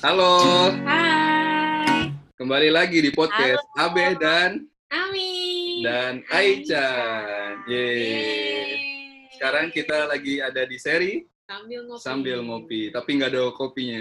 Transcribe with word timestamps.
Halo, 0.00 0.40
Hai. 0.88 2.08
kembali 2.40 2.72
lagi 2.72 3.04
di 3.04 3.12
podcast 3.12 3.60
Halo. 3.76 3.92
Abe 3.92 4.16
dan 4.16 4.64
Ami. 4.88 5.84
dan 5.84 6.24
Aichan. 6.32 7.60
Yeay. 7.68 9.28
Sekarang 9.36 9.68
kita 9.68 10.08
lagi 10.08 10.40
ada 10.40 10.64
di 10.64 10.80
seri 10.80 11.20
sambil 11.44 11.84
ngopi. 11.84 12.00
sambil 12.00 12.38
ngopi, 12.40 12.88
tapi 12.88 13.20
nggak 13.20 13.28
ada 13.28 13.52
kopinya. 13.52 14.00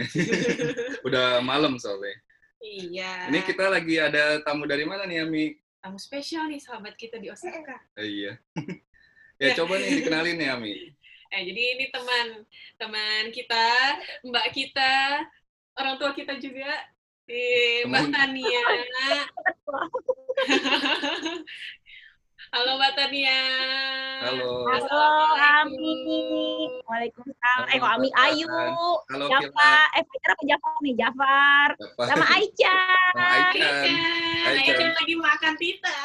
Udah 1.08 1.44
malam 1.44 1.76
soalnya. 1.76 2.16
Iya. 2.64 3.28
Ini 3.28 3.44
kita 3.44 3.68
lagi 3.68 4.00
ada 4.00 4.40
tamu 4.48 4.72
dari 4.72 4.88
mana 4.88 5.04
nih, 5.04 5.28
Ami? 5.28 5.60
tamu 5.84 6.00
spesial 6.00 6.48
nih 6.48 6.64
sahabat 6.64 6.96
kita 6.96 7.20
di 7.20 7.28
Osaka. 7.28 7.76
Eh, 8.00 8.08
iya. 8.08 8.40
ya 9.44 9.52
coba 9.52 9.76
nih 9.76 10.00
dikenalin 10.00 10.40
nih, 10.40 10.48
Ami. 10.48 10.96
Eh 11.30 11.42
jadi 11.44 11.62
ini 11.76 11.86
teman 11.92 12.48
teman 12.80 13.24
kita, 13.36 13.68
mbak 14.24 14.48
kita, 14.56 15.28
orang 15.78 15.96
tua 16.00 16.12
kita 16.18 16.40
juga. 16.42 16.72
Eh, 17.30 17.86
Mbak. 17.86 18.10
Tania. 18.10 18.64
Halo 22.50 22.82
Mbak 22.82 22.94
Tania. 22.98 23.38
Halo. 24.26 24.66
Halo, 24.66 24.74
Assalamualaikum. 24.74 25.70
Ami. 25.70 25.94
Waalaikumsalam. 26.82 27.60
Eh, 27.70 27.78
Halo, 27.78 27.86
kok 27.86 27.92
Ami 27.94 28.10
Ayu. 28.18 28.50
Halo. 28.50 29.30
Kila. 29.30 29.74
Eh, 29.94 30.02
Fajar 30.02 30.30
apa 30.34 30.44
Jafar 30.50 30.74
nih? 30.82 30.94
Jafar. 30.98 31.70
Sama 32.10 32.26
Aicha. 32.34 32.78
Sama. 33.14 33.30
Aichan. 33.54 34.58
Aichan 34.58 34.90
lagi 34.98 35.14
makan 35.22 35.54
tita. 35.62 36.02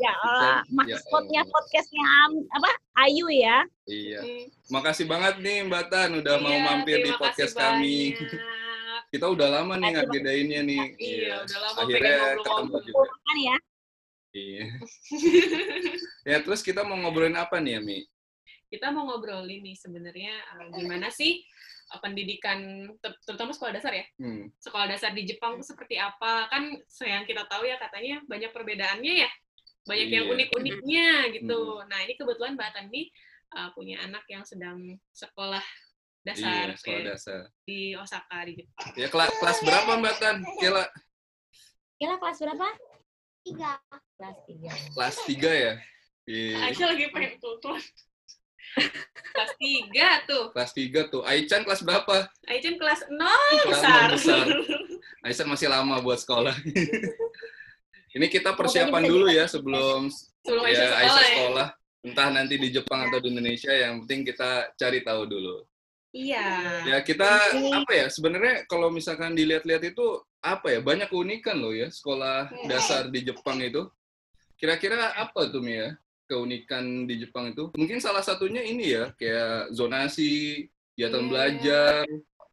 Ya 0.00 0.12
Allah, 0.16 0.64
Ya 0.64 0.96
maskotnya 0.96 1.40
Allah. 1.44 1.52
podcastnya 1.52 2.04
Am- 2.24 2.48
apa? 2.56 2.70
Ayu 3.04 3.26
ya. 3.28 3.58
Iya. 3.84 4.20
Hmm. 4.24 4.44
Makasih 4.72 5.04
banget 5.04 5.34
nih 5.44 5.68
Mbak 5.68 5.84
Tan 5.92 6.10
udah 6.16 6.34
mau 6.40 6.48
Iya, 6.56 6.64
mampir 6.64 6.96
di 7.04 7.12
podcast 7.20 7.52
kami. 7.52 8.16
Kita 9.12 9.26
udah 9.28 9.60
lama 9.60 9.76
nih 9.76 9.92
Aduh. 9.92 10.08
ngagedainnya 10.08 10.60
nih. 10.64 10.84
Iya, 10.96 11.34
udah 11.44 11.58
lama 11.60 11.78
Akhirnya 11.84 12.16
pengen 12.16 12.38
ketemu 12.40 12.76
juga. 12.88 13.12
Kan 13.12 13.36
ya. 13.36 13.56
Iya. 14.30 14.66
ya 16.32 16.36
terus 16.46 16.60
kita 16.64 16.80
mau 16.86 16.96
ngobrolin 16.96 17.36
apa 17.36 17.60
nih, 17.60 17.82
Ami? 17.82 17.98
Kita 18.70 18.88
mau 18.94 19.04
ngobrolin 19.04 19.60
nih 19.66 19.76
sebenarnya 19.76 20.32
uh, 20.56 20.70
gimana 20.78 21.10
sih 21.10 21.42
uh, 21.90 21.98
pendidikan 21.98 22.86
ter- 23.02 23.18
terutama 23.26 23.50
sekolah 23.52 23.74
dasar 23.76 23.92
ya. 23.92 24.06
Hmm. 24.16 24.46
Sekolah 24.62 24.86
dasar 24.88 25.10
di 25.12 25.26
Jepang 25.26 25.58
tuh 25.60 25.66
seperti 25.66 25.98
apa? 25.98 26.46
Kan 26.48 26.78
yang 27.04 27.26
kita 27.26 27.44
tahu 27.50 27.66
ya 27.66 27.76
katanya 27.76 28.22
banyak 28.24 28.48
perbedaannya 28.48 29.26
ya. 29.26 29.30
Banyak 29.82 30.08
yang 30.08 30.24
Iya. 30.26 30.32
unik-uniknya 30.32 31.08
gitu. 31.32 31.60
Nah, 31.82 31.98
ini 32.00 32.12
kebetulan 32.14 32.52
Mbak 32.54 32.70
Tan 32.70 32.86
nih 32.88 33.06
uh, 33.50 33.68
punya 33.72 33.96
anak 34.00 34.24
yang 34.26 34.44
sedang 34.44 34.76
sekolah 35.10 35.62
dasar 36.20 36.68
Iya, 36.68 36.76
sekolah 36.76 37.00
eh, 37.00 37.06
dasar. 37.08 37.40
di 37.64 37.80
Osaka 37.94 38.38
di 38.44 38.52
Jepang. 38.58 38.92
Ya 38.92 39.08
kela- 39.08 39.32
kelas 39.32 39.58
berapa 39.60 39.90
Mbak 39.96 40.14
Tan? 40.16 40.36
Kira 40.56 40.84
Kira 41.96 42.14
kelas 42.16 42.38
berapa? 42.38 42.66
Tiga. 43.40 43.72
Kelas 44.16 44.36
tiga. 44.44 44.72
kelas 44.92 45.16
3 45.24 45.52
ya? 45.54 45.72
Iya. 46.24 46.56
Aisyah 46.62 46.86
lagi 46.92 47.04
pengen 47.08 47.32
tuntun. 47.40 47.80
kelas 49.34 49.52
3 49.56 50.28
tuh. 50.28 50.44
Kelas 50.52 50.72
3 50.72 51.10
tuh. 51.10 51.22
Aichan 51.24 51.64
kelas 51.64 51.80
berapa? 51.80 52.28
Aisyah 52.46 52.72
kelas 52.76 53.00
0 53.08 53.16
Kelas 53.16 53.64
besar. 53.66 54.00
nol 54.06 54.12
besar. 54.14 54.44
Aichan 55.24 55.48
masih 55.48 55.68
lama 55.68 56.00
buat 56.00 56.20
sekolah. 56.20 56.52
Ini 58.10 58.26
kita 58.26 58.58
persiapan 58.58 59.02
dulu 59.06 59.26
ya 59.30 59.46
sebelum 59.46 60.10
Sebelum 60.42 60.62
ya 60.66 60.72
Aisyah 60.72 60.82
sekolah 60.82 61.00
Aisyah 61.00 61.20
ya. 61.22 61.28
sekolah. 61.30 61.68
Entah 62.00 62.28
nanti 62.32 62.54
di 62.56 62.68
Jepang 62.72 63.00
atau 63.06 63.20
di 63.20 63.28
Indonesia, 63.28 63.70
yang 63.70 64.02
penting 64.02 64.24
kita 64.24 64.72
cari 64.74 65.04
tahu 65.04 65.28
dulu. 65.28 65.56
Iya. 66.10 66.48
Ya 66.88 66.98
kita 67.04 67.28
apa 67.76 67.92
ya 67.94 68.06
sebenarnya 68.10 68.66
kalau 68.66 68.90
misalkan 68.90 69.36
dilihat-lihat 69.36 69.94
itu 69.94 70.06
apa 70.40 70.74
ya 70.74 70.80
banyak 70.80 71.06
keunikan 71.06 71.60
loh 71.60 71.70
ya 71.70 71.86
sekolah 71.86 72.50
Iya. 72.50 72.66
dasar 72.66 73.02
di 73.12 73.20
Jepang 73.22 73.60
itu. 73.62 73.86
Kira-kira 74.58 75.12
apa 75.14 75.46
tuh 75.46 75.62
Mia 75.62 75.94
keunikan 76.26 77.06
di 77.06 77.20
Jepang 77.20 77.52
itu? 77.52 77.70
Mungkin 77.76 78.00
salah 78.02 78.24
satunya 78.24 78.64
ini 78.64 78.90
ya 78.96 79.12
kayak 79.14 79.70
zonasi, 79.70 80.66
kegiatan 80.96 81.20
Iya. 81.22 81.28
belajar, 81.30 82.04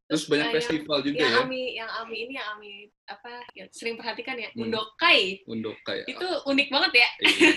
terus 0.07 0.23
banyak 0.25 0.39
Eh, 0.41 0.47
yang- 0.47 0.55
festival 0.57 0.97
juga 1.03 1.19
yang 1.19 1.33
ya. 1.35 1.43
Ami, 1.43 1.61
yang 1.75 1.89
Ami 1.93 2.15
ini 2.23 2.33
yang 2.35 2.47
Ami 2.55 2.71
apa 3.03 3.31
ya, 3.51 3.65
sering 3.69 3.95
perhatikan 3.95 4.35
ya, 4.35 4.49
Hmm. 4.51 4.67
Undokai. 4.67 5.43
Kayak 5.83 6.05
Itu 6.07 6.27
unik 6.47 6.67
banget 6.71 6.91
ya. 6.95 7.09
Iya. 7.21 7.51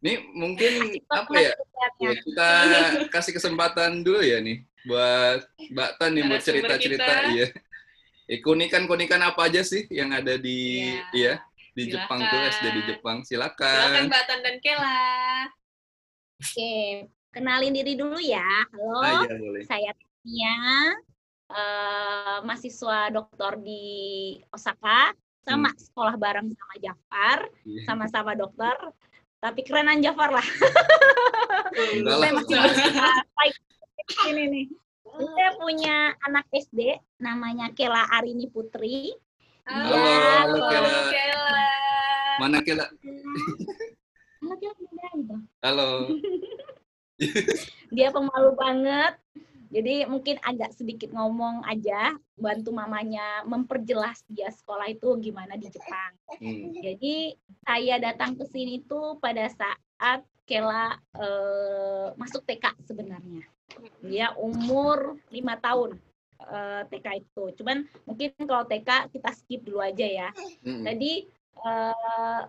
Ini 0.00 0.12
mungkin 0.32 0.72
apa 1.10 1.32
ya? 1.34 1.52
Ya 1.98 2.12
kita 2.14 2.50
kasih 3.08 3.32
kesempatan 3.32 4.00
dulu 4.00 4.20
ya 4.20 4.38
nih 4.38 4.62
buat 4.84 5.40
Mbak 5.72 5.90
Tan 5.96 6.10
nih 6.12 6.22
buat 6.24 6.40
cerita-cerita 6.40 7.12
iya. 7.32 7.46
Ya, 8.24 8.36
keunikan-keunikan 8.40 9.20
apa 9.20 9.48
aja 9.48 9.60
sih 9.60 9.84
yang 9.88 10.08
ada 10.08 10.36
di 10.36 10.88
Iya. 11.12 11.12
iya 11.12 11.34
di 11.72 11.90
Jepang 11.90 12.20
tuh 12.22 12.30
Silakan. 12.30 12.52
SD 12.52 12.64
di 12.70 12.82
Jepang. 12.86 13.16
Silakan 13.20 13.74
Silakan. 13.74 14.02
Mbak 14.06 14.22
Tan 14.24 14.38
dan 14.40 14.56
Kela. 14.60 15.00
Oke, 16.34 16.74
kenalin 17.30 17.72
diri 17.72 17.94
dulu 17.94 18.16
ya. 18.16 18.44
Halo. 18.70 19.00
Ah, 19.00 19.24
iya 19.24 19.34
boleh. 19.34 19.62
Saya 19.64 19.90
Tia, 20.20 20.56
eh, 21.50 22.38
mahasiswa 22.42 23.12
doktor 23.12 23.60
di 23.60 23.82
Osaka, 24.48 25.12
sama 25.44 25.68
sekolah 25.76 26.16
bareng 26.16 26.48
sama 26.48 26.74
Jafar, 26.80 27.38
Iya. 27.68 27.82
sama-sama 27.84 28.32
dokter, 28.32 28.72
tapi 29.38 29.60
kerenan 29.60 30.00
Jafar 30.00 30.32
lah. 30.32 30.46
Saya 32.00 32.32
masih 32.32 32.56
baik 33.36 33.56
ini 34.32 34.44
nih. 34.48 34.66
Saya 35.14 35.50
punya 35.54 35.96
anak 36.26 36.48
SD, 36.50 36.96
namanya 37.20 37.70
Kela 37.76 38.08
Arini 38.10 38.48
Putri. 38.50 39.14
Halo, 39.64 39.94
halo, 39.94 40.58
Kela. 40.68 40.90
Kela. 41.12 41.68
Mana 42.42 42.58
Kela? 42.64 42.86
Anak 44.42 44.58
Kela. 44.58 45.36
Halo. 45.62 45.88
Dia 47.94 48.08
pemalu 48.10 48.50
banget. 48.58 49.14
Jadi 49.74 50.06
mungkin 50.06 50.38
agak 50.38 50.70
sedikit 50.70 51.10
ngomong 51.10 51.66
aja, 51.66 52.14
bantu 52.38 52.70
mamanya 52.70 53.42
memperjelas 53.42 54.22
dia 54.30 54.46
sekolah 54.54 54.86
itu 54.86 55.18
gimana 55.18 55.58
di 55.58 55.66
Jepang. 55.66 56.14
Hmm. 56.38 56.70
Jadi 56.78 57.34
saya 57.66 57.98
datang 57.98 58.38
ke 58.38 58.46
sini 58.46 58.86
tuh 58.86 59.18
pada 59.18 59.50
saat 59.50 60.22
Kela 60.46 60.94
eh, 61.18 62.06
masuk 62.14 62.46
TK 62.46 62.86
sebenarnya. 62.86 63.42
Dia 64.04 64.30
umur 64.38 65.18
lima 65.34 65.58
tahun 65.58 65.98
eh, 66.38 66.82
TK 66.94 67.06
itu. 67.26 67.44
Cuman 67.58 67.82
mungkin 68.06 68.30
kalau 68.46 68.62
TK 68.70 69.10
kita 69.10 69.30
skip 69.34 69.66
dulu 69.66 69.82
aja 69.82 70.06
ya. 70.06 70.28
Hmm. 70.62 70.86
Jadi 70.86 71.26
eh, 71.66 72.42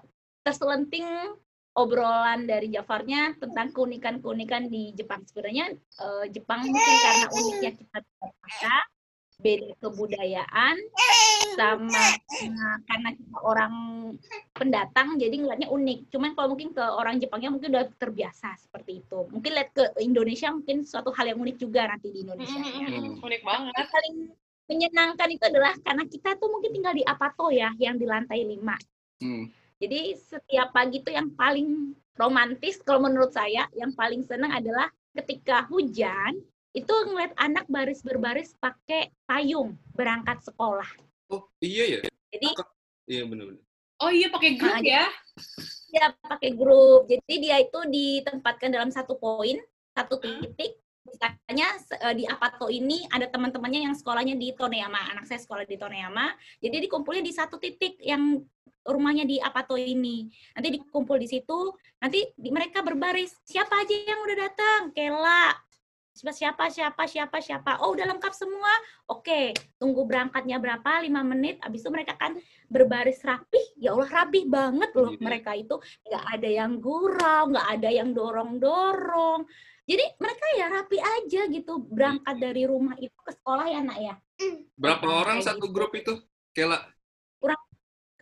terselenting 0.46 1.10
obrolan 1.76 2.48
dari 2.48 2.72
Jafarnya 2.72 3.36
tentang 3.36 3.76
keunikan-keunikan 3.76 4.72
di 4.72 4.96
Jepang. 4.96 5.28
Sebenarnya 5.28 5.76
eh, 5.76 6.26
Jepang 6.32 6.64
mungkin 6.64 6.96
karena 7.04 7.28
uniknya 7.36 7.72
kita 7.76 7.98
berbahasa, 8.00 8.76
beda 9.36 9.76
kebudayaan, 9.84 10.76
sama 11.60 12.06
eh, 12.40 12.78
karena 12.88 13.10
kita 13.12 13.38
orang 13.44 13.74
pendatang 14.56 15.20
jadi 15.20 15.36
ngeliatnya 15.36 15.68
unik. 15.68 16.00
Cuman 16.16 16.32
kalau 16.32 16.56
mungkin 16.56 16.72
ke 16.72 16.84
orang 16.84 17.20
Jepangnya 17.20 17.52
mungkin 17.52 17.76
udah 17.76 17.92
terbiasa 18.00 18.56
seperti 18.56 19.04
itu. 19.04 19.28
Mungkin 19.28 19.52
lihat 19.52 19.70
ke 19.76 19.84
Indonesia 20.00 20.48
mungkin 20.56 20.88
suatu 20.88 21.12
hal 21.12 21.36
yang 21.36 21.40
unik 21.44 21.58
juga 21.60 21.92
nanti 21.92 22.08
di 22.16 22.24
Indonesia. 22.24 22.56
ya. 22.56 22.88
Mm-mm, 22.88 23.20
Unik 23.20 23.42
banget. 23.44 23.74
Yang 23.76 23.92
paling 23.92 24.16
menyenangkan 24.66 25.28
itu 25.30 25.44
adalah 25.46 25.74
karena 25.84 26.04
kita 26.08 26.30
tuh 26.40 26.50
mungkin 26.50 26.72
tinggal 26.72 26.96
di 26.96 27.04
Apato 27.04 27.52
ya, 27.52 27.70
yang 27.76 28.00
di 28.00 28.08
lantai 28.08 28.48
5. 28.48 28.64
Hmm. 29.20 29.46
Jadi 29.76 30.16
setiap 30.16 30.72
pagi 30.72 31.04
tuh 31.04 31.12
yang 31.12 31.36
paling 31.36 31.92
romantis 32.16 32.80
kalau 32.80 33.04
menurut 33.04 33.36
saya, 33.36 33.68
yang 33.76 33.92
paling 33.92 34.24
senang 34.24 34.56
adalah 34.56 34.88
ketika 35.16 35.68
hujan 35.68 36.40
itu 36.76 36.92
ngeliat 37.08 37.32
anak 37.40 37.68
baris 37.72 38.04
berbaris 38.04 38.56
pakai 38.60 39.12
payung 39.28 39.76
berangkat 39.96 40.44
sekolah. 40.44 40.88
Oh, 41.32 41.48
iya 41.64 42.00
ya. 42.00 42.00
Jadi 42.32 42.52
Iya 43.06 43.24
benar-benar. 43.30 43.62
Oh 44.02 44.12
iya 44.12 44.28
pakai 44.28 44.60
grup 44.60 44.76
Nah, 44.76 44.82
ya. 44.84 45.06
dia 45.94 46.12
pakai 46.20 46.52
grup. 46.52 47.08
Jadi 47.08 47.34
dia 47.40 47.62
itu 47.64 47.80
ditempatkan 47.88 48.74
dalam 48.74 48.90
satu 48.92 49.16
poin, 49.16 49.62
satu 49.96 50.20
titik. 50.20 50.76
Misalnya 51.06 51.70
eh, 51.78 52.16
di 52.18 52.26
Apato 52.26 52.68
ini 52.68 53.06
ada 53.14 53.30
teman-temannya 53.30 53.88
yang 53.88 53.96
sekolahnya 53.96 54.36
di 54.36 54.52
Toneyama. 54.58 55.14
Anak 55.14 55.30
saya 55.30 55.38
sekolah 55.38 55.64
di 55.64 55.78
Toneyama. 55.78 56.34
Jadi 56.60 56.90
dikumpulnya 56.90 57.24
di 57.24 57.34
satu 57.34 57.62
titik 57.62 58.02
yang 58.02 58.42
rumahnya 58.86 59.26
di 59.26 59.38
Apato 59.42 59.78
ini. 59.78 60.30
Nanti 60.54 60.70
dikumpul 60.82 61.18
di 61.18 61.26
situ, 61.30 61.74
nanti 62.02 62.22
di- 62.38 62.54
mereka 62.54 62.86
berbaris. 62.86 63.34
Siapa 63.42 63.82
aja 63.82 63.94
yang 63.94 64.22
udah 64.22 64.38
datang? 64.38 64.82
Kela. 64.94 65.54
Siapa 66.16 66.32
siapa 66.32 66.66
siapa 66.72 67.04
siapa 67.12 67.38
siapa. 67.44 67.72
Oh, 67.84 67.92
udah 67.92 68.08
lengkap 68.08 68.32
semua. 68.32 68.72
Oke, 69.12 69.52
tunggu 69.76 70.08
berangkatnya 70.08 70.64
berapa? 70.64 71.04
Lima 71.04 71.20
menit. 71.28 71.60
Habis 71.60 71.84
itu 71.84 71.92
mereka 71.92 72.16
kan 72.16 72.40
berbaris 72.72 73.20
rapih. 73.20 73.76
Ya 73.76 73.92
Allah, 73.92 74.08
rapih 74.08 74.48
banget 74.48 74.96
loh 74.96 75.12
mereka 75.20 75.52
itu. 75.60 75.76
Nggak 76.08 76.26
ada 76.40 76.50
yang 76.50 76.72
gurau, 76.80 77.52
nggak 77.52 77.68
ada 77.68 77.90
yang 77.92 78.10
dorong-dorong. 78.16 79.44
Jadi 79.86 80.06
mereka 80.18 80.46
ya 80.54 80.66
rapi 80.68 80.98
aja 80.98 81.42
gitu 81.46 81.74
berangkat 81.80 82.36
dari 82.36 82.66
rumah 82.66 82.98
itu 82.98 83.14
ke 83.16 83.32
sekolah 83.32 83.66
ya 83.66 83.80
nak 83.80 83.98
ya. 83.98 84.16
Berapa 84.76 85.04
Nah, 85.04 85.16
orang 85.22 85.38
kayak 85.40 85.48
satu 85.48 85.66
gitu. 85.66 85.74
grup 85.74 85.92
itu? 85.94 86.14
Kela. 86.52 86.82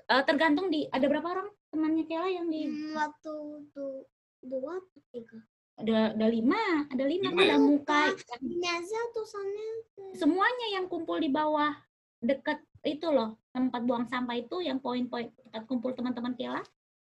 Eh, 0.03 0.23
tergantung 0.23 0.67
di 0.67 0.83
ada 0.85 1.07
berapa 1.07 1.23
orang 1.25 1.47
temannya 1.69 2.03
Kela 2.03 2.27
yang 2.27 2.45
di 2.45 2.67
Hmm, 2.67 2.91
Waktu 2.93 3.33
du- 3.71 4.05
dua 4.41 4.75
atau 4.75 4.99
tiga. 5.09 5.39
ada 5.73 6.11
ada 6.11 6.27
lima 6.27 6.59
ada 6.85 7.01
lima 7.03 7.31
Lima 7.31 7.41
ya? 7.41 7.47
ada 7.47 7.57
muka 7.57 8.11
Ini 8.37 8.67
aja 8.69 8.99
tulisannya. 9.09 9.67
semuanya 10.13 10.67
yang 10.71 10.85
kumpul 10.85 11.17
di 11.17 11.31
bawah 11.31 11.71
dekat 12.19 12.61
itu 12.83 13.07
loh 13.07 13.39
tempat 13.49 13.81
buang 13.81 14.05
sampah 14.05 14.35
itu 14.35 14.59
yang 14.59 14.77
poin-poin 14.77 15.31
tempat 15.33 15.63
kumpul 15.65 15.89
teman-teman 15.91 16.35
Kela 16.35 16.61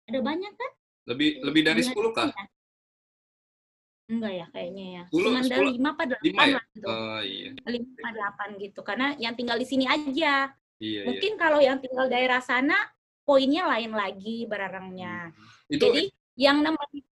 ada 0.04 0.20
banyak 0.20 0.50
kan 0.50 0.72
Lebih 1.06 1.44
lebih 1.44 1.62
dari 1.62 1.82
Ada 1.82 1.92
10 1.92 2.10
kah? 2.12 2.26
lima. 2.26 2.44
Enggak 4.08 4.34
ya 4.34 4.46
kayaknya 4.56 4.86
ya 4.88 5.04
Sepuluh- 5.12 5.26
cuma 5.28 5.40
ada 5.44 5.58
lima 5.60 5.68
Lima 5.68 5.92
delapan 6.08 6.48
ya? 6.48 6.56
lah 6.56 6.66
gitu 6.72 6.88
Oh 6.88 7.20
iya. 7.22 7.50
lima 7.68 7.88
apa 8.00 8.10
delapan 8.16 8.50
gitu 8.58 8.80
karena 8.82 9.08
yang 9.20 9.34
tinggal 9.36 9.58
di 9.60 9.68
sini 9.68 9.86
aja 9.86 10.52
Iya, 10.78 11.02
iya. 11.02 11.02
mungkin 11.10 11.32
kalau 11.36 11.60
yang 11.60 11.78
tinggal 11.82 12.06
daerah 12.08 12.38
sana 12.40 12.78
poinnya 13.26 13.68
lain 13.68 13.92
lagi 13.92 14.46
barangnya 14.48 15.34
Itu 15.68 15.90
jadi 15.92 16.08
yang 16.40 16.64
nemenin 16.64 17.04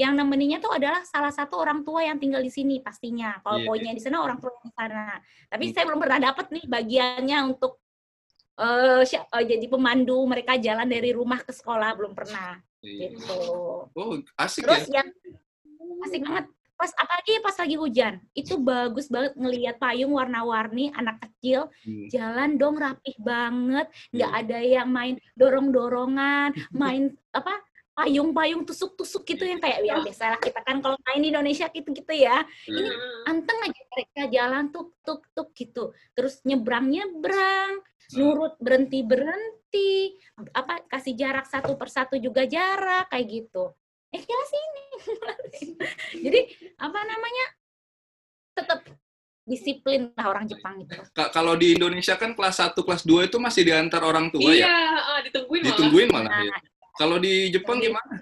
yang 0.00 0.16
nemeninya 0.16 0.56
tuh 0.58 0.72
adalah 0.72 1.04
salah 1.04 1.28
satu 1.28 1.60
orang 1.60 1.84
tua 1.84 2.00
yang 2.00 2.16
tinggal 2.16 2.40
di 2.40 2.48
sini 2.48 2.80
pastinya. 2.80 3.36
Kalau 3.44 3.60
Iya, 3.60 3.66
poinnya 3.68 3.92
di 3.92 4.00
sana 4.00 4.24
orang 4.24 4.40
tua 4.40 4.48
di 4.64 4.72
sana. 4.72 5.20
Tapi 5.44 5.64
Hmm. 5.68 5.72
saya 5.76 5.84
belum 5.92 6.00
pernah 6.00 6.20
dapat 6.24 6.46
nih 6.48 6.64
bagiannya 6.64 7.38
untuk 7.44 7.76
eh 8.56 9.04
sya- 9.04 9.28
eh, 9.28 9.44
jadi 9.44 9.66
pemandu 9.68 10.16
mereka 10.24 10.56
jalan 10.56 10.88
dari 10.88 11.12
rumah 11.12 11.44
ke 11.44 11.52
sekolah 11.52 11.92
belum 12.00 12.16
pernah 12.16 12.56
iya. 12.80 13.12
gitu. 13.12 13.40
Oh, 13.92 14.12
asik 14.40 14.64
Terus 14.64 14.88
ya. 14.88 15.04
yang 15.04 15.08
asik 16.04 16.22
banget. 16.24 16.46
Pas 16.74 16.88
apalagi 16.96 17.32
pas 17.44 17.56
lagi 17.60 17.76
hujan. 17.76 18.14
Itu 18.32 18.56
bagus 18.56 19.12
banget 19.12 19.36
ngelihat 19.36 19.76
payung 19.76 20.16
warna-warni 20.16 20.88
anak 20.92 21.20
kecil. 21.20 21.68
Hmm. 21.84 22.08
jalan 22.08 22.50
dong 22.56 22.76
rapih 22.76 23.16
banget. 23.20 23.86
Nggak 24.12 24.30
Iya. 24.32 24.40
ada 24.40 24.58
yang 24.60 24.88
main 24.88 25.14
dorong-dorongan 25.36 26.50
main 26.72 27.02
apa 27.32 27.52
payung-payung 27.90 28.64
tusuk-tusuk 28.64 29.28
gitu 29.28 29.44
yang 29.44 29.60
kayak 29.60 29.84
ya 29.84 30.00
biasalah 30.00 30.40
kita 30.40 30.64
kan 30.64 30.80
kalau 30.80 30.96
main 31.04 31.20
di 31.20 31.28
Indonesia 31.28 31.68
gitu-gitu 31.68 32.12
ya. 32.16 32.48
Ini 32.64 32.80
Iya. 32.80 32.96
anteng 33.28 33.58
aja 33.60 33.82
mereka 33.92 34.22
jalan 34.32 34.64
tuk 34.72 34.96
tuk 35.04 35.20
tuk 35.36 35.48
gitu. 35.52 35.92
Terus 36.16 36.40
nyebrang 36.48 36.88
nyebrang. 36.88 37.84
Hmm. 38.10 38.26
nurut 38.26 38.58
berhenti 38.58 39.06
berhenti 39.06 40.18
apa 40.50 40.82
kasih 40.90 41.14
jarak 41.14 41.46
satu 41.46 41.78
persatu 41.78 42.18
juga 42.18 42.42
jarak 42.42 43.06
kayak 43.06 43.26
gitu 43.30 43.70
eh 44.10 44.20
kira 44.20 44.44
sini 44.44 44.84
jadi 46.24 46.40
apa 46.76 46.98
namanya 47.00 47.46
tetap 48.52 48.80
disiplin 49.42 50.10
lah 50.14 50.26
orang 50.28 50.46
Jepang 50.46 50.78
itu 50.78 50.94
Ka- 51.10 51.30
Kalau 51.30 51.54
di 51.54 51.74
Indonesia 51.74 52.14
kan 52.14 52.32
kelas 52.32 52.58
1, 52.60 52.76
kelas 52.76 53.02
2 53.02 53.26
itu 53.26 53.36
masih 53.36 53.62
diantar 53.64 54.02
orang 54.02 54.28
tua 54.28 54.46
Iya, 54.46 54.62
ya? 54.62 54.70
ah, 54.94 55.18
ditungguin 55.22 55.60
malah. 55.60 55.70
Ditungguin 55.70 56.08
malah 56.08 56.30
Nah, 56.30 56.42
ya. 56.44 56.58
Kalau 56.92 57.16
di 57.16 57.34
Jepang 57.48 57.78
gimana? 57.78 58.16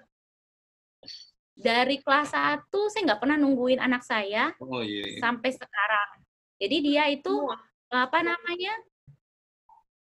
dari 1.59 1.99
kelas 1.99 2.31
1 2.31 2.71
saya 2.87 3.03
nggak 3.05 3.19
pernah 3.19 3.35
nungguin 3.35 3.77
anak 3.79 4.07
saya 4.07 4.55
Oh 4.63 4.79
iya. 4.79 5.05
iya. 5.05 5.19
sampai 5.19 5.51
sekarang 5.51 6.09
jadi 6.55 6.77
dia 6.79 7.05
itu 7.11 7.35
Semua. 7.35 7.59
apa 7.91 8.19
namanya 8.23 8.75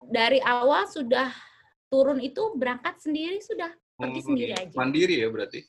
dari 0.03 0.43
awal 0.43 0.83
sudah 0.85 1.31
turun 1.87 2.19
itu 2.19 2.43
berangkat 2.53 2.99
sendiri 2.99 3.39
sudah 3.39 3.71
pergi 3.99 4.21
Oh, 4.23 4.27
sendiri 4.31 4.53
aja 4.55 4.77
Mandiri 4.79 5.15
ya 5.19 5.29
berarti? 5.29 5.61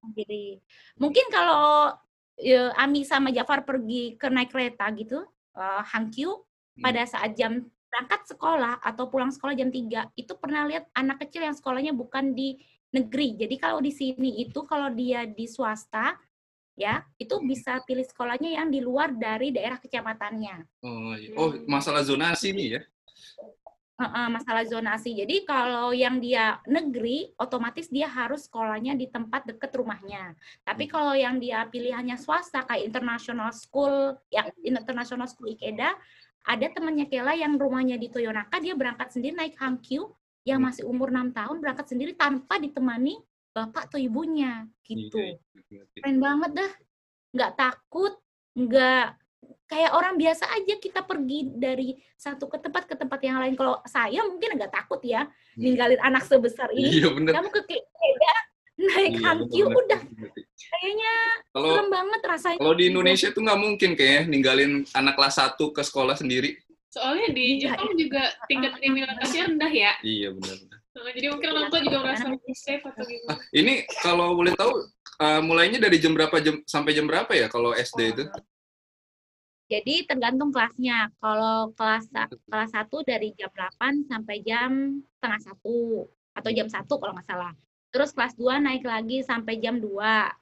sendiri 0.00 0.64
mungkin 0.96 1.28
kalau 1.28 1.92
ya, 2.40 2.72
Ami 2.80 3.04
sama 3.04 3.28
Jafar 3.28 3.68
pergi 3.68 4.16
ke 4.16 4.32
naik 4.32 4.48
kereta 4.48 4.88
gitu 4.96 5.20
eh, 5.54 5.82
Hankyu 5.92 6.40
Hmm. 6.70 6.86
pada 6.86 7.02
saat 7.04 7.34
jam 7.34 7.66
berangkat 7.90 8.30
sekolah 8.30 8.78
atau 8.80 9.10
pulang 9.10 9.28
sekolah 9.28 9.52
jam 9.52 9.68
3 9.68 10.06
itu 10.14 10.32
pernah 10.38 10.62
lihat 10.64 10.86
anak 10.94 11.26
kecil 11.26 11.42
yang 11.42 11.52
sekolahnya 11.52 11.90
bukan 11.92 12.30
di 12.32 12.56
negeri 12.94 13.34
jadi 13.36 13.58
kalau 13.58 13.82
di 13.82 13.90
sini 13.90 14.40
itu 14.40 14.62
kalau 14.64 14.88
dia 14.88 15.26
di 15.26 15.44
swasta 15.44 16.14
ya 16.78 17.02
itu 17.18 17.34
Hmm. 17.36 17.44
bisa 17.44 17.82
pilih 17.84 18.06
sekolahnya 18.06 18.54
yang 18.62 18.70
di 18.70 18.80
luar 18.80 19.12
dari 19.12 19.50
daerah 19.50 19.76
kecamatannya 19.76 20.62
Oh, 20.80 21.12
iya. 21.18 21.34
oh 21.36 21.50
Hmm. 21.52 21.66
masalah 21.68 22.00
zonasi 22.00 22.54
nih 22.54 22.68
ya? 22.78 22.82
Masalah 24.08 24.64
zonasi. 24.64 25.12
Jadi 25.12 25.44
kalau 25.44 25.92
yang 25.92 26.24
dia 26.24 26.56
negeri, 26.64 27.36
otomatis 27.36 27.92
dia 27.92 28.08
harus 28.08 28.48
sekolahnya 28.48 28.96
di 28.96 29.12
tempat 29.12 29.44
deket 29.44 29.76
rumahnya. 29.76 30.32
Tapi 30.64 30.88
Hmm. 30.88 30.92
kalau 30.96 31.12
yang 31.12 31.36
dia 31.36 31.68
pilihannya 31.68 32.16
swasta 32.16 32.64
kayak 32.64 32.88
international 32.88 33.52
school, 33.52 34.16
yang 34.32 34.48
international 34.64 35.28
school 35.28 35.52
Ikeda, 35.52 35.92
ada 36.48 36.66
temannya 36.72 37.04
Kela 37.12 37.36
yang 37.36 37.60
rumahnya 37.60 38.00
di 38.00 38.08
Toyonaka, 38.08 38.56
dia 38.64 38.72
berangkat 38.72 39.12
sendiri 39.12 39.36
naik 39.36 39.60
Hankyu, 39.60 40.08
yang 40.48 40.64
Hmm. 40.64 40.72
masih 40.72 40.88
umur 40.88 41.12
6 41.12 41.36
tahun 41.36 41.60
berangkat 41.60 41.92
sendiri 41.92 42.16
tanpa 42.16 42.56
ditemani 42.56 43.20
bapak 43.52 43.92
atau 43.92 44.00
ibunya, 44.00 44.64
gitu. 44.80 45.20
Iya, 45.20 45.36
iya, 45.36 45.60
berarti. 45.68 45.98
Keren 46.00 46.18
banget 46.24 46.50
dah. 46.56 46.72
Nggak 47.36 47.52
takut, 47.60 48.14
nggak 48.56 49.06
kayak 49.66 49.94
orang 49.94 50.14
biasa 50.14 50.50
aja 50.50 50.74
kita 50.76 51.00
pergi 51.00 51.46
dari 51.48 51.88
satu 52.14 52.46
ke 52.46 52.58
tempat 52.58 52.84
ke 52.84 52.94
tempat 52.94 53.20
yang 53.22 53.38
lain. 53.38 53.54
Kalau 53.54 53.78
saya 53.86 54.20
mungkin 54.24 54.58
agak 54.58 54.74
takut 54.74 54.98
ya, 55.00 55.30
Hmm. 55.54 55.62
ninggalin 55.62 56.00
anak 56.00 56.26
sebesar 56.26 56.70
ini. 56.70 56.90
Iya 56.98 57.08
bener. 57.10 57.32
Kamu 57.32 57.48
ke 57.48 57.60
Ikeda, 57.62 58.34
naik 58.80 59.14
Iya, 59.14 59.22
Hankyu, 59.24 59.64
udah 59.68 60.00
kayaknya 60.70 61.14
Kalau 61.50 61.68
serem 61.70 61.88
banget 61.88 62.20
rasanya. 62.24 62.58
kalau 62.58 62.74
di 62.74 62.84
Indonesia 62.86 63.28
tuh 63.30 63.42
nggak 63.42 63.60
mungkin 63.60 63.90
kayaknya 63.94 64.22
ninggalin 64.26 64.72
anak 64.92 65.14
kelas 65.14 65.34
1 65.36 65.70
ke 65.70 65.82
sekolah 65.82 66.14
sendiri. 66.14 66.58
Soalnya 66.90 67.30
di 67.30 67.44
Iya, 67.56 67.70
Jepang 67.70 67.94
juga 67.94 68.22
tingkat 68.46 68.72
kriminalitasnya 68.74 69.42
rendah 69.46 69.72
ya. 69.72 69.92
Iya 70.02 70.28
benar-benar. 70.32 70.78
Nah, 70.90 71.12
jadi 71.14 71.26
mungkin 71.30 71.48
orang 71.54 71.66
tua 71.70 71.80
juga 71.80 71.98
merasa 72.02 72.24
lebih 72.26 72.52
safe 72.52 72.82
atau 72.82 72.98
Ah, 72.98 73.06
gimana. 73.06 73.34
ini 73.54 73.74
kalau 74.02 74.34
boleh 74.34 74.52
tahu 74.52 74.72
uh, 75.16 75.40
mulainya 75.40 75.78
dari 75.78 75.96
jam 75.96 76.10
berapa 76.10 76.34
jam 76.42 76.58
sampai 76.66 76.92
jam 76.92 77.06
berapa 77.06 77.30
ya 77.30 77.46
kalau 77.46 77.70
SD 77.70 78.00
itu? 78.10 78.24
Jadi 79.70 80.02
tergantung 80.02 80.50
kelasnya. 80.50 81.14
Kalau 81.22 81.70
kelas 81.78 82.10
kelas 82.50 82.70
1 82.74 82.90
dari 83.06 83.30
jam 83.38 83.50
8 83.54 84.10
sampai 84.10 84.36
jam 84.42 84.98
setengah 85.16 85.40
satu 85.46 86.10
atau 86.34 86.50
jam 86.50 86.66
1 86.66 86.90
kalau 86.90 87.12
nggak 87.14 87.28
salah. 87.30 87.54
Terus 87.94 88.10
kelas 88.10 88.34
2 88.34 88.66
naik 88.66 88.82
lagi 88.82 89.22
sampai 89.22 89.62
jam 89.62 89.78
2. 89.78 89.86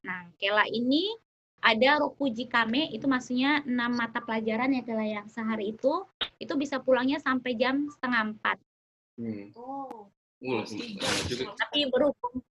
Nah, 0.05 0.23
Kela 0.41 0.65
ini 0.69 1.13
ada 1.61 2.01
Rokuji 2.01 2.49
Kame, 2.49 2.89
itu 2.93 3.05
maksudnya 3.05 3.61
6 3.65 3.93
mata 3.93 4.25
pelajaran 4.25 4.73
ya 4.73 4.83
Kela 4.85 5.05
yang 5.05 5.29
sehari 5.29 5.77
itu, 5.77 6.05
itu 6.41 6.53
bisa 6.57 6.81
pulangnya 6.81 7.21
sampai 7.21 7.53
jam 7.57 7.89
setengah 7.93 8.33
4. 8.37 8.57
Hmm. 9.21 9.47
Oh. 9.57 10.09
Uh. 10.39 10.63
Tapi 11.59 11.91
berhubung 11.91 12.47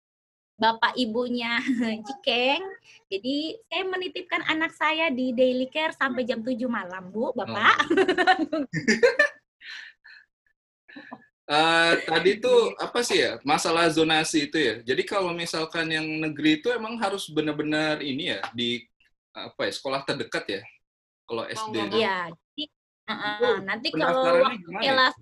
bapak 0.57 0.97
ibunya 0.97 1.61
Cikeng, 2.07 2.65
jadi 3.07 3.37
saya 3.69 3.83
menitipkan 3.85 4.41
anak 4.49 4.73
saya 4.73 5.13
di 5.13 5.31
daily 5.31 5.69
care 5.69 5.93
sampai 5.93 6.25
jam 6.25 6.41
7 6.41 6.57
malam, 6.67 7.13
Bu, 7.13 7.31
Bapak. 7.31 7.77
Eh, 11.47 11.93
tadi 12.03 12.43
tuh 12.43 12.75
apa 12.75 12.99
sih 13.07 13.23
ya 13.23 13.39
masalah 13.47 13.87
zonasi 13.87 14.51
itu 14.51 14.59
ya. 14.59 14.83
Jadi 14.83 15.07
kalau 15.07 15.31
misalkan 15.31 15.87
yang 15.87 16.03
negeri 16.03 16.59
itu 16.59 16.67
emang 16.75 16.99
harus 16.99 17.31
benar-benar 17.31 18.03
ini 18.03 18.35
ya 18.35 18.43
di 18.51 18.83
apa 19.31 19.63
ya 19.63 19.71
sekolah 19.71 20.03
terdekat 20.03 20.43
ya. 20.43 20.61
Kalau 21.23 21.47
SD 21.47 21.75
mau. 21.87 21.95
Iya, 21.95 22.35
jadi 22.35 22.63
uh, 23.07 23.13
uh, 23.15 23.55
nanti 23.63 23.87
kalau 23.95 24.51
kelas 24.75 25.15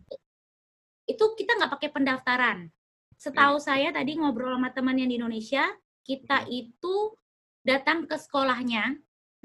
itu 1.05 1.25
kita 1.37 1.51
nggak 1.61 1.71
pakai 1.77 1.89
pendaftaran. 1.93 2.73
Setahu 3.15 3.57
saya 3.57 3.89
tadi 3.89 4.19
ngobrol 4.19 4.55
sama 4.55 4.69
teman 4.71 4.95
yang 4.95 5.09
di 5.09 5.17
Indonesia, 5.17 5.65
kita 6.03 6.45
itu 6.47 7.15
datang 7.61 8.05
ke 8.05 8.15
sekolahnya. 8.15 8.95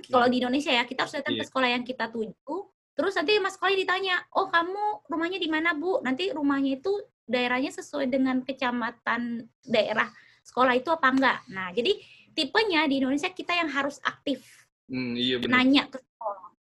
Kalau 0.09 0.27
di 0.27 0.41
Indonesia 0.41 0.73
ya, 0.73 0.85
kita 0.85 1.05
harus 1.05 1.15
datang 1.17 1.35
ke 1.35 1.45
Iya. 1.45 1.49
sekolah 1.49 1.69
yang 1.71 1.85
kita 1.85 2.09
tuju. 2.09 2.57
Terus 2.93 3.17
nanti 3.17 3.33
mas 3.39 3.57
sekolah 3.57 3.73
ditanya, 3.73 4.17
oh 4.37 4.49
kamu 4.49 5.09
rumahnya 5.09 5.39
di 5.41 5.49
mana 5.49 5.73
bu? 5.73 6.05
Nanti 6.05 6.29
rumahnya 6.33 6.77
itu 6.77 6.93
daerahnya 7.25 7.71
sesuai 7.71 8.11
dengan 8.11 8.43
kecamatan 8.43 9.41
daerah 9.63 10.11
sekolah 10.43 10.75
itu 10.75 10.91
apa 10.91 11.09
enggak? 11.09 11.39
Nah, 11.49 11.71
jadi 11.73 11.97
tipenya 12.35 12.85
di 12.85 13.01
Indonesia 13.01 13.31
kita 13.31 13.55
yang 13.55 13.71
harus 13.71 13.97
aktif 14.03 14.45
Hmm, 14.91 15.15
iya 15.15 15.39
benar. 15.39 15.63
nanya 15.63 15.87
ke 15.87 15.97
sekolah. 15.97 16.51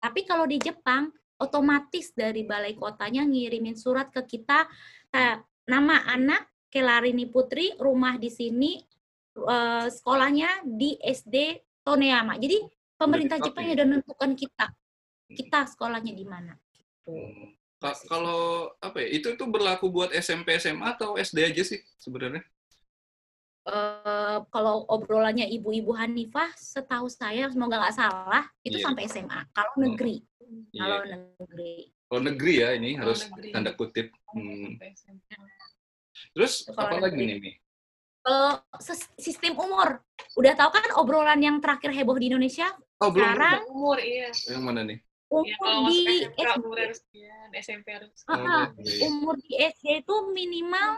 Tapi 0.00 0.20
kalau 0.24 0.48
di 0.48 0.56
Jepang 0.56 1.12
otomatis 1.36 2.16
dari 2.16 2.42
balai 2.42 2.72
kotanya 2.72 3.20
ngirimin 3.22 3.76
surat 3.76 4.08
ke 4.08 4.24
kita 4.24 4.64
nama 5.66 6.02
anak 6.06 6.46
Kelarini 6.66 7.26
Putri, 7.26 7.74
rumah 7.76 8.16
di 8.16 8.28
sini, 8.28 8.78
eh, 9.36 9.86
sekolahnya 9.86 10.64
di 10.64 10.94
SD 10.96 11.36
Toneyama. 11.82 12.36
Jadi 12.36 12.58
pemerintah 12.94 13.36
Jepang 13.36 13.62
ditapi. 13.62 13.68
yang 13.68 13.76
udah 13.76 13.86
menentukan 13.88 14.30
kita, 14.32 14.66
kita 15.28 15.60
sekolahnya 15.66 16.12
di 16.12 16.24
mana. 16.24 16.54
Hmm. 17.04 17.54
Ka- 17.76 18.02
Kalau 18.08 18.72
apa 18.76 18.98
ya 18.98 19.08
itu 19.12 19.28
itu 19.30 19.44
berlaku 19.44 19.86
buat 19.86 20.08
SMP 20.10 20.56
SMA 20.56 20.96
atau 20.96 21.14
SD 21.14 21.44
aja 21.44 21.62
sih 21.62 21.80
sebenarnya? 21.98 22.40
eh, 23.66 24.38
kalau 24.48 24.86
obrolannya 24.86 25.50
ibu-ibu 25.50 25.90
Hanifah, 25.90 26.54
setahu 26.54 27.10
saya 27.10 27.50
semoga 27.50 27.82
nggak 27.82 27.94
salah 27.94 28.46
itu 28.62 28.78
Iya. 28.78 28.86
sampai 28.86 29.02
SMA. 29.06 29.42
Kalau 29.50 29.74
negeri, 29.76 30.22
kalau 30.72 30.98
Iya. 31.02 31.14
negeri. 31.34 31.74
Kalau 32.06 32.22
negeri 32.22 32.54
ya 32.56 32.68
ini 32.78 32.94
Kalau 32.94 33.10
harus 33.10 33.20
negeri. 33.26 33.48
tanda 33.50 33.72
kutip. 33.74 34.06
Hmm. 34.30 34.78
SMP. 36.16 36.32
Terus 36.36 36.54
apa 36.72 36.96
lagi 37.00 37.16
nih, 37.20 37.38
Mi? 37.40 37.52
Kalau 38.26 38.58
sis- 38.82 39.12
sistem 39.14 39.54
umur, 39.54 40.02
udah 40.34 40.52
tahu 40.58 40.70
kan 40.74 40.90
obrolan 40.98 41.38
yang 41.38 41.62
terakhir 41.62 41.94
heboh 41.94 42.18
di 42.18 42.26
Indonesia? 42.26 42.66
Oh, 42.98 43.12
belum. 43.12 43.22
Sekarang 43.22 43.60
Umur, 43.70 43.98
iya. 44.02 44.32
Yang 44.32 44.62
mana 44.64 44.80
nih? 44.82 44.98
Ya, 44.98 45.30
Umur 45.30 45.54
kalau 45.58 45.80
masuk 45.86 46.02
di 46.06 46.16
SMK, 46.22 46.38
SD, 46.38 46.58
umur 46.58 46.76
harus 46.78 46.98
sekian, 47.02 47.48
SMP 47.54 47.86
harus. 47.94 48.10
Oh, 48.26 48.66
umur 49.06 49.34
di 49.42 49.52
SD 49.58 49.86
itu 50.02 50.14
minimal 50.34 50.90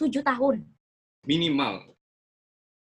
7 0.00 0.22
tahun. 0.24 0.56
Minimal. 1.24 1.74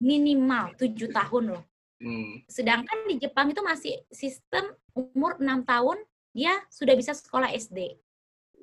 Minimal 0.00 0.64
7 0.74 1.10
tahun 1.10 1.44
loh. 1.54 1.62
Hmm. 2.00 2.40
Sedangkan 2.48 2.98
di 3.06 3.20
Jepang 3.20 3.52
itu 3.52 3.60
masih 3.60 4.00
sistem 4.08 4.72
umur 4.96 5.36
6 5.36 5.62
tahun 5.68 6.00
dia 6.32 6.58
sudah 6.72 6.94
bisa 6.96 7.12
sekolah 7.12 7.52
SD. 7.52 8.00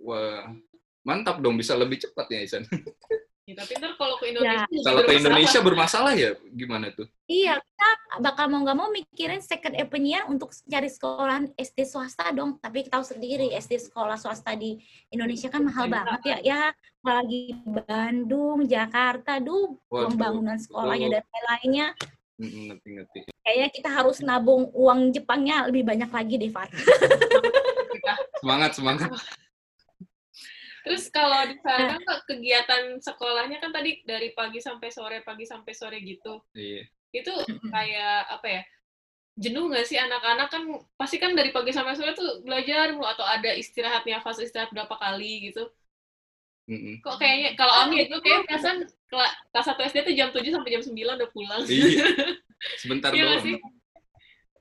Wah, 0.01 0.51
mantap 1.07 1.39
dong 1.39 1.55
bisa 1.55 1.71
lebih 1.73 2.03
cepat 2.03 2.27
ya 2.27 2.43
Isan. 2.43 2.67
Ya, 3.47 3.55
tapi 3.55 3.79
ntar 3.79 3.95
kalau 3.95 4.19
ke 4.19 4.27
Indonesia 4.27 4.67
juga 4.67 4.83
Kalau 4.83 4.99
ke 4.99 5.07
bermasalah. 5.07 5.23
Indonesia 5.23 5.59
bermasalah 5.63 6.13
ya 6.19 6.29
gimana 6.51 6.91
tuh? 6.91 7.07
Iya, 7.31 7.55
kita 7.55 7.89
bakal 8.19 8.51
mau 8.51 8.59
nggak 8.59 8.75
mau 8.75 8.91
mikirin 8.91 9.39
second 9.39 9.71
opinion 9.79 10.27
untuk 10.27 10.51
cari 10.67 10.91
sekolahan 10.91 11.47
SD 11.55 11.87
swasta 11.87 12.27
dong. 12.35 12.59
Tapi 12.59 12.83
kita 12.83 12.99
tahu 12.99 13.07
sendiri 13.07 13.55
SD 13.55 13.87
sekolah 13.87 14.19
swasta 14.19 14.51
di 14.51 14.75
Indonesia 15.07 15.47
kan 15.47 15.63
mahal 15.63 15.87
Iya. 15.87 15.93
banget 15.95 16.21
ya. 16.27 16.37
Ya, 16.43 16.59
apalagi 16.99 17.55
Bandung, 17.63 18.67
Jakarta, 18.67 19.39
duh, 19.39 19.79
Waduh, 19.87 20.11
pembangunan 20.11 20.59
sekolahnya 20.59 21.07
betul. 21.07 21.15
dan 21.15 21.23
lain-lainnya. 21.31 21.87
Ngerti-ngerti. 22.37 23.19
Kayaknya 23.47 23.69
kita 23.71 23.89
harus 23.89 24.19
nabung 24.19 24.67
uang 24.75 25.15
Jepangnya 25.15 25.71
lebih 25.71 25.87
banyak 25.87 26.11
lagi 26.11 26.35
deh, 26.35 26.51
Fat. 26.51 26.67
Semangat, 28.43 28.71
semangat. 28.75 29.09
Terus 30.87 31.11
kalau 31.11 31.43
di 31.51 31.59
sana 31.59 31.99
nah. 31.99 32.19
kegiatan 32.23 32.95
sekolahnya 33.03 33.59
kan 33.59 33.75
tadi 33.75 33.99
dari 34.07 34.31
pagi 34.31 34.63
sampai 34.63 34.87
sore, 34.87 35.19
pagi 35.19 35.43
sampai 35.43 35.75
sore 35.75 35.99
gitu. 35.99 36.39
Iya. 36.55 36.87
Itu 37.11 37.35
kayak 37.75 38.31
apa 38.39 38.47
ya? 38.47 38.61
Jenuh 39.37 39.67
nggak 39.67 39.83
sih 39.83 39.99
anak-anak 39.99 40.47
kan 40.47 40.63
pasti 40.95 41.19
kan 41.19 41.35
dari 41.35 41.51
pagi 41.51 41.75
sampai 41.75 41.93
sore 41.99 42.15
tuh 42.15 42.39
belajar 42.47 42.95
mulu 42.95 43.03
atau 43.03 43.27
ada 43.27 43.51
istirahatnya 43.51 44.23
fase 44.23 44.47
istirahat 44.47 44.71
berapa 44.71 44.95
kali 44.95 45.51
gitu. 45.51 45.67
Mm-hmm. 46.71 47.03
Kok 47.03 47.15
kayaknya 47.19 47.49
kalau 47.59 47.73
kan 47.75 47.87
Ami 47.91 48.07
itu 48.07 48.15
gitu. 48.15 48.23
kayak 48.23 48.43
kesan 48.47 48.77
kelas 49.07 49.31
satu 49.67 49.81
SD 49.87 49.97
tuh 50.07 50.15
jam 50.15 50.31
tujuh 50.31 50.51
sampai 50.55 50.71
jam 50.71 50.83
sembilan 50.83 51.13
udah 51.19 51.29
pulang. 51.35 51.63
Iya. 51.67 52.07
Sebentar 52.81 53.11
iya 53.11 53.23
doang. 53.27 53.43
Sih? 53.43 53.57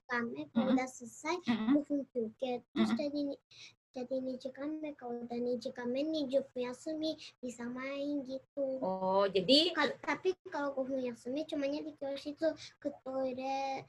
Kami 0.06 0.40
kalau 0.54 0.71
udah 0.71 0.87
selesai, 0.87 1.35
mm-hmm. 1.50 1.83
juga. 2.14 2.52
Terus 2.62 2.90
dari 2.95 3.23
jadi 4.05 4.53
kami 4.53 4.93
kalau 5.00 5.25
udah 5.25 5.38
jupu 6.29 6.57
yasumi 6.61 7.17
bisa 7.41 7.65
main 7.65 8.21
gitu 8.29 8.76
Oh, 8.85 9.25
jadi 9.25 9.73
Kal- 9.73 9.97
tapi 10.05 10.37
kalau 10.53 10.76
gue 10.76 11.09
yasumi 11.09 11.49
cumanya 11.49 11.81
di 11.81 11.97
kelas 11.97 12.29
itu 12.29 12.53
ke 12.83 12.93
toilet 13.00 13.88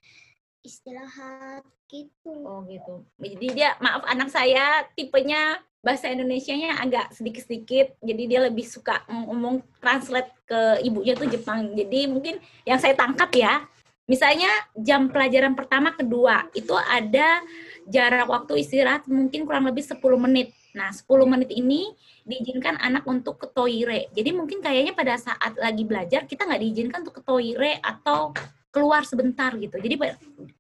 istirahat 0.64 1.64
gitu 1.92 2.32
Oh 2.44 2.64
gitu. 2.68 3.04
Jadi 3.20 3.48
dia 3.56 3.76
maaf 3.80 4.04
anak 4.08 4.32
saya 4.32 4.84
tipenya 4.96 5.60
bahasa 5.80 6.12
Indonesianya 6.12 6.84
agak 6.84 7.16
sedikit-sedikit. 7.16 7.96
Jadi 8.04 8.24
dia 8.28 8.44
lebih 8.44 8.68
suka 8.68 9.08
ngomong 9.08 9.64
translate 9.80 10.32
ke 10.44 10.84
ibunya 10.84 11.16
tuh 11.16 11.32
Jepang. 11.32 11.72
Jadi 11.72 12.12
mungkin 12.12 12.44
yang 12.68 12.76
saya 12.76 12.92
tangkap 12.92 13.32
ya, 13.32 13.64
misalnya 14.04 14.52
jam 14.76 15.08
pelajaran 15.08 15.56
pertama 15.56 15.96
kedua 15.96 16.48
itu 16.52 16.76
ada 16.76 17.40
jarak 17.88 18.28
waktu 18.28 18.62
istirahat 18.62 19.08
mungkin 19.08 19.48
kurang 19.48 19.66
lebih 19.66 19.82
10 19.82 19.98
menit. 20.20 20.52
Nah, 20.76 20.92
10 20.92 21.08
menit 21.26 21.50
ini 21.56 21.90
diizinkan 22.28 22.78
anak 22.78 23.08
untuk 23.08 23.40
ke 23.40 23.48
toire. 23.50 24.12
Jadi 24.12 24.30
mungkin 24.36 24.60
kayaknya 24.60 24.94
pada 24.94 25.16
saat 25.16 25.56
lagi 25.56 25.88
belajar 25.88 26.28
kita 26.28 26.44
nggak 26.44 26.62
diizinkan 26.62 27.02
untuk 27.08 27.18
ke 27.18 27.24
toire 27.24 27.80
atau 27.80 28.36
keluar 28.70 29.08
sebentar 29.08 29.56
gitu. 29.56 29.80
Jadi 29.80 29.96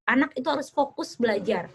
anak 0.07 0.33
itu 0.33 0.47
harus 0.47 0.71
fokus 0.71 1.19
belajar 1.19 1.69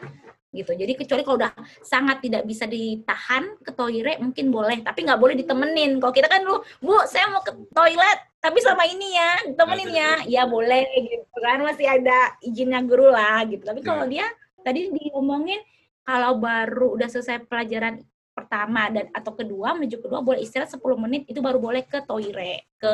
gitu. 0.53 0.73
Jadi 0.77 0.93
kecuali 0.97 1.23
kalau 1.25 1.39
udah 1.41 1.53
sangat 1.81 2.21
tidak 2.21 2.45
bisa 2.45 2.69
ditahan 2.69 3.57
ke 3.65 3.73
toilet 3.73 4.21
mungkin 4.21 4.53
boleh, 4.53 4.85
tapi 4.85 5.09
nggak 5.09 5.21
boleh 5.21 5.37
ditemenin. 5.37 5.97
Kalau 5.97 6.13
kita 6.13 6.29
kan 6.29 6.45
lu, 6.45 6.61
Bu, 6.81 7.01
saya 7.09 7.33
mau 7.33 7.41
ke 7.41 7.57
toilet, 7.73 8.19
tapi 8.37 8.61
sama 8.61 8.85
ini 8.85 9.17
ya, 9.17 9.33
temenin 9.57 9.91
ya. 9.97 10.13
Ya 10.29 10.43
boleh 10.45 10.85
gitu 11.09 11.39
kan, 11.41 11.65
masih 11.65 11.89
ada 11.89 12.37
izinnya 12.45 12.85
guru 12.85 13.09
lah 13.09 13.45
gitu. 13.49 13.65
Tapi 13.65 13.81
kalau 13.81 14.05
dia 14.05 14.29
tadi 14.63 14.89
diomongin 14.91 15.61
kalau 16.03 16.39
baru 16.39 16.95
udah 16.99 17.09
selesai 17.11 17.47
pelajaran 17.47 18.03
pertama 18.33 18.89
dan 18.89 19.13
atau 19.13 19.37
kedua 19.37 19.77
menuju 19.77 20.01
kedua 20.01 20.25
boleh 20.25 20.41
istirahat 20.41 20.73
10 20.73 20.81
menit 21.05 21.29
itu 21.29 21.39
baru 21.45 21.61
boleh 21.61 21.85
ke 21.85 22.01
toilet, 22.03 22.65
ke 22.81 22.93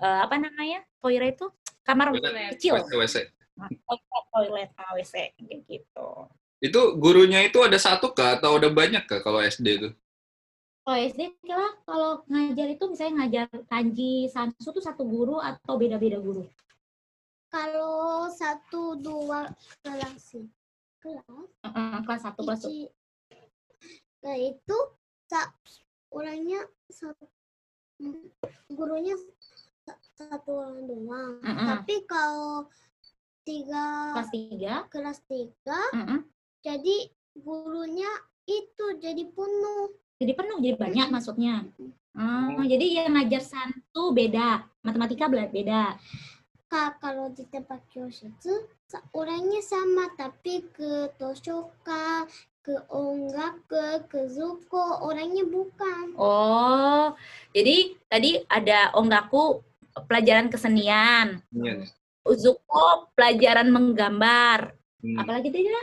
eh, 0.00 0.18
apa 0.24 0.40
namanya? 0.40 0.82
Toilet 0.98 1.36
itu 1.36 1.46
kamar 1.84 2.16
Toilet. 2.16 2.56
kecil. 2.56 2.80
WC, 2.80 2.90
WC. 2.96 3.16
toilet, 3.54 4.24
toilet 4.34 4.70
AWC 4.74 5.14
kayak 5.36 5.60
gitu. 5.68 6.08
Itu 6.58 6.80
gurunya 6.96 7.44
itu 7.44 7.60
ada 7.60 7.76
satu 7.76 8.10
kah 8.16 8.40
atau 8.40 8.56
ada 8.56 8.72
banyak 8.72 9.04
kah 9.04 9.20
kalau 9.20 9.38
SD 9.38 9.66
itu? 9.78 9.90
Kalau 10.84 10.98
SD 11.00 11.20
kira 11.44 11.68
kalau 11.86 12.24
ngajar 12.26 12.68
itu 12.72 12.84
misalnya 12.88 13.14
ngajar 13.24 13.46
kanji 13.68 14.26
sansu 14.32 14.68
tuh 14.72 14.82
satu 14.82 15.04
guru 15.06 15.38
atau 15.38 15.76
beda-beda 15.76 16.18
guru? 16.18 16.44
kalau 17.54 18.26
satu 18.34 18.98
dua 18.98 19.46
kelas 19.86 20.18
sih 20.18 20.42
kelas 21.04 21.24
Heeh, 21.68 21.98
kelas 22.02 22.22
satu 22.24 22.40
kelas 22.42 22.60
satu. 22.64 22.72
Nah 24.24 24.36
itu 24.40 24.78
sa 25.28 25.52
orangnya 26.08 26.64
satu 26.88 27.28
gurunya 28.72 29.14
sa- 29.84 30.00
satu 30.16 30.50
orang 30.64 30.80
doang 30.88 31.32
Mm-mm. 31.44 31.68
tapi 31.68 31.94
kalau 32.08 32.66
tiga 33.44 34.16
kelas 34.16 34.30
tiga. 34.32 34.74
kelas 34.88 35.18
tiga 35.28 35.80
Heeh. 35.92 36.20
jadi 36.64 36.96
gurunya 37.36 38.08
itu 38.48 38.86
jadi 38.96 39.24
penuh 39.28 39.92
Jadi 40.14 40.30
penuh, 40.30 40.56
jadi 40.62 40.78
banyak 40.78 41.08
maksudnya. 41.10 41.66
Oh, 42.14 42.62
jadi 42.62 43.02
yang 43.02 43.18
ngajar 43.18 43.42
santu 43.42 44.14
beda, 44.14 44.62
matematika 44.80 45.26
beda. 45.26 45.98
Kak, 46.74 46.98
kalau 46.98 47.30
di 47.30 47.46
tempat 47.46 47.86
kyositsu 47.86 48.50
sa- 48.82 49.06
orangnya 49.14 49.62
sama 49.62 50.10
tapi 50.18 50.66
ke 50.74 51.06
toshoka 51.14 52.26
ke 52.66 52.74
onggak 52.90 53.62
ke 53.70 53.84
ke 54.10 54.26
zuko 54.26 55.06
orangnya 55.06 55.46
bukan 55.46 56.18
Oh, 56.18 57.14
jadi 57.54 57.94
tadi 58.10 58.42
ada 58.50 58.90
onggaku 58.90 59.62
pelajaran 60.10 60.50
kesenian, 60.50 61.38
Iya. 61.54 61.86
Uzuko 62.26 63.06
pelajaran 63.14 63.70
menggambar, 63.70 64.74
Hmm. 64.98 65.22
apalagi 65.22 65.54
tadi 65.54 65.70
Ra? 65.70 65.82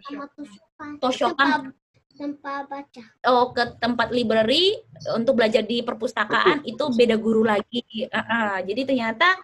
sama 0.00 0.24
toshokan 0.32 0.90
Toshokan. 0.96 1.76
tempat, 2.16 2.64
baca 2.64 3.02
oh 3.26 3.52
ke 3.52 3.76
tempat 3.76 4.08
library 4.08 4.76
untuk 5.12 5.36
belajar 5.36 5.60
di 5.60 5.80
perpustakaan 5.80 6.64
itu 6.64 6.84
beda 6.90 7.16
guru 7.16 7.44
lagi. 7.44 7.84
Uh-uh. 8.08 8.60
Jadi 8.60 8.88
ternyata 8.88 9.36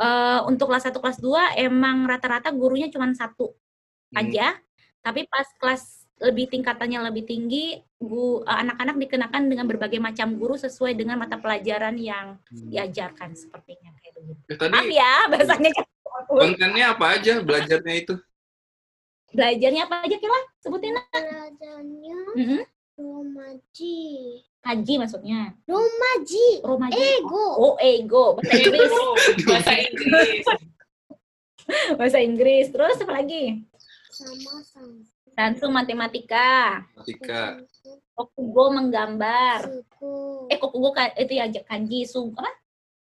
eh, 0.00 0.40
untuk 0.48 0.72
kelas 0.72 0.88
1 0.88 0.98
kelas 0.98 1.18
2 1.20 1.60
emang 1.60 2.08
rata-rata 2.08 2.48
gurunya 2.50 2.88
cuma 2.88 3.06
satu 3.12 3.52
Hmm. 4.10 4.26
aja. 4.26 4.58
Tapi 5.00 5.28
pas 5.28 5.46
kelas 5.56 5.82
lebih 6.20 6.52
tingkatannya 6.52 7.00
lebih 7.08 7.24
tinggi, 7.24 7.78
gu- 7.96 8.42
eh, 8.42 8.56
anak-anak 8.60 8.96
dikenakan 8.98 9.42
dengan 9.46 9.64
berbagai 9.64 9.96
macam 9.96 10.34
guru 10.34 10.56
sesuai 10.56 10.92
dengan 10.92 11.16
mata 11.16 11.36
pelajaran 11.36 11.96
yang 11.96 12.36
Hmm. 12.42 12.68
diajarkan 12.68 13.32
sepertinya 13.32 13.92
kayak 13.96 14.12
begitu. 14.18 14.40
Eh, 14.48 14.56
tadi 14.56 14.72
Maaf 14.72 14.88
ya 14.90 15.12
bahasanya 15.28 15.70
kontennya 16.26 16.86
apa 16.92 17.06
aja 17.14 17.32
belajarnya 17.40 17.94
itu? 17.96 18.14
belajarnya 19.30 19.86
apa 19.86 20.02
aja 20.02 20.16
kira 20.18 20.38
sebutin 20.58 20.98
pelajarannya 21.06 22.18
mm 22.34 22.60
romaji 22.98 24.02
Kaji 24.60 24.94
maksudnya. 25.00 25.56
romaji 25.64 26.46
Romaji. 26.60 27.00
ego 27.00 27.46
Oh, 27.56 27.74
ego. 27.80 28.36
Bahasa 28.36 28.60
Inggris. 28.60 28.92
Bahasa 29.48 29.72
Inggris. 29.72 30.44
Bahasa 31.98 32.18
Inggris. 32.20 32.66
Terus 32.68 32.96
apa 33.00 33.12
lagi? 33.16 33.64
sama 34.12 34.60
sama 34.68 35.00
Sansu 35.32 35.66
matematika. 35.72 36.84
Matematika. 36.92 37.64
Kokugo 38.12 38.64
menggambar. 38.76 39.64
suku 39.64 40.12
Eh, 40.52 40.58
kokugo 40.60 40.92
ka- 40.92 41.16
itu 41.16 41.32
ya 41.40 41.48
kanji. 41.64 42.04
Su 42.04 42.28
apa? 42.36 42.52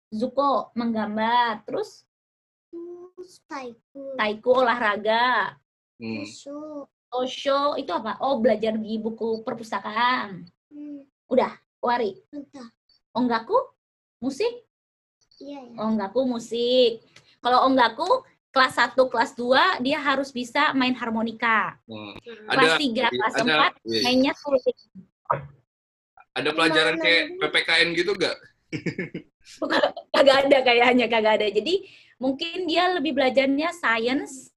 Zuko 0.08 0.72
menggambar. 0.72 1.68
Terus 1.68 2.08
terus 3.12 3.44
taiku 3.44 4.16
taiko 4.16 4.64
olahraga. 4.64 5.52
Hmm. 6.00 6.24
Mushu. 6.24 6.88
Osho 7.12 7.76
itu 7.76 7.92
apa? 7.92 8.16
Oh, 8.24 8.40
belajar 8.40 8.72
di 8.80 8.96
buku 8.96 9.44
perpustakaan. 9.44 10.48
hmm, 10.72 11.11
Wari. 11.82 12.14
entah 12.30 12.68
Onggaku? 13.12 13.58
Musik? 14.22 14.64
Iya 15.42 15.60
ya. 15.66 15.76
Onggaku 15.82 16.24
musik. 16.24 17.02
Kalau 17.42 17.66
Onggaku 17.66 18.22
kelas 18.54 18.78
1, 18.78 18.94
kelas 19.10 19.32
2 19.34 19.82
dia 19.82 19.98
harus 19.98 20.30
bisa 20.30 20.70
main 20.78 20.94
harmonika. 20.94 21.74
Hmm. 21.88 22.14
Ada- 22.46 22.78
Kelas 22.78 22.78
3, 22.78 23.08
kelas 23.10 23.34
ada 23.34 23.42
4 23.42 23.50
iya, 23.50 23.66
iya. 23.88 24.00
mainnya 24.06 24.32
sulit. 24.38 24.76
ada 26.32 26.48
pelajaran 26.56 26.96
Gimana 26.96 27.04
kayak 27.04 27.22
ini? 27.28 27.38
PPKN 27.44 27.88
gitu 27.92 28.12
gak? 28.16 28.36
kagak 30.14 30.36
ada 30.48 30.58
kayaknya 30.64 31.06
kagak 31.10 31.34
ada. 31.42 31.46
Jadi 31.52 31.74
mungkin 32.16 32.64
dia 32.64 32.88
lebih 32.94 33.12
belajarnya 33.12 33.68
science 33.74 34.51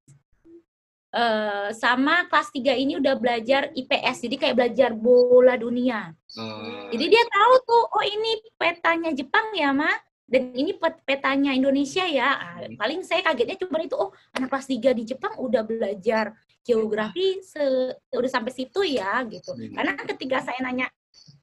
eh, 1.16 1.70
sama 1.72 2.28
kelas 2.28 2.52
3 2.52 2.76
ini 2.76 3.00
udah 3.00 3.16
belajar 3.16 3.72
IPS. 3.72 4.28
Jadi 4.28 4.36
kayak 4.36 4.56
belajar 4.56 4.92
bola 4.92 5.56
dunia. 5.56 6.12
Hmm. 6.36 6.92
Jadi 6.92 7.06
dia 7.08 7.24
tahu 7.26 7.54
tuh, 7.64 7.84
oh 7.90 8.04
ini 8.04 8.32
petanya 8.54 9.16
Jepang 9.16 9.56
ya, 9.56 9.72
Ma. 9.72 9.88
Dan 10.26 10.52
ini 10.52 10.74
pet- 10.74 11.06
petanya 11.06 11.54
Indonesia 11.54 12.04
ya. 12.04 12.30
Ah, 12.34 12.58
Hmm. 12.66 12.76
paling 12.76 13.00
saya 13.02 13.22
kagetnya 13.22 13.56
cuma 13.56 13.80
itu, 13.80 13.94
oh 13.94 14.10
anak 14.34 14.50
kelas 14.50 14.68
3 14.68 14.92
di 14.92 15.06
Jepang 15.06 15.38
udah 15.38 15.62
belajar 15.62 16.34
geografi 16.62 17.40
se- 17.40 17.94
udah 18.10 18.30
sampai 18.30 18.52
situ 18.52 18.82
ya 18.84 19.22
gitu. 19.26 19.54
Hmm. 19.54 19.72
Karena 19.72 19.94
ketika 19.96 20.42
saya 20.42 20.60
nanya 20.60 20.90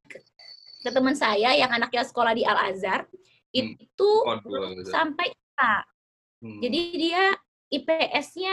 ke, 0.04 0.18
ke 0.82 0.90
teman 0.90 1.14
saya 1.14 1.54
yang 1.54 1.70
anaknya 1.70 2.02
sekolah 2.02 2.34
di 2.34 2.42
Al 2.42 2.74
Azhar, 2.74 3.06
Hmm. 3.06 3.72
itu 3.78 4.10
Al-Azhar. 4.26 4.84
sampai 4.84 5.30
A. 5.56 5.86
Hmm. 6.42 6.58
Jadi 6.60 6.80
dia 6.98 7.32
IPS-nya 7.70 8.52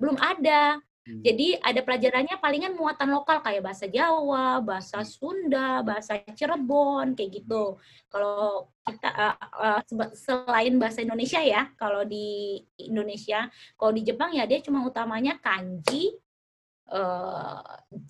belum 0.00 0.16
ada. 0.20 0.80
Hmm. 1.06 1.22
Jadi 1.22 1.54
ada 1.62 1.80
pelajarannya 1.86 2.34
palingan 2.42 2.74
muatan 2.74 3.14
lokal 3.14 3.38
kayak 3.38 3.62
bahasa 3.62 3.86
Jawa, 3.86 4.58
bahasa 4.58 5.06
Sunda, 5.06 5.78
bahasa 5.86 6.18
Cirebon 6.34 7.14
kayak 7.14 7.30
gitu. 7.42 7.78
Kalau 8.10 8.74
kita 8.82 9.10
uh, 9.14 9.80
uh, 9.86 10.10
selain 10.18 10.74
bahasa 10.82 11.06
Indonesia 11.06 11.38
ya, 11.38 11.70
kalau 11.78 12.02
di 12.02 12.58
Indonesia, 12.82 13.46
kalau 13.78 13.94
di 13.94 14.02
Jepang 14.02 14.34
ya 14.34 14.50
dia 14.50 14.58
cuma 14.58 14.82
utamanya 14.82 15.38
kanji, 15.38 16.10
eh, 16.90 17.58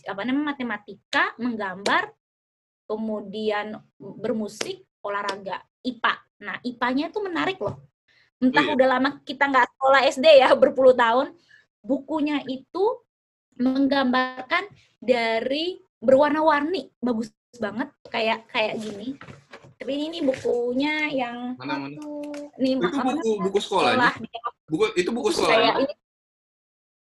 apa 0.09 0.23
namanya 0.25 0.57
matematika, 0.57 1.37
menggambar, 1.37 2.13
kemudian 2.89 3.77
bermusik, 3.99 4.89
olahraga, 5.05 5.61
IPA. 5.85 6.15
Nah 6.43 6.57
IPA-nya 6.65 7.13
itu 7.13 7.21
menarik 7.21 7.59
loh. 7.61 7.77
Entah 8.37 8.65
iya. 8.69 8.73
udah 8.77 8.87
lama 8.89 9.09
kita 9.25 9.49
nggak 9.49 9.67
sekolah 9.77 10.01
SD 10.13 10.27
ya 10.41 10.49
berpuluh 10.63 10.93
tahun, 10.93 11.33
bukunya 11.87 12.43
itu 12.45 12.85
menggambarkan 13.57 14.67
dari 14.99 15.79
berwarna-warni 15.97 16.93
bagus 16.99 17.31
banget 17.57 17.89
kayak 18.11 18.45
kayak 18.53 18.77
gini 18.77 19.17
tapi 19.77 19.93
ini 19.97 20.19
bukunya 20.21 21.09
yang 21.09 21.53
Mana 21.57 21.77
mana? 21.79 21.97
Nih 22.57 22.81
Itu 22.81 22.89
buku 22.89 23.31
buku 23.45 23.59
sekolahnya. 23.61 24.09
Sekolah. 24.09 24.13
Buku 24.67 24.85
itu 24.97 25.11
buku 25.13 25.29
kayak 25.31 25.39
sekolahnya. 25.39 25.73
ini 25.85 25.95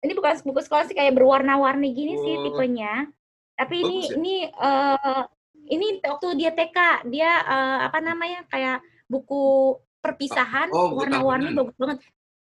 ini 0.02 0.12
bukan 0.12 0.34
buku 0.42 0.60
sekolah 0.60 0.84
sih 0.88 0.96
kayak 0.96 1.14
berwarna-warni 1.14 1.88
gini 1.92 2.16
sih 2.18 2.34
Oh. 2.34 2.42
tipenya 2.42 3.06
tapi 3.54 3.76
ini 3.78 3.96
Bagus 4.00 4.08
ya? 4.08 4.16
ini 4.18 4.34
eh, 4.50 5.22
ini 5.68 5.86
waktu 6.02 6.26
dia 6.34 6.50
TK 6.50 6.78
dia 7.06 7.30
eh, 7.38 7.78
apa 7.86 7.98
namanya 8.00 8.40
kayak 8.48 8.80
buku 9.06 9.76
perpisahan 10.02 10.72
Oh, 10.72 10.96
warna-warni 10.96 11.52
bagus 11.54 11.76
banget 11.78 11.98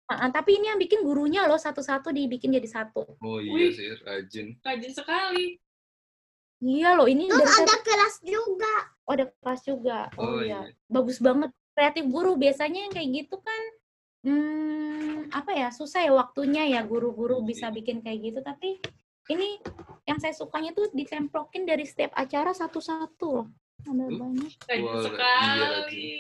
Ah, 0.06 0.26
ah, 0.26 0.30
tapi 0.30 0.62
ini 0.62 0.70
yang 0.70 0.78
bikin 0.78 1.02
gurunya 1.02 1.50
loh 1.50 1.58
satu-satu 1.58 2.14
dibikin 2.14 2.54
jadi 2.54 2.70
satu 2.70 3.18
Oh 3.20 3.42
iya 3.42 3.50
Wih. 3.52 3.74
sih, 3.74 3.90
rajin. 4.06 4.54
Rajin 4.62 4.94
sekali. 4.94 5.58
iya 6.62 6.94
loh 6.94 7.06
ini 7.06 7.26
Terus 7.26 7.42
dari 7.42 7.62
ada 7.66 7.76
kelas 7.82 8.16
juga. 8.22 8.74
Oh, 9.06 9.14
ada 9.14 9.26
kelas 9.30 9.62
juga. 9.66 10.00
Oh, 10.16 10.38
Oh, 10.38 10.42
iya. 10.42 10.66
iya. 10.66 10.78
Bagus 10.86 11.18
banget. 11.18 11.50
Kreatif 11.76 12.06
guru 12.08 12.38
biasanya 12.38 12.88
yang 12.88 12.94
kayak 12.94 13.10
gitu 13.12 13.38
kan 13.42 13.64
hmm, 14.24 15.28
apa 15.30 15.52
ya? 15.52 15.68
Susah 15.70 16.02
ya 16.02 16.14
waktunya 16.14 16.64
ya 16.66 16.82
guru-guru 16.82 17.42
Iya. 17.42 17.48
bisa 17.52 17.66
bikin 17.70 18.00
kayak 18.00 18.20
gitu, 18.24 18.40
tapi 18.40 18.80
ini 19.28 19.58
yang 20.06 20.22
saya 20.22 20.32
sukanya 20.32 20.72
tuh 20.72 20.88
ditemplokin 20.94 21.66
dari 21.66 21.84
setiap 21.84 22.14
acara 22.14 22.54
satu-satu 22.54 23.28
loh. 23.28 23.48
Ada 23.84 24.06
banyak 24.08 24.54
Rajin 24.64 24.86
iya, 24.86 25.02
sekali. 25.04 26.14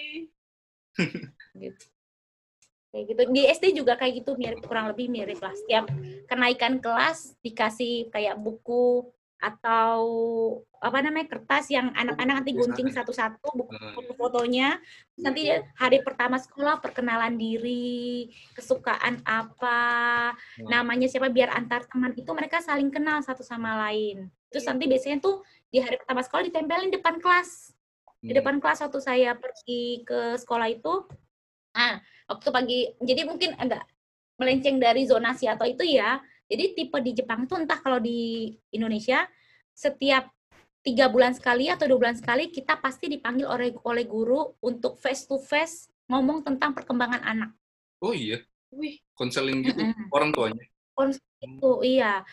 gitu. 1.53 1.85
Kayak 2.95 3.05
gitu. 3.11 3.21
Di 3.35 3.41
SD 3.51 3.65
juga 3.75 3.99
kayak 3.99 4.23
gitu 4.23 4.39
mirip 4.39 4.63
kurang 4.63 4.87
lebih 4.87 5.11
mirip 5.11 5.43
lah. 5.43 5.51
Setiap 5.51 5.91
kenaikan 6.31 6.79
kelas 6.79 7.35
dikasih 7.43 8.07
kayak 8.07 8.39
buku 8.39 9.03
atau 9.35 9.99
apa 10.79 11.03
namanya 11.03 11.27
kertas 11.27 11.67
yang 11.67 11.91
anak-anak 11.91 12.39
nanti 12.39 12.55
gunting 12.55 12.87
satu-satu 12.87 13.51
buku 13.51 13.75
foto-fotonya. 13.75 14.79
Terus 15.11 15.23
nanti 15.27 15.43
hari 15.75 15.99
pertama 16.07 16.39
sekolah 16.39 16.79
perkenalan 16.79 17.35
diri 17.35 18.31
kesukaan 18.55 19.19
apa 19.27 19.81
nah, 20.63 20.79
namanya 20.79 21.11
siapa 21.11 21.27
biar 21.27 21.51
antar 21.51 21.83
teman 21.83 22.15
itu 22.15 22.31
mereka 22.31 22.63
saling 22.63 22.87
kenal 22.87 23.19
satu 23.19 23.43
sama 23.43 23.75
lain. 23.91 24.31
Terus 24.47 24.63
nanti 24.71 24.87
biasanya 24.87 25.19
tuh 25.19 25.43
di 25.67 25.83
hari 25.83 25.99
pertama 25.99 26.23
sekolah 26.23 26.47
ditempelin 26.47 26.95
depan 26.95 27.19
kelas. 27.19 27.75
Di 28.23 28.31
hmm. 28.31 28.39
depan 28.39 28.55
kelas 28.63 28.87
waktu 28.87 28.99
saya 29.03 29.35
pergi 29.35 30.07
ke 30.07 30.39
sekolah 30.39 30.71
itu 30.71 31.03
ah 31.75 31.99
waktu 32.31 32.49
pagi. 32.49 32.79
Jadi 33.03 33.21
mungkin 33.27 33.53
agak 33.59 33.83
melenceng 34.39 34.79
dari 34.79 35.03
zonasi 35.05 35.45
atau 35.45 35.67
itu 35.67 35.83
ya. 35.83 36.23
Jadi 36.47 36.77
tipe 36.77 36.97
di 37.01 37.11
Jepang 37.11 37.45
tuh 37.45 37.59
entah 37.61 37.77
kalau 37.77 37.99
di 37.99 38.53
Indonesia 38.71 39.27
setiap 39.75 40.31
tiga 40.85 41.09
bulan 41.09 41.33
sekali 41.33 41.67
atau 41.67 41.89
dua 41.89 41.97
bulan 41.97 42.15
sekali 42.15 42.53
kita 42.53 42.77
pasti 42.77 43.09
dipanggil 43.09 43.49
oleh 43.49 43.73
oleh 43.83 44.05
guru 44.05 44.53
untuk 44.61 44.95
face 45.01 45.25
to 45.25 45.41
face 45.41 45.89
ngomong 46.05 46.45
tentang 46.45 46.77
perkembangan 46.77 47.25
anak. 47.25 47.51
Oh 47.97 48.13
iya, 48.13 48.37
Wih, 48.69 49.01
konseling 49.17 49.65
gitu 49.65 49.81
Mm-mm. 49.81 50.13
orang 50.13 50.29
tuanya. 50.29 50.63
itu 51.43 51.71
iya 51.83 52.23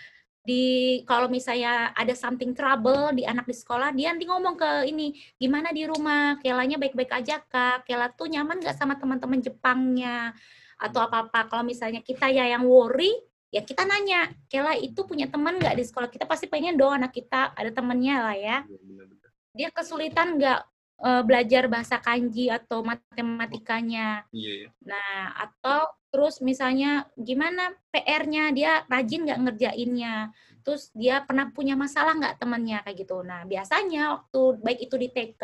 di 0.43 0.99
kalau 1.07 1.31
misalnya 1.31 1.95
ada 1.95 2.11
something 2.19 2.51
trouble 2.51 3.15
di 3.15 3.23
anak 3.23 3.47
di 3.47 3.55
sekolah 3.55 3.95
dia 3.95 4.11
nanti 4.11 4.27
ngomong 4.27 4.59
ke 4.59 4.71
ini 4.91 5.15
gimana 5.39 5.71
di 5.71 5.87
rumah? 5.87 6.39
Kelanya 6.43 6.83
baik-baik 6.83 7.15
aja 7.15 7.39
kak. 7.39 7.87
Kela 7.87 8.11
tuh 8.11 8.27
nyaman 8.27 8.59
nggak 8.59 8.75
sama 8.75 8.99
teman-teman 8.99 9.39
Jepangnya? 9.39 10.35
Atau 10.83 10.99
apa-apa. 10.99 11.47
Kalau 11.47 11.63
misalnya 11.63 12.03
kita 12.03 12.27
ya 12.27 12.51
yang 12.51 12.67
worry 12.67 13.15
ya 13.53 13.63
kita 13.63 13.85
nanya 13.85 14.33
Kela 14.51 14.75
itu 14.75 15.07
punya 15.07 15.31
teman 15.31 15.63
nggak 15.63 15.79
di 15.79 15.85
sekolah? 15.87 16.11
Kita 16.11 16.27
pasti 16.27 16.51
pengen 16.51 16.75
dong 16.75 16.91
anak 16.91 17.15
kita 17.15 17.55
ada 17.55 17.71
temennya 17.71 18.17
lah 18.19 18.37
ya. 18.37 18.59
Iya, 18.67 19.05
dia 19.53 19.69
kesulitan 19.71 20.41
nggak 20.41 20.72
eh, 21.03 21.23
belajar 21.27 21.67
bahasa 21.67 21.99
kanji 21.99 22.49
atau 22.49 22.87
matematikanya 22.87 24.23
Iya, 24.31 24.53
iya. 24.65 24.69
Nah, 24.87 25.35
atau 25.37 25.91
terus 26.13 26.45
misalnya 26.45 27.09
gimana 27.17 27.73
PR-nya 27.89 28.53
dia 28.53 28.85
rajin 28.87 29.25
nggak 29.25 29.41
ngerjainnya, 29.43 30.29
terus 30.63 30.93
dia 30.93 31.25
pernah 31.25 31.49
punya 31.51 31.75
masalah 31.75 32.15
nggak 32.15 32.39
temannya 32.39 32.85
kayak 32.85 32.97
gitu. 33.03 33.25
Nah, 33.25 33.43
biasanya 33.49 34.21
waktu 34.21 34.41
baik 34.61 34.79
itu 34.87 34.97
di 35.01 35.09
TK 35.09 35.43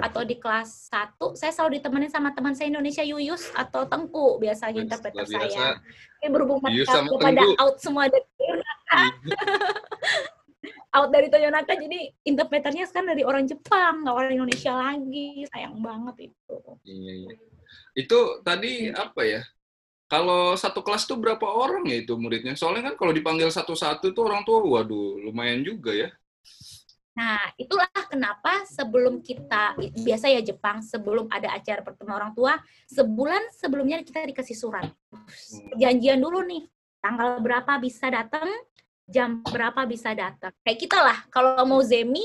atau 0.00 0.24
di 0.24 0.40
kelas 0.40 0.88
1, 0.88 1.36
saya 1.36 1.52
selalu 1.52 1.82
ditemenin 1.82 2.08
sama 2.08 2.32
teman 2.32 2.56
saya 2.56 2.72
Indonesia 2.72 3.04
Yuyus 3.04 3.52
atau 3.52 3.84
Tengku 3.84 4.40
biasanya 4.40 4.80
interpreter 4.80 5.26
biasa. 5.26 5.50
saya. 5.50 5.66
Ini 6.22 6.28
berhubung 6.32 6.62
kepada 6.62 7.42
out 7.60 7.76
semua 7.82 8.08
dari 8.08 8.24
out 10.94 11.10
dari 11.10 11.26
Toyonaka, 11.26 11.74
jadi 11.74 12.14
interpreternya 12.22 12.86
sekarang 12.86 13.18
dari 13.18 13.26
orang 13.26 13.44
Jepang, 13.44 14.06
nggak 14.06 14.14
orang 14.14 14.32
Indonesia 14.38 14.72
lagi. 14.72 15.42
Sayang 15.50 15.82
banget 15.82 16.30
itu. 16.30 16.56
Iya, 16.86 17.12
iya. 17.26 17.30
Itu 17.98 18.40
tadi 18.46 18.94
apa 18.94 19.22
ya? 19.26 19.42
Kalau 20.06 20.54
satu 20.54 20.84
kelas 20.86 21.10
tuh 21.10 21.18
berapa 21.18 21.42
orang 21.42 21.90
ya 21.90 22.06
itu 22.06 22.14
muridnya? 22.14 22.54
Soalnya 22.54 22.92
kan 22.92 22.94
kalau 22.94 23.10
dipanggil 23.10 23.50
satu-satu 23.50 24.14
tuh 24.14 24.22
orang 24.22 24.46
tua, 24.46 24.62
waduh, 24.62 25.18
lumayan 25.18 25.66
juga 25.66 25.90
ya. 25.90 26.08
Nah, 27.14 27.38
itulah 27.54 27.86
kenapa 28.10 28.66
sebelum 28.66 29.22
kita 29.22 29.78
biasa 29.78 30.34
ya 30.34 30.42
Jepang 30.42 30.82
sebelum 30.82 31.30
ada 31.30 31.54
acara 31.54 31.78
pertemuan 31.82 32.18
orang 32.18 32.34
tua, 32.34 32.58
sebulan 32.90 33.54
sebelumnya 33.54 34.02
kita 34.02 34.26
dikasih 34.26 34.58
surat. 34.58 34.90
Perjanjian 35.70 36.18
dulu 36.18 36.42
nih, 36.42 36.66
tanggal 36.98 37.38
berapa 37.38 37.78
bisa 37.78 38.10
datang, 38.10 38.50
jam 39.04 39.44
berapa 39.44 39.84
bisa 39.84 40.12
datang. 40.12 40.52
Kayak 40.64 40.78
kita 40.80 40.98
lah, 40.98 41.18
kalau 41.28 41.60
mau 41.64 41.80
zemi 41.80 42.24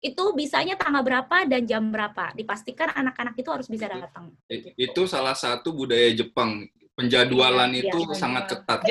itu 0.00 0.24
bisanya 0.36 0.76
tanggal 0.76 1.00
berapa 1.00 1.48
dan 1.48 1.64
jam 1.64 1.88
berapa. 1.88 2.32
Dipastikan 2.32 2.92
anak-anak 2.92 3.34
itu 3.36 3.48
harus 3.48 3.68
bisa 3.68 3.88
datang. 3.88 4.32
I- 4.48 4.72
Itu 4.76 5.08
salah 5.08 5.32
satu 5.32 5.72
budaya 5.72 6.12
Jepang. 6.12 6.68
Penjadwalan 6.94 7.74
Iya, 7.74 7.90
itu 7.90 7.98
iya. 8.06 8.14
sangat 8.14 8.44
ketat. 8.54 8.86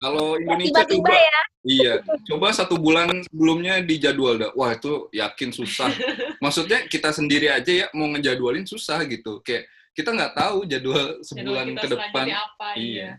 Kalau 0.00 0.40
Indonesia 0.40 0.80
Tiba-tiba 0.80 1.12
coba, 1.12 1.12
ya, 1.12 1.40
iya, 1.62 1.94
coba 2.24 2.46
satu 2.56 2.80
bulan 2.80 3.20
sebelumnya 3.28 3.84
dijadwal 3.84 4.40
dah. 4.40 4.50
Wah 4.56 4.72
itu 4.72 5.12
yakin 5.12 5.52
susah. 5.52 5.92
Maksudnya 6.44 6.88
kita 6.88 7.12
sendiri 7.12 7.52
aja 7.52 7.68
ya 7.68 7.86
mau 7.92 8.08
ngejadwalin 8.16 8.64
susah 8.64 9.04
gitu. 9.04 9.44
Kayak 9.44 9.68
kita 9.92 10.08
nggak 10.08 10.32
tahu 10.32 10.64
jadwal 10.64 11.20
Jadwal 11.20 11.20
sebulan 11.20 11.66
kita 11.68 11.80
ke 11.82 11.86
depan. 11.92 12.26
apa, 12.32 12.68
Iya. 12.72 12.80
iya. 12.80 13.10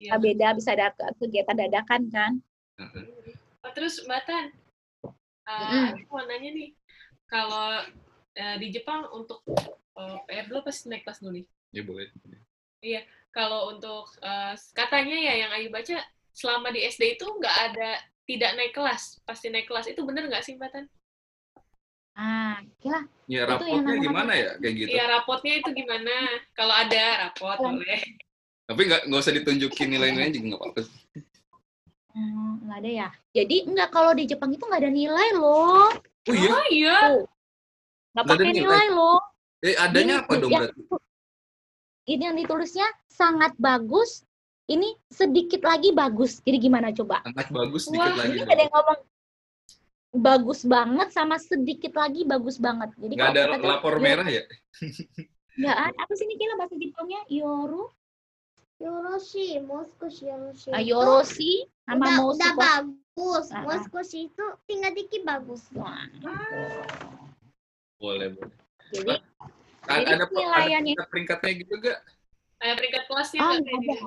Iya. 0.00 0.16
beda 0.16 0.56
bisa 0.56 0.72
ada 0.72 0.96
kegiatan 1.20 1.56
dadakan 1.56 2.02
kan. 2.08 2.32
Heeh. 2.80 3.04
Oh, 3.60 3.72
terus 3.76 4.00
Mbak 4.08 4.22
Tan, 4.24 4.46
uh, 5.44 5.92
aku 5.92 6.08
mau 6.16 6.24
nanya 6.24 6.56
nih, 6.56 6.72
kalau 7.28 7.84
uh, 8.40 8.56
di 8.56 8.72
Jepang 8.72 9.04
untuk 9.12 9.44
Oh, 10.00 10.16
PR 10.24 10.48
dulu 10.48 10.64
pas 10.64 10.76
naik 10.88 11.04
kelas 11.04 11.20
dulu 11.20 11.36
nih. 11.36 11.44
Ya 11.76 11.82
boleh. 11.84 12.08
Kalau 13.36 13.68
untuk 13.76 14.08
eh, 14.24 14.54
katanya 14.72 15.12
ya 15.12 15.34
yang 15.44 15.50
Ayu 15.52 15.68
baca 15.68 16.00
selama 16.32 16.72
di 16.72 16.88
SD 16.88 17.20
itu 17.20 17.26
nggak 17.28 17.56
ada 17.70 18.00
tidak 18.24 18.50
naik 18.56 18.72
kelas, 18.72 19.20
pasti 19.28 19.52
naik 19.52 19.68
kelas 19.68 19.92
itu 19.92 20.00
bener 20.06 20.30
nggak 20.32 20.40
sih 20.40 20.56
Mbak 20.56 20.70
Tan? 20.72 20.86
Ah, 22.16 22.64
gila. 22.80 23.04
Ya 23.28 23.44
Itu 23.44 23.64
yang 23.68 23.84
rapotnya 23.84 23.96
gimana 24.00 24.32
ya 24.34 24.50
kayak 24.56 24.74
gitu. 24.80 24.88
Iya 24.88 25.04
rapotnya 25.12 25.52
itu 25.60 25.70
gimana? 25.76 26.14
Kalau 26.56 26.74
ada 26.74 27.04
rapot 27.28 27.58
Oh. 27.60 27.70
boleh. 27.76 28.00
Tapi 28.70 28.80
nggak 28.86 29.02
nggak 29.10 29.18
usah 29.20 29.34
ditunjukin 29.34 29.88
nilai-nilainya 29.90 30.30
juga 30.30 30.46
nggak 30.46 30.60
apa-apa. 30.62 30.80
Hmm, 32.10 32.52
nggak 32.62 32.78
ada 32.78 32.90
ya. 32.90 33.08
Jadi 33.34 33.56
enggak 33.66 33.88
kalau 33.90 34.12
di 34.14 34.24
Jepang 34.26 34.50
itu 34.54 34.62
nggak 34.62 34.82
ada 34.82 34.92
nilai 34.94 35.28
loh. 35.34 35.90
Oh 35.90 36.34
iya. 36.34 36.50
Oh 36.54 36.66
iya. 36.70 36.98
Tuh. 37.02 37.20
Nggak 37.20 37.26
Nggak 38.14 38.24
pakai 38.30 38.46
nilai. 38.46 38.62
nilai 38.62 38.86
loh. 38.90 39.18
Eh 39.60 39.74
adanya 39.74 40.14
Ini- 40.14 40.22
apa 40.22 40.32
dong 40.38 40.50
yang- 40.50 40.62
berarti? 40.70 40.82
Ini 42.06 42.22
yang 42.26 42.36
ditulisnya 42.38 42.86
sangat 43.06 43.52
bagus. 43.58 44.22
Ini 44.66 44.86
sedikit 45.10 45.66
lagi 45.66 45.90
bagus. 45.90 46.38
Jadi 46.42 46.58
gimana 46.62 46.94
coba? 46.94 47.26
Sangat 47.26 47.50
bagus 47.50 47.90
sedikit 47.90 48.06
Wah, 48.06 48.18
lagi. 48.22 48.38
Ini 48.38 48.42
ada 48.46 48.62
yang 48.62 48.70
ngomong 48.70 49.00
bagus 50.10 50.60
banget 50.62 51.08
sama 51.10 51.36
sedikit 51.38 51.94
lagi 51.94 52.22
bagus 52.22 52.58
banget. 52.58 52.90
Jadi 52.98 53.14
Nggak 53.18 53.30
ada 53.34 53.42
lapor 53.58 53.98
merah 53.98 54.26
ya? 54.26 54.42
Nggak 55.58 55.76
ada. 55.90 55.98
Apa 56.02 56.12
sih 56.14 56.22
ini 56.26 56.34
kira 56.34 56.54
bahasa 56.54 56.74
Jepangnya? 56.74 57.22
Yoru, 57.26 57.90
Yoroshi, 58.80 59.60
Moskushi, 59.60 60.32
Yoroshi. 60.32 60.68
Ah, 60.72 60.80
Yoroshi 60.80 61.68
sama 61.84 62.04
mau 62.16 62.32
Moskushi. 62.32 62.40
Udah 62.40 62.52
bagus. 62.56 63.46
Ah. 63.52 63.64
ah. 63.68 64.04
Itu 64.08 64.46
tinggal 64.64 64.92
dikit 64.96 65.22
bagus. 65.28 65.62
Wah. 65.76 66.08
Boleh, 68.00 68.32
boleh. 68.32 68.56
Jadi, 68.90 69.14
ah, 69.86 70.00
jadi 70.00 70.24
ada, 70.24 70.26
ada 70.80 71.04
peringkatnya 71.12 71.52
gitu 71.60 71.74
gak? 71.78 72.00
Ada 72.58 72.72
peringkat 72.80 73.02
kelasnya 73.06 73.40
oh, 73.44 73.50
gak? 73.52 73.60
Iya, 73.60 73.76
gitu. 73.76 73.92
iya. 73.92 74.00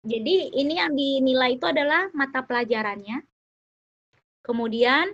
Jadi 0.00 0.34
ini 0.56 0.74
yang 0.80 0.96
dinilai 0.96 1.60
itu 1.60 1.66
adalah 1.68 2.08
mata 2.16 2.40
pelajarannya. 2.40 3.20
Kemudian 4.40 5.12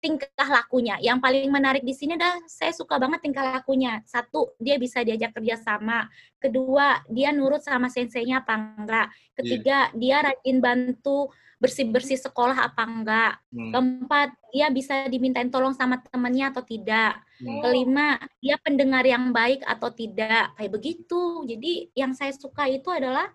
tingkah 0.00 0.48
lakunya. 0.48 0.96
Yang 0.98 1.18
paling 1.20 1.48
menarik 1.52 1.84
di 1.84 1.92
sini 1.92 2.16
adalah 2.16 2.40
saya 2.48 2.72
suka 2.72 2.96
banget 2.96 3.20
tingkah 3.20 3.44
lakunya. 3.44 4.00
Satu, 4.08 4.56
dia 4.56 4.80
bisa 4.80 5.04
diajak 5.04 5.36
kerjasama. 5.36 6.08
Kedua, 6.40 7.04
dia 7.12 7.30
nurut 7.30 7.60
sama 7.60 7.92
senseinya 7.92 8.40
apa 8.40 8.56
enggak. 8.56 9.06
Ketiga, 9.36 9.92
dia 9.92 10.24
rajin 10.24 10.58
bantu 10.58 11.28
bersih-bersih 11.60 12.16
sekolah 12.16 12.72
apa 12.72 12.82
enggak. 12.88 13.32
Hmm. 13.52 13.70
Keempat, 13.70 14.28
dia 14.48 14.66
bisa 14.72 15.04
dimintain 15.12 15.52
tolong 15.52 15.76
sama 15.76 16.00
temannya 16.00 16.48
atau 16.48 16.64
tidak. 16.64 17.20
Hmm. 17.36 17.60
Kelima, 17.60 18.16
dia 18.40 18.56
pendengar 18.60 19.04
yang 19.04 19.30
baik 19.36 19.60
atau 19.68 19.92
tidak. 19.92 20.56
Kayak 20.56 20.72
begitu. 20.72 21.44
Jadi 21.44 21.92
yang 21.92 22.16
saya 22.16 22.32
suka 22.32 22.64
itu 22.66 22.88
adalah 22.88 23.28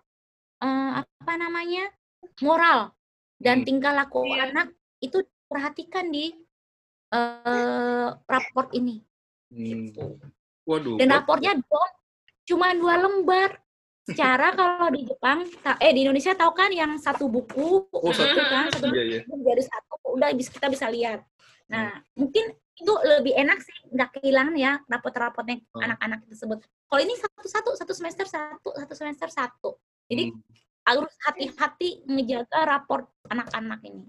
eh, 0.58 0.90
apa 1.00 1.32
namanya? 1.38 1.86
moral 2.42 2.92
dan 3.40 3.62
Hmm. 3.62 3.66
tingkah 3.68 3.92
laku 3.96 4.24
Iya. 4.28 4.50
anak 4.50 4.68
itu 5.00 5.24
perhatikan 5.48 6.10
di 6.10 6.34
eh, 7.12 8.08
raport 8.26 8.68
ini. 8.72 9.02
Hmm. 9.52 9.90
Waduh. 10.66 10.98
Dan 10.98 11.14
rapornya 11.14 11.54
dong 11.54 11.90
cuma 12.46 12.74
dua 12.74 12.98
lembar. 12.98 13.62
Secara 14.06 14.54
kalau 14.54 14.86
di 14.94 15.02
Jepang, 15.02 15.42
eh 15.82 15.90
di 15.90 16.06
Indonesia 16.06 16.30
tahu 16.30 16.54
kan 16.54 16.70
yang 16.70 16.94
satu 16.94 17.26
buku, 17.26 17.90
Oh, 17.90 18.14
satu. 18.14 18.38
kan 18.38 18.70
satu 18.70 18.94
Iya, 18.94 19.02
iya. 19.02 19.20
buku 19.26 19.42
jadi 19.42 19.62
satu, 19.66 19.94
udah 20.14 20.30
kita 20.30 20.66
bisa 20.70 20.86
lihat. 20.86 21.26
Nah, 21.66 21.90
mungkin 22.14 22.54
itu 22.54 22.92
lebih 23.02 23.34
enak 23.34 23.58
sih, 23.66 23.74
nggak 23.90 24.22
kehilangan 24.22 24.54
ya 24.54 24.78
raport-rapotnya 24.86 25.58
Oh. 25.74 25.82
anak-anak 25.82 26.22
tersebut. 26.30 26.62
Kalau 26.86 27.00
ini 27.02 27.18
satu-satu, 27.18 27.70
satu 27.74 27.92
semester 27.98 28.26
satu, 28.30 28.70
satu 28.78 28.94
semester 28.94 29.26
satu. 29.26 29.70
Jadi 30.06 30.30
Hmm. 30.30 30.38
harus 30.86 31.10
hati-hati 31.26 32.06
ngejaga 32.06 32.62
raport 32.62 33.10
anak-anak 33.26 33.82
ini. 33.82 34.06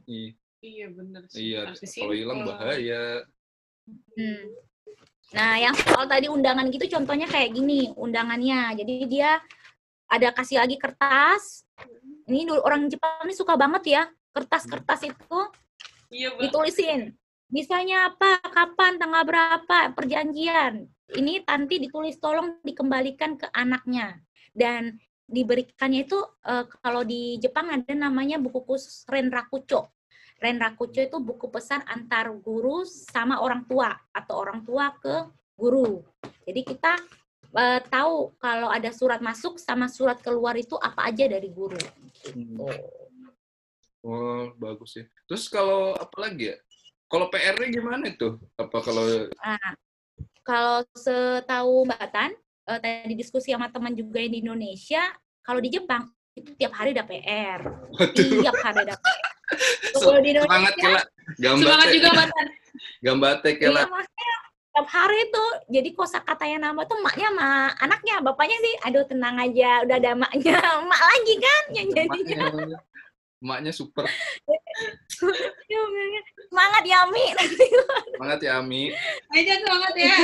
Iya, 0.68 0.88
sih. 1.32 1.54
Iya, 1.54 1.60
kalau 2.04 2.16
hilang 2.16 2.42
bahaya. 2.44 3.24
Hmm. 3.88 4.44
Nah, 5.36 5.54
yang 5.60 5.76
soal 5.76 6.08
tadi 6.08 6.28
undangan 6.32 6.68
gitu 6.72 6.88
contohnya 6.92 7.28
kayak 7.28 7.56
gini 7.56 7.92
undangannya. 7.96 8.76
Jadi 8.80 8.94
dia 9.08 9.40
ada 10.08 10.32
kasih 10.32 10.64
lagi 10.64 10.80
kertas. 10.80 11.68
Ini 12.28 12.48
dulu 12.48 12.60
orang 12.64 12.88
Jepang 12.92 13.24
ini 13.28 13.36
suka 13.36 13.56
banget 13.56 13.84
ya 13.88 14.04
kertas-kertas 14.36 15.02
itu 15.08 15.40
Iya 16.14 16.36
ditulisin. 16.40 17.16
Misalnya 17.48 18.12
apa, 18.12 18.44
kapan, 18.44 19.00
tanggal 19.00 19.24
berapa, 19.24 19.96
perjanjian. 19.96 20.84
Ini 21.16 21.48
nanti 21.48 21.80
ditulis 21.80 22.20
tolong 22.20 22.60
dikembalikan 22.60 23.40
ke 23.40 23.48
anaknya. 23.56 24.20
Dan 24.52 25.00
diberikannya 25.28 26.04
itu 26.08 26.20
eh, 26.44 26.68
kalau 26.84 27.08
di 27.08 27.40
Jepang 27.40 27.72
ada 27.72 27.92
namanya 27.96 28.36
buku 28.40 28.64
khusus 28.68 29.08
Renrakucho. 29.08 29.88
Renrakucho 30.38 31.02
itu 31.02 31.18
buku 31.18 31.50
pesan 31.50 31.82
antar 31.90 32.30
guru 32.30 32.86
sama 32.86 33.42
orang 33.42 33.66
tua 33.66 33.90
atau 34.14 34.38
orang 34.38 34.62
tua 34.62 34.94
ke 35.02 35.26
guru. 35.58 36.06
Jadi 36.46 36.62
kita 36.62 36.94
eh, 37.58 37.82
tahu 37.90 38.38
kalau 38.38 38.70
ada 38.70 38.94
surat 38.94 39.18
masuk 39.18 39.58
sama 39.58 39.90
surat 39.90 40.22
keluar 40.22 40.54
itu 40.54 40.78
apa 40.78 41.10
aja 41.10 41.26
dari 41.26 41.50
guru. 41.50 41.82
Hmm. 42.30 42.70
Oh, 44.06 44.54
bagus 44.62 45.02
ya. 45.02 45.06
Terus 45.26 45.50
kalau 45.50 45.98
apa 45.98 46.16
lagi 46.22 46.54
ya? 46.54 46.58
Kalau 47.10 47.34
PR-nya 47.34 47.68
gimana 47.74 48.06
itu? 48.06 48.38
Apa 48.60 48.78
kalau 48.84 49.04
Nah, 49.42 49.70
kalau 50.46 50.86
setahu 50.94 51.88
Mbak 51.90 52.08
Tan, 52.14 52.32
eh, 52.70 52.80
tadi 52.80 53.14
diskusi 53.18 53.52
sama 53.52 53.74
teman 53.74 53.98
juga 53.98 54.22
yang 54.22 54.32
di 54.38 54.40
Indonesia, 54.46 55.02
kalau 55.42 55.58
di 55.58 55.74
Jepang 55.74 56.08
itu 56.38 56.54
tiap 56.54 56.78
hari 56.78 56.94
ada 56.94 57.02
PR. 57.02 57.62
waduh, 57.90 58.30
Tiap 58.46 58.58
hari 58.62 58.86
ada 58.86 58.96
PR. 59.02 59.37
So, 59.96 60.20
di 60.20 60.36
semangat 60.36 60.74
Indonesia, 60.76 61.00
kela, 61.00 61.02
Semangat 61.28 61.88
gambate, 61.88 61.96
juga 61.96 62.10
Mbak 62.12 62.28
Tan. 62.28 62.48
gambate 63.06 63.50
iya, 63.50 63.60
kela. 63.60 63.82
tiap 64.78 64.88
hari 64.94 65.22
tuh. 65.34 65.52
Jadi 65.72 65.90
kosa 65.96 66.20
katanya 66.22 66.70
nama 66.70 66.86
tuh 66.86 67.00
maknya 67.02 67.28
sama 67.34 67.50
anaknya, 67.82 68.16
bapaknya 68.22 68.58
sih, 68.62 68.74
aduh 68.86 69.04
tenang 69.08 69.36
aja, 69.42 69.82
udah 69.88 69.96
ada 69.98 70.12
maknya, 70.14 70.58
mak 70.90 71.02
lagi 71.02 71.36
kan 71.40 71.64
yang 71.74 71.88
jadinya. 71.96 72.38
Emaknya, 72.52 72.78
emaknya 73.42 73.72
super. 73.74 74.06
Semangat 76.48 76.84
ya 76.86 77.00
Mi. 77.10 77.26
Semangat 78.14 78.40
ya 78.40 78.62
Ami. 78.62 78.94
Aja 79.34 79.54
semangat 79.62 79.94
ya. 79.98 80.18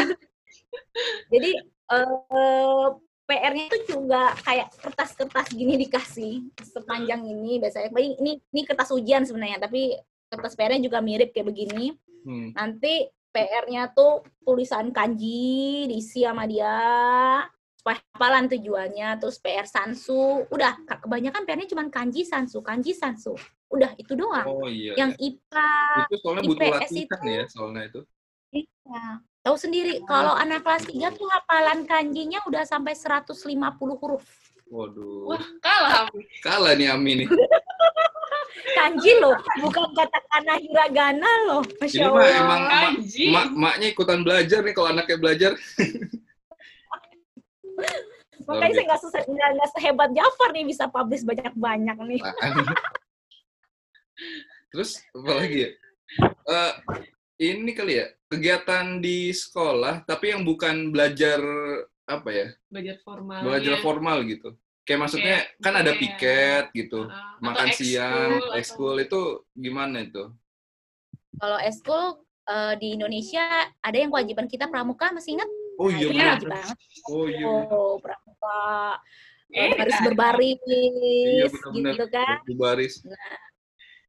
Jadi 1.29 1.51
eh 1.93 2.88
PR-nya 3.23 3.71
itu 3.71 3.95
juga 3.95 4.36
kayak 4.43 4.75
kertas-kertas 4.77 5.47
gini 5.51 5.79
dikasih 5.79 6.43
sepanjang 6.59 7.23
ini 7.23 7.57
biasanya. 7.57 7.89
Ini 7.91 8.31
ini 8.39 8.62
kertas 8.63 8.91
ujian 8.91 9.23
sebenarnya, 9.23 9.63
tapi 9.63 9.95
kertas 10.27 10.53
PR-nya 10.53 10.83
juga 10.83 10.99
mirip 10.99 11.31
kayak 11.31 11.47
begini. 11.47 11.95
Hmm. 12.23 12.51
Nanti 12.51 13.07
PR-nya 13.31 13.89
tuh 13.91 14.21
tulisan 14.43 14.91
kanji 14.91 15.88
diisi 15.88 16.21
sama 16.21 16.45
dia 16.45 16.75
supaya 17.73 17.99
hafalan 18.15 18.47
tujuannya 18.47 19.19
terus 19.19 19.41
PR 19.43 19.67
sansu 19.67 20.47
udah 20.47 20.88
ka- 20.88 21.03
kebanyakan 21.03 21.43
PR-nya 21.43 21.67
cuma 21.67 21.83
kanji 21.91 22.23
sansu 22.23 22.63
kanji 22.63 22.95
sansu 22.95 23.36
udah 23.67 23.91
itu 23.99 24.15
doang 24.15 24.47
Oh 24.47 24.69
iya. 24.71 24.95
yang 24.95 25.12
IPA 25.19 25.67
itu 26.07 26.15
soalnya 26.23 26.43
butuh 26.47 26.63
IPS 26.63 26.79
latihan 26.79 26.95
itu- 26.95 27.27
ya 27.27 27.43
soalnya 27.51 27.81
itu. 27.83 27.99
Iya. 28.53 29.03
Tahu 29.43 29.60
sendiri, 29.60 29.99
kalau 30.08 30.32
anak 30.32 30.63
kelas 30.63 30.88
3 30.88 31.12
tuh 31.12 31.27
hafalan 31.27 31.84
kanjinya 31.84 32.39
udah 32.47 32.63
sampai 32.63 32.95
150 32.95 33.43
huruf. 33.99 34.23
Waduh. 34.71 35.36
Wah, 35.36 35.43
kalah. 35.60 36.08
Kalah 36.39 36.73
nih 36.73 36.88
Ami 36.88 37.23
nih. 37.23 37.27
Kanji 38.79 39.19
loh, 39.19 39.36
bukan 39.60 39.91
katakana 39.91 40.56
hiragana 40.58 41.27
loh. 41.45 41.62
Masya 41.77 41.99
Ini 41.99 42.08
mah 42.08 42.15
Allah. 42.15 42.39
emang 42.39 42.62
mak, 42.63 42.71
Kanji. 42.71 43.25
mak, 43.29 43.47
maknya 43.51 43.88
ikutan 43.91 44.19
belajar 44.23 44.60
nih 44.63 44.73
kalau 44.73 44.88
anaknya 44.89 45.17
belajar. 45.19 45.51
Makanya 48.43 48.73
saya 48.75 48.86
nggak 48.88 49.01
se- 49.03 49.27
nggak 49.29 49.69
sehebat 49.71 50.10
Jafar 50.12 50.49
nih 50.51 50.67
bisa 50.67 50.88
publish 50.88 51.23
banyak-banyak 51.23 51.97
nih. 52.08 52.19
Terus 54.67 54.99
apa 55.15 55.32
lagi 55.32 55.58
ya? 55.63 55.69
Eh, 56.43 56.71
ini 57.35 57.71
kali 57.71 57.93
ya 57.95 58.07
kegiatan 58.27 58.97
di 58.97 59.29
sekolah 59.29 60.03
tapi 60.03 60.31
yang 60.31 60.41
bukan 60.41 60.89
belajar 60.89 61.39
apa 62.03 62.29
ya 62.29 62.47
Belajar 62.67 62.95
formal. 62.99 63.39
belajar 63.41 63.75
formal 63.79 64.17
gitu. 64.25 64.49
Kayak 64.83 64.99
maksudnya 64.99 65.35
kan 65.57 65.73
ada 65.73 65.95
kayak- 65.95 65.99
piket 66.19 66.65
gitu, 66.75 67.07
Ah, 67.07 67.39
makan 67.39 67.67
atau 67.67 67.77
siang, 67.79 68.29
ekskul, 68.35 68.57
ekskul 68.59 68.95
itu 68.99 69.21
gimana 69.55 70.03
itu? 70.03 70.23
Kalau 71.33 71.57
eskul 71.57 72.03
eh, 72.43 72.73
di 72.75 72.87
Indonesia 72.93 73.39
ada 73.79 73.95
yang 73.95 74.11
kewajiban 74.11 74.45
kita 74.45 74.67
pramuka 74.67 75.09
masih 75.09 75.39
ingat? 75.39 75.47
Oh 75.79 75.87
Nah, 75.87 75.95
iya 75.95 76.07
benar. 76.11 76.27
wajib 76.35 76.49
banget. 76.51 76.77
Oh 77.07 77.25
iya. 77.25 77.45
Oh, 77.47 77.95
pramuka. 77.97 78.59
Eh, 79.47 79.69
baris 79.71 79.95
ada. 79.95 80.03
berbaris 80.03 80.59
Iya 80.67 81.45
benar-benar. 81.47 81.87
gitu 81.87 82.05
kan. 82.11 82.35
Di 82.43 82.53
baris. 82.53 82.93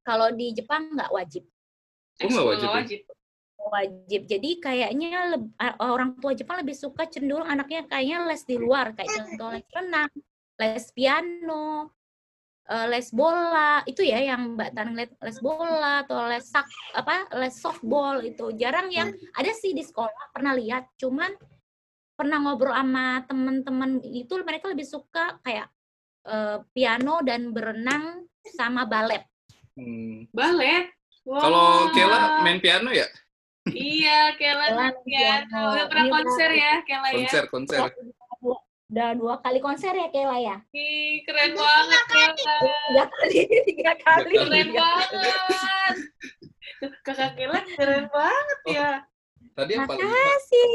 Kalau 0.02 0.28
di 0.30 0.46
Jepang 0.50 0.90
nggak 0.90 1.10
wajib. 1.10 1.46
Oh, 2.22 2.28
nggak 2.30 2.46
wajib 2.46 2.68
ya? 2.68 2.74
wajib. 2.78 3.00
wajib. 3.64 4.22
Jadi 4.28 4.50
kayaknya 4.60 5.34
orang 5.82 6.14
tua 6.20 6.36
Jepang 6.36 6.62
lebih 6.62 6.76
suka 6.76 7.08
cenderung 7.10 7.48
anaknya 7.48 7.88
kayaknya 7.88 8.28
les 8.28 8.44
di 8.46 8.60
luar 8.60 8.94
kayak 8.94 9.10
contoh 9.10 9.50
les 9.50 9.66
renang, 9.72 10.10
les 10.60 10.84
piano, 10.94 11.90
eh, 12.70 12.86
les 12.92 13.08
bola 13.10 13.82
itu 13.88 14.04
ya 14.04 14.20
yang 14.20 14.54
Mbak 14.54 14.70
Tan 14.76 14.94
lihat 14.94 15.12
les 15.18 15.38
bola 15.42 16.06
atau 16.06 16.28
les 16.28 16.44
sak 16.44 16.68
apa 16.94 17.26
les 17.40 17.56
softball 17.56 18.22
itu 18.22 18.54
jarang 18.54 18.92
yang 18.94 19.10
ada 19.34 19.50
sih 19.56 19.74
di 19.74 19.82
sekolah 19.82 20.30
pernah 20.30 20.54
lihat 20.54 20.94
cuman 21.00 21.34
pernah 22.14 22.38
ngobrol 22.38 22.70
sama 22.70 23.26
temen-temen 23.26 23.98
itu 24.06 24.38
mereka 24.46 24.70
lebih 24.70 24.86
suka 24.86 25.40
kayak 25.42 25.66
eh, 26.30 26.62
piano 26.70 27.24
dan 27.26 27.50
berenang 27.50 28.28
sama 28.54 28.84
balet. 28.84 29.24
Hmm. 29.74 30.28
Balet. 30.30 30.92
Wah. 31.24 31.40
Kalau 31.40 31.66
Kela 31.90 32.20
main 32.40 32.60
piano 32.60 32.92
ya? 32.92 33.08
Iya, 33.66 34.36
Kela 34.36 34.76
main 34.76 34.96
piano. 35.02 35.60
Udah 35.72 35.86
pernah 35.88 36.04
Ini 36.04 36.12
konser 36.12 36.50
ya, 36.52 36.72
Kela 36.84 37.08
ya? 37.08 37.16
Konser, 37.16 37.44
konser. 37.48 37.80
Udah 38.84 39.10
dua 39.16 39.34
kali 39.40 39.58
konser 39.58 39.90
ya 39.90 40.08
Kela 40.08 40.36
ya? 40.36 40.56
Ih, 40.70 41.24
keren 41.24 41.56
banget, 41.56 42.02
Kela. 42.06 42.56
Tiga 42.60 43.04
kali, 43.08 43.40
tiga 43.64 43.92
kali. 43.98 44.34
Keren 44.36 44.68
banget. 44.70 45.96
Kakak 47.00 47.32
Kela 47.34 47.60
keren 47.72 48.04
banget 48.06 48.58
Oh. 48.60 48.70
ya. 48.70 48.90
Tadi? 49.54 49.72
Makasih. 49.78 50.68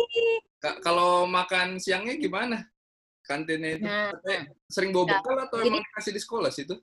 Ka- 0.57 0.79
Kalau 0.81 1.29
makan 1.29 1.77
siangnya 1.77 2.17
gimana? 2.17 2.65
Kantinnya 3.21 3.77
itu 3.77 3.85
Nah, 3.85 4.09
sering 4.65 4.89
bawa 4.89 5.05
bekal 5.05 5.37
atau 5.37 5.61
jadi- 5.61 5.69
emang 5.69 5.85
dikasih 5.85 6.11
di 6.11 6.21
sekolah 6.23 6.49
situ? 6.49 6.73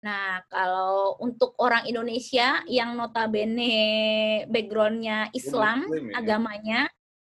Nah, 0.00 0.40
kalau 0.48 1.20
untuk 1.20 1.52
orang 1.60 1.84
Indonesia 1.84 2.64
yang 2.64 2.96
notabene 2.96 4.44
backgroundnya 4.48 5.28
Islam, 5.36 5.84
Muslim 5.84 6.08
ya? 6.08 6.14
agamanya, 6.16 6.80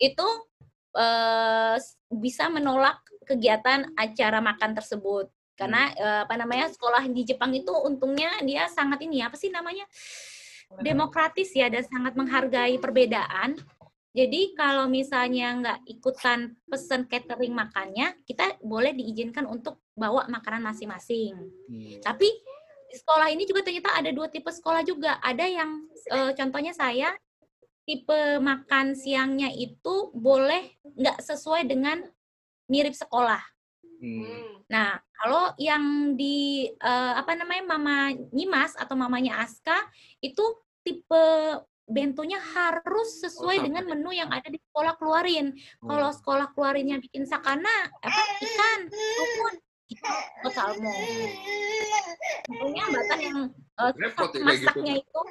itu 0.03 0.27
eh, 0.99 1.75
bisa 2.11 2.51
menolak 2.51 2.99
kegiatan 3.23 3.87
acara 3.95 4.43
makan 4.43 4.75
tersebut. 4.75 5.31
Karena 5.55 5.95
eh, 5.95 6.21
apa 6.27 6.35
namanya 6.35 6.67
sekolah 6.67 7.07
di 7.07 7.23
Jepang 7.23 7.55
itu 7.55 7.71
untungnya 7.71 8.35
dia 8.43 8.67
sangat 8.67 8.99
ini 9.07 9.23
apa 9.23 9.39
sih 9.39 9.47
namanya 9.47 9.87
demokratis 10.83 11.55
ya 11.55 11.71
dan 11.71 11.87
sangat 11.87 12.19
menghargai 12.19 12.75
perbedaan. 12.83 13.55
Jadi 14.11 14.57
kalau 14.57 14.89
misalnya 14.89 15.53
nggak 15.61 15.79
ikutan 15.93 16.57
pesen 16.65 17.05
catering 17.05 17.53
makannya, 17.53 18.17
kita 18.25 18.57
boleh 18.65 18.91
diizinkan 18.91 19.45
untuk 19.45 19.85
bawa 19.93 20.25
makanan 20.25 20.65
masing-masing. 20.73 21.37
Hmm. 21.37 22.01
Tapi 22.01 22.25
sekolah 22.97 23.27
ini 23.29 23.45
juga 23.45 23.61
ternyata 23.61 23.93
ada 23.93 24.09
dua 24.09 24.27
tipe 24.27 24.49
sekolah 24.49 24.81
juga. 24.81 25.21
Ada 25.21 25.45
yang 25.45 25.85
eh, 26.09 26.31
contohnya 26.33 26.73
saya 26.73 27.13
tipe 27.87 28.19
makan 28.43 28.97
siangnya 28.97 29.47
itu 29.53 30.11
boleh 30.11 30.75
nggak 30.83 31.23
sesuai 31.23 31.63
dengan 31.69 32.03
mirip 32.67 32.91
sekolah. 32.91 33.39
Hmm. 34.03 34.61
Nah, 34.67 34.99
kalau 35.15 35.55
yang 35.57 36.13
di 36.19 36.67
eh, 36.69 37.13
apa 37.15 37.33
namanya 37.33 37.63
Mama 37.77 38.11
Nyimas 38.35 38.75
atau 38.75 38.93
mamanya 38.99 39.39
Aska 39.41 39.87
itu 40.19 40.43
tipe 40.83 41.23
bentonya 41.87 42.35
harus 42.43 43.23
sesuai 43.23 43.63
sama 43.63 43.65
dengan 43.71 43.83
menu 43.87 44.11
yang 44.11 44.27
ada 44.27 44.51
di 44.51 44.59
sekolah 44.59 44.99
keluarin. 44.99 45.55
Kalau 45.79 46.11
Hmm. 46.11 46.17
sekolah 46.19 46.47
keluarinnya 46.51 46.99
bikin 46.99 47.23
sakana, 47.23 47.87
apa 48.03 48.21
ikan, 48.43 48.79
kita 48.91 49.23
oh, 50.43 50.51
salmon. 50.51 50.95
Untungnya 52.47 52.83
bahkan 52.87 53.19
yang 53.19 53.37
eh, 53.53 53.91
Repot 53.95 54.29
ya 54.29 54.39
kayak 54.39 54.57
gitu. 54.57 54.67
masaknya 54.67 54.93
itu 54.97 55.21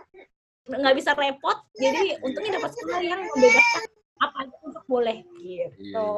nggak 0.67 0.95
bisa 0.99 1.11
repot, 1.15 1.59
jadi 1.75 2.19
untungnya 2.21 2.59
dapat 2.59 2.71
sekolah 2.75 2.99
yang 3.01 3.23
membebaskan 3.23 3.83
apa 4.17 4.37
aja 4.43 4.57
untuk 4.65 4.85
boleh 4.87 5.23
Iya. 5.39 5.67
gitu. 5.73 6.09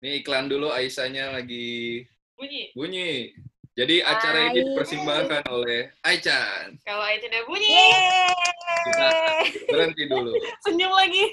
Ini 0.00 0.10
iklan 0.22 0.46
dulu 0.46 0.70
Aisyahnya 0.70 1.34
lagi 1.34 2.06
Bunyi. 2.32 2.70
bunyi. 2.72 3.34
Jadi 3.74 4.02
acara 4.02 4.50
ini 4.50 4.60
dipersembahkan 4.66 5.42
oleh 5.48 5.88
Aichan. 6.02 6.76
Kalau 6.84 7.06
itu 7.08 7.26
udah 7.26 7.42
bunyi, 7.44 7.68
Yeay! 7.70 9.40
Berhenti 9.66 10.04
dulu. 10.06 10.30
senyum 10.62 10.92
lagi. 10.92 11.24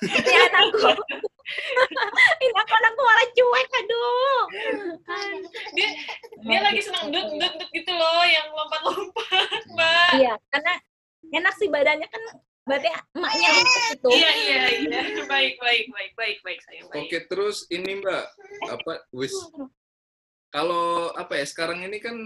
Ini 0.00 0.36
anakku. 0.48 0.90
Ini 2.38 2.52
aku 2.54 2.72
anakku 2.72 3.00
malah 3.00 3.26
cuek, 3.32 3.68
aduh. 3.74 4.40
Dia 5.74 6.58
dia 7.10 7.20
lagi 7.20 7.32
senang 7.32 7.38
dut 7.38 7.40
dut 7.40 7.52
dut 7.58 7.70
gitu 7.74 7.92
loh, 7.92 8.22
yang 8.24 8.46
lompat-lompat, 8.52 9.60
Mbak. 9.74 10.10
Iya, 10.20 10.34
karena 10.52 10.72
enak 11.28 11.54
sih 11.56 11.68
badannya 11.68 12.08
kan 12.08 12.22
berarti 12.68 12.88
emaknya 13.16 13.48
untuk 13.56 13.82
itu. 13.96 14.08
Iya 14.12 14.30
iya 14.36 14.62
iya. 14.76 15.00
Baik 15.24 15.54
baik 15.56 15.84
baik 15.88 16.12
baik 16.14 16.38
baik 16.44 16.60
sayang 16.68 16.86
baik. 16.92 17.08
Oke, 17.08 17.18
terus 17.24 17.64
ini 17.72 18.00
Mbak, 18.04 18.24
apa 18.68 18.92
wis 19.16 19.32
kalau 20.52 21.12
apa 21.12 21.40
ya 21.40 21.44
sekarang 21.48 21.84
ini 21.84 22.00
kan 22.00 22.16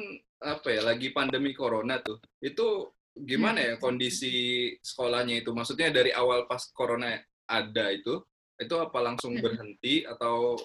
apa 0.43 0.69
ya 0.71 0.83
lagi 0.83 1.15
pandemi 1.15 1.55
corona 1.55 2.03
tuh. 2.03 2.19
Itu 2.43 2.91
gimana 3.15 3.63
ya 3.63 3.75
kondisi 3.79 4.71
sekolahnya 4.83 5.47
itu? 5.47 5.55
Maksudnya 5.55 5.95
dari 5.95 6.11
awal 6.11 6.51
pas 6.51 6.67
corona 6.75 7.15
ada 7.47 7.87
itu, 7.95 8.23
itu 8.59 8.75
apa 8.79 8.99
langsung 8.99 9.39
berhenti 9.39 10.03
atau 10.03 10.59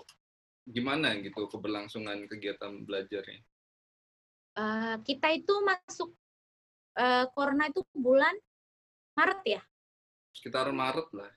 gimana 0.68 1.16
gitu 1.22 1.48
keberlangsungan 1.48 2.26
kegiatan 2.26 2.82
belajarnya? 2.86 3.42
Eh, 4.58 4.96
kita 5.06 5.30
itu 5.38 5.54
masuk 5.62 6.10
eh, 6.98 7.30
corona 7.38 7.70
itu 7.70 7.86
bulan 7.93 8.34
Maret 9.13 9.41
ya, 9.46 9.62
Sekitar 10.34 10.70
Maret 10.74 11.10
lah. 11.13 11.30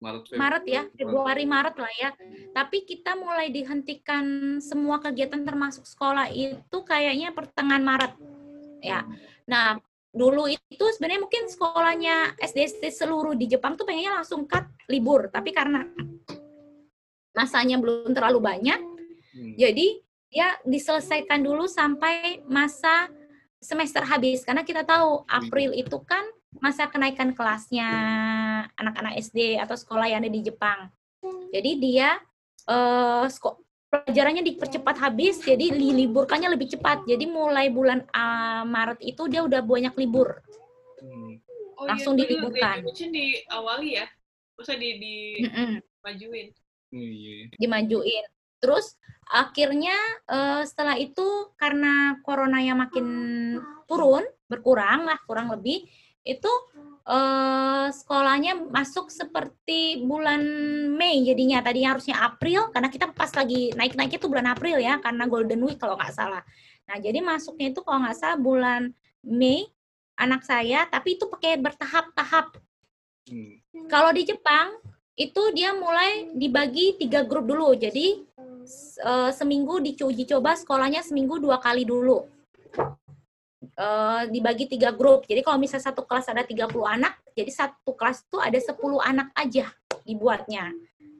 Maret 0.00 0.24
Februari. 0.28 0.40
Maret 0.40 0.64
ya, 0.68 0.82
Februari 0.92 1.44
Maret 1.48 1.76
lah 1.80 1.92
ya. 1.96 2.10
Tapi 2.52 2.84
kita 2.84 3.16
mulai 3.16 3.48
dihentikan 3.48 4.56
semua 4.60 5.00
kegiatan 5.00 5.40
termasuk 5.44 5.88
sekolah 5.88 6.28
itu 6.28 6.78
kayaknya 6.84 7.32
pertengahan 7.32 7.80
Maret. 7.80 8.12
Ya. 8.84 9.08
Nah, 9.48 9.80
dulu 10.12 10.44
itu 10.48 10.84
sebenarnya 10.92 11.24
mungkin 11.24 11.48
sekolahnya 11.48 12.36
SD 12.36 12.58
SD 12.80 12.84
seluruh 12.92 13.32
di 13.32 13.48
Jepang 13.48 13.80
tuh 13.80 13.88
pengennya 13.88 14.20
langsung 14.20 14.44
cut 14.44 14.68
libur, 14.92 15.32
tapi 15.32 15.56
karena 15.56 15.88
masanya 17.32 17.80
belum 17.80 18.12
terlalu 18.12 18.40
banyak, 18.44 18.80
Hmm. 19.34 19.58
jadi 19.58 20.03
dia 20.34 20.58
diselesaikan 20.66 21.46
dulu 21.46 21.70
sampai 21.70 22.42
masa 22.50 23.06
semester 23.62 24.02
habis 24.02 24.42
karena 24.42 24.66
kita 24.66 24.82
tahu 24.82 25.22
April 25.30 25.70
itu 25.70 25.94
kan 26.02 26.26
masa 26.58 26.90
kenaikan 26.90 27.30
kelasnya 27.38 27.86
anak-anak 28.74 29.14
SD 29.22 29.62
atau 29.62 29.78
sekolah 29.78 30.10
yang 30.10 30.26
ada 30.26 30.30
di 30.34 30.42
Jepang. 30.42 30.90
Jadi 31.54 31.70
dia 31.78 32.18
eh 32.66 33.26
pelajarannya 33.94 34.42
dipercepat 34.42 34.98
habis, 34.98 35.38
jadi 35.38 35.70
diliburkannya 35.70 36.50
lebih 36.50 36.74
cepat. 36.74 37.06
Jadi 37.06 37.30
mulai 37.30 37.70
bulan 37.70 38.02
ah, 38.10 38.66
Maret 38.66 38.98
itu 39.06 39.30
dia 39.30 39.46
udah 39.46 39.62
banyak 39.62 39.94
libur. 39.94 40.42
Hmm. 40.98 41.38
Oh, 41.78 41.86
Langsung 41.86 42.18
iya, 42.18 42.26
diliburkan. 42.26 42.82
graduation 42.82 43.10
diawali 43.14 44.02
ya. 44.02 44.06
Masa 44.58 44.74
di 44.78 44.90
Mm-mm. 45.46 45.78
dimajuin. 45.78 46.46
Iya. 46.94 47.50
dimajuin. 47.58 48.24
Terus 48.64 48.96
akhirnya 49.28 49.92
eh, 50.24 50.64
setelah 50.64 50.96
itu 50.96 51.52
karena 51.60 52.16
coronanya 52.24 52.88
makin 52.88 53.06
turun, 53.84 54.24
berkurang 54.48 55.04
lah 55.04 55.20
kurang 55.28 55.52
lebih, 55.52 55.84
itu 56.24 56.48
eh, 57.04 57.92
sekolahnya 57.92 58.56
masuk 58.72 59.12
seperti 59.12 60.00
bulan 60.08 60.40
Mei 60.96 61.20
jadinya. 61.28 61.60
Tadinya 61.60 61.92
harusnya 61.92 62.16
April 62.24 62.72
karena 62.72 62.88
kita 62.88 63.12
pas 63.12 63.28
lagi 63.36 63.76
naik-naiknya 63.76 64.16
itu 64.16 64.32
bulan 64.32 64.48
April 64.48 64.80
ya 64.80 64.96
karena 65.04 65.28
Golden 65.28 65.60
Week 65.68 65.76
kalau 65.76 66.00
nggak 66.00 66.16
salah. 66.16 66.40
Nah 66.88 66.96
jadi 66.96 67.20
masuknya 67.20 67.76
itu 67.76 67.84
kalau 67.84 68.00
nggak 68.08 68.16
salah 68.16 68.40
bulan 68.40 68.88
Mei 69.20 69.68
anak 70.16 70.48
saya, 70.48 70.88
tapi 70.88 71.20
itu 71.20 71.28
pakai 71.28 71.60
bertahap-tahap 71.60 72.64
Hmm. 73.24 73.56
kalau 73.88 74.12
di 74.12 74.28
Jepang 74.28 74.76
itu 75.16 75.42
dia 75.56 75.72
mulai 75.72 76.28
dibagi 76.34 76.98
tiga 77.00 77.24
grup 77.24 77.48
dulu. 77.48 77.72
Jadi 77.72 78.20
s- 78.64 78.96
eh, 78.98 79.30
seminggu 79.30 79.78
diuji 79.78 80.24
coba 80.26 80.56
sekolahnya 80.56 81.04
seminggu 81.04 81.38
dua 81.38 81.60
kali 81.60 81.84
dulu. 81.84 82.24
Eh, 83.74 84.22
dibagi 84.30 84.70
tiga 84.70 84.94
grup. 84.94 85.26
Jadi 85.26 85.40
kalau 85.42 85.58
misalnya 85.58 85.90
satu 85.90 86.04
kelas 86.06 86.30
ada 86.30 86.46
30 86.46 86.84
anak, 86.86 87.18
jadi 87.34 87.50
satu 87.50 87.96
kelas 87.96 88.22
itu 88.22 88.38
ada 88.38 88.58
10 88.60 89.00
anak 89.02 89.34
aja 89.34 89.66
dibuatnya. 90.06 90.70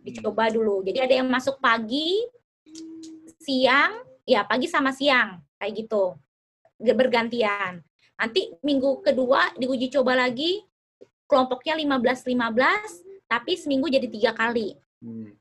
Dicoba 0.04 0.52
dulu. 0.52 0.84
Jadi 0.84 0.98
ada 1.02 1.14
yang 1.18 1.26
masuk 1.26 1.58
pagi, 1.58 2.20
siang, 3.40 4.04
ya 4.22 4.44
pagi 4.44 4.68
sama 4.68 4.92
siang, 4.92 5.40
kayak 5.58 5.72
gitu. 5.82 6.14
Bergantian. 6.78 7.80
Nanti 8.14 8.54
minggu 8.62 9.02
kedua 9.02 9.50
diuji 9.58 9.90
coba 9.90 10.14
lagi, 10.14 10.62
kelompoknya 11.26 11.74
15-15, 11.74 13.02
tapi 13.26 13.58
seminggu 13.58 13.88
jadi 13.90 14.06
tiga 14.06 14.30
kali. 14.30 14.76
Hmm. 15.02 15.32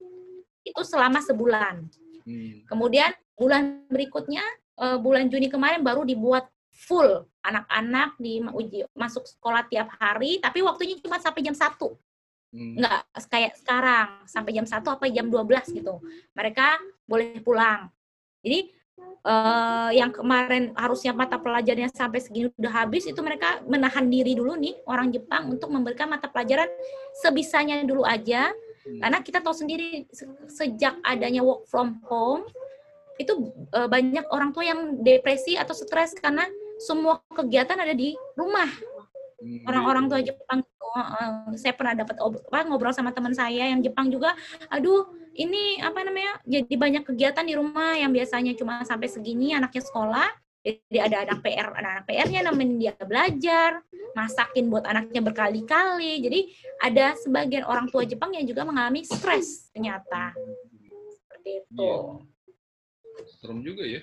Itu 0.64 0.82
selama 0.88 1.20
sebulan. 1.20 1.88
Hmm. 2.24 2.64
Kemudian 2.66 3.12
bulan 3.36 3.84
berikutnya, 3.92 4.44
eh, 4.80 4.98
bulan 4.98 5.28
Juni 5.28 5.52
kemarin 5.52 5.84
baru 5.84 6.08
dibuat 6.08 6.48
full 6.74 7.28
anak-anak 7.46 8.18
di 8.18 8.42
uji 8.42 8.88
masuk 8.98 9.28
sekolah 9.30 9.68
tiap 9.70 9.94
hari, 10.00 10.42
tapi 10.42 10.64
waktunya 10.66 10.98
cuma 10.98 11.22
sampai 11.22 11.46
jam 11.46 11.54
1. 11.54 11.94
Hmm. 12.54 12.80
Nggak 12.80 13.00
kayak 13.30 13.54
sekarang, 13.60 14.08
sampai 14.26 14.52
jam 14.56 14.66
1 14.66 14.90
apa 14.90 15.06
jam 15.12 15.28
12 15.30 15.70
gitu. 15.74 16.02
Mereka 16.34 16.82
boleh 17.06 17.38
pulang. 17.44 17.92
Jadi 18.42 18.72
eh, 19.24 19.90
yang 20.00 20.12
kemarin 20.16 20.72
harusnya 20.78 21.12
mata 21.12 21.36
pelajarannya 21.36 21.92
sampai 21.92 22.20
segini 22.24 22.48
udah 22.56 22.74
habis, 22.86 23.04
itu 23.06 23.20
mereka 23.20 23.60
menahan 23.68 24.08
diri 24.08 24.34
dulu 24.38 24.56
nih 24.56 24.80
orang 24.88 25.12
Jepang 25.12 25.52
untuk 25.52 25.70
memberikan 25.70 26.08
mata 26.08 26.32
pelajaran 26.32 26.70
sebisanya 27.20 27.84
dulu 27.84 28.08
aja. 28.08 28.50
Hmm. 28.84 29.00
Karena 29.00 29.18
kita 29.24 29.40
tahu 29.40 29.56
sendiri 29.56 30.04
se- 30.12 30.28
sejak 30.52 31.00
adanya 31.08 31.40
work 31.40 31.64
from 31.72 32.04
home 32.08 32.44
itu 33.16 33.32
eh, 33.72 33.88
banyak 33.88 34.26
orang 34.30 34.52
tua 34.52 34.66
yang 34.68 35.00
depresi 35.00 35.56
atau 35.56 35.72
stres 35.72 36.12
karena 36.18 36.44
semua 36.82 37.24
kegiatan 37.32 37.80
ada 37.80 37.96
di 37.96 38.16
rumah 38.36 38.68
Hmm, 39.44 39.60
orang-orang 39.68 40.08
tua. 40.08 40.24
Jepang 40.24 40.64
saya 41.58 41.74
pernah 41.74 41.98
dapat 41.98 42.16
ob- 42.22 42.40
apa, 42.48 42.70
ngobrol 42.70 42.94
sama 42.94 43.10
teman 43.12 43.34
saya 43.34 43.74
yang 43.74 43.82
Jepang 43.82 44.08
juga 44.14 44.38
aduh 44.70 45.10
ini 45.34 45.82
apa 45.82 46.06
namanya 46.06 46.38
jadi 46.46 46.70
banyak 46.70 47.04
kegiatan 47.04 47.42
di 47.42 47.58
rumah 47.58 47.98
yang 47.98 48.14
biasanya 48.14 48.54
cuma 48.54 48.86
sampai 48.86 49.10
segini 49.10 49.58
anaknya 49.58 49.82
sekolah 49.82 50.30
jadi 50.64 51.00
ada 51.12 51.18
anak 51.28 51.44
PR 51.44 51.68
anak 51.76 52.08
PR-nya 52.08 52.48
nemenin 52.48 52.80
dia 52.80 52.94
belajar 52.96 53.84
masakin 54.16 54.72
buat 54.72 54.88
anaknya 54.88 55.20
berkali-kali 55.20 56.24
jadi 56.24 56.40
ada 56.80 57.06
sebagian 57.20 57.68
orang 57.68 57.92
tua 57.92 58.08
Jepang 58.08 58.32
yang 58.32 58.48
juga 58.48 58.64
mengalami 58.64 59.04
stres 59.04 59.68
ternyata 59.76 60.32
seperti 61.20 61.68
itu 61.68 61.92
Iya. 63.14 63.28
Serem 63.38 63.62
juga 63.62 63.86
ya. 63.86 64.02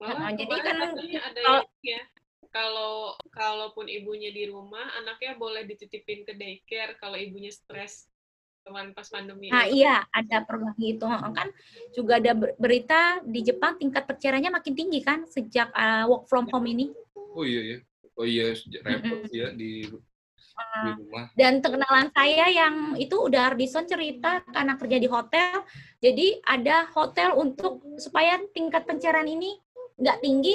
Malah 0.00 0.16
Nah, 0.16 0.30
jadi 0.32 0.54
kan 0.64 0.76
ada 0.80 1.40
kalau- 1.44 1.68
ya 1.84 2.00
kalau 2.48 2.94
kalaupun 3.30 3.84
ibunya 3.84 4.32
di 4.32 4.48
rumah 4.48 4.84
anaknya 4.96 5.36
boleh 5.36 5.64
dititipin 5.64 6.24
ke 6.24 6.32
daycare 6.32 6.96
kalau 6.96 7.16
ibunya 7.16 7.52
stres 7.52 8.08
kemarin 8.62 8.90
pas 8.94 9.06
pandemi 9.10 9.50
Nah 9.50 9.66
iya 9.66 10.06
ada 10.10 10.46
program 10.46 10.74
gitu. 10.78 11.04
Heeh, 11.04 11.30
kan 11.34 11.48
juga 11.92 12.22
ada 12.22 12.32
ber- 12.32 12.56
berita 12.56 13.20
di 13.26 13.42
Jepang 13.42 13.76
tingkat 13.76 14.06
perceraiannya 14.06 14.54
makin 14.54 14.74
tinggi 14.74 15.00
kan 15.02 15.26
sejak 15.26 15.68
uh, 15.74 16.06
work 16.08 16.30
from 16.30 16.46
home 16.48 16.66
ini. 16.70 16.94
Oh 17.14 17.42
iya 17.42 17.60
ya. 17.60 17.78
Oh 18.14 18.26
iya 18.26 18.54
repot 18.86 19.28
ya 19.30 19.50
di 19.52 19.88
di 19.88 19.92
Uh, 20.52 20.92
rumah. 21.00 21.32
dan 21.32 21.64
kenalan 21.64 22.12
saya 22.12 22.44
yang 22.52 22.92
itu 23.00 23.16
udah 23.16 23.56
Ardison 23.56 23.88
cerita 23.88 24.44
karena 24.52 24.76
kerja 24.76 25.00
di 25.00 25.08
hotel. 25.08 25.64
Jadi 25.96 26.44
ada 26.44 26.92
hotel 26.92 27.32
untuk 27.40 27.80
supaya 27.96 28.36
tingkat 28.52 28.84
pencerahan 28.84 29.24
ini 29.32 29.56
nggak 29.96 30.20
tinggi 30.20 30.52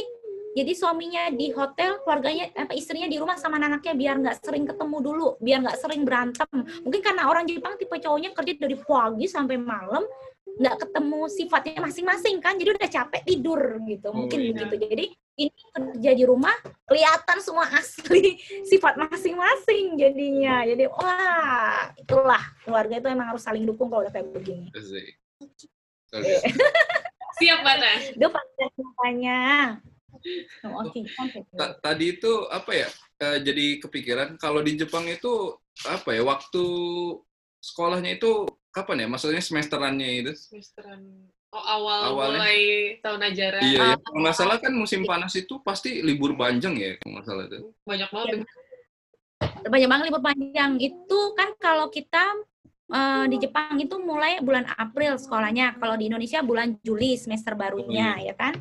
jadi 0.56 0.72
suaminya 0.74 1.30
di 1.30 1.52
hotel 1.52 2.00
keluarganya 2.02 2.50
apa 2.56 2.74
istrinya 2.74 3.06
di 3.06 3.20
rumah 3.20 3.36
sama 3.36 3.58
anaknya 3.58 3.94
biar 3.94 4.16
nggak 4.22 4.38
sering 4.42 4.66
ketemu 4.66 4.98
dulu 5.02 5.28
biar 5.38 5.60
nggak 5.62 5.78
sering 5.78 6.02
berantem. 6.06 6.50
Mungkin 6.82 7.02
karena 7.04 7.28
orang 7.28 7.46
Jepang 7.46 7.76
tipe 7.76 7.94
cowoknya 7.94 8.32
kerja 8.32 8.54
dari 8.58 8.78
pagi 8.78 9.26
sampai 9.28 9.58
malam 9.58 10.02
nggak 10.58 10.76
ketemu 10.82 11.20
sifatnya 11.30 11.86
masing-masing 11.86 12.42
kan 12.42 12.58
jadi 12.58 12.74
udah 12.74 12.90
capek 12.90 13.22
tidur 13.22 13.62
gitu 13.86 14.10
Oh, 14.10 14.26
mungkin 14.26 14.42
iya. 14.42 14.50
begitu 14.58 14.76
jadi 14.90 15.06
ini 15.38 15.54
kerja 15.70 16.12
di 16.18 16.24
rumah 16.26 16.56
kelihatan 16.90 17.38
semua 17.46 17.70
asli 17.78 18.42
sifat 18.74 18.98
masing-masing 18.98 19.94
jadinya. 20.02 20.66
Jadi 20.66 20.90
wah 20.90 21.94
itulah 21.94 22.42
keluarga 22.66 22.98
itu 22.98 23.06
emang 23.06 23.30
harus 23.30 23.46
saling 23.46 23.62
dukung 23.62 23.94
kalau 23.94 24.02
udah 24.02 24.14
kayak 24.14 24.34
begini. 24.34 24.74
Kalian- 26.10 26.42
Siap 27.38 27.62
mana? 27.62 27.92
Udah 28.18 28.30
pakai 28.34 28.66
Oh, 30.64 30.84
tadi 31.80 32.06
itu 32.12 32.32
apa 32.48 32.72
ya? 32.74 32.88
eh, 33.18 33.38
jadi 33.42 33.82
kepikiran 33.82 34.38
kalau 34.38 34.62
di 34.62 34.78
Jepang 34.78 35.06
itu 35.06 35.56
apa 35.84 36.14
ya? 36.14 36.22
Waktu 36.22 36.64
sekolahnya 37.58 38.18
itu 38.18 38.46
kapan 38.70 39.04
ya? 39.04 39.08
Maksudnya 39.10 39.42
semesterannya 39.42 40.10
itu? 40.22 40.32
Semesteran 40.34 41.02
oh 41.48 41.64
awal 41.64 42.02
Awalnya. 42.12 42.38
mulai 42.44 42.60
tahun 43.00 43.22
ajaran 43.24 43.62
Iya, 43.64 43.80
Ah. 43.80 43.88
ya. 43.88 43.96
kalau 44.04 44.20
nggak 44.20 44.36
salah 44.36 44.58
kan 44.60 44.74
musim 44.76 45.02
panas 45.02 45.32
itu 45.34 45.64
pasti 45.64 46.04
libur 46.04 46.36
panjang 46.36 46.76
ya, 46.76 47.00
kalau 47.00 47.12
nggak 47.18 47.26
salah 47.26 47.44
itu. 47.48 47.60
banyak 47.84 48.10
banget 48.12 48.38
banyak 49.64 49.88
banget 49.88 50.06
libur 50.12 50.22
panjang 50.22 50.72
itu 50.78 51.20
kan 51.34 51.50
kalau 51.58 51.88
kita 51.88 52.36
eh, 52.88 53.26
di 53.28 53.38
Jepang 53.40 53.80
itu 53.80 53.96
mulai 53.98 54.44
bulan 54.44 54.68
April 54.76 55.16
sekolahnya 55.16 55.80
kalau 55.80 55.96
di 55.96 56.08
Indonesia 56.08 56.44
bulan 56.44 56.76
Juli 56.80 57.16
semester 57.16 57.52
barunya 57.54 58.20
ya 58.22 58.32
kan 58.32 58.54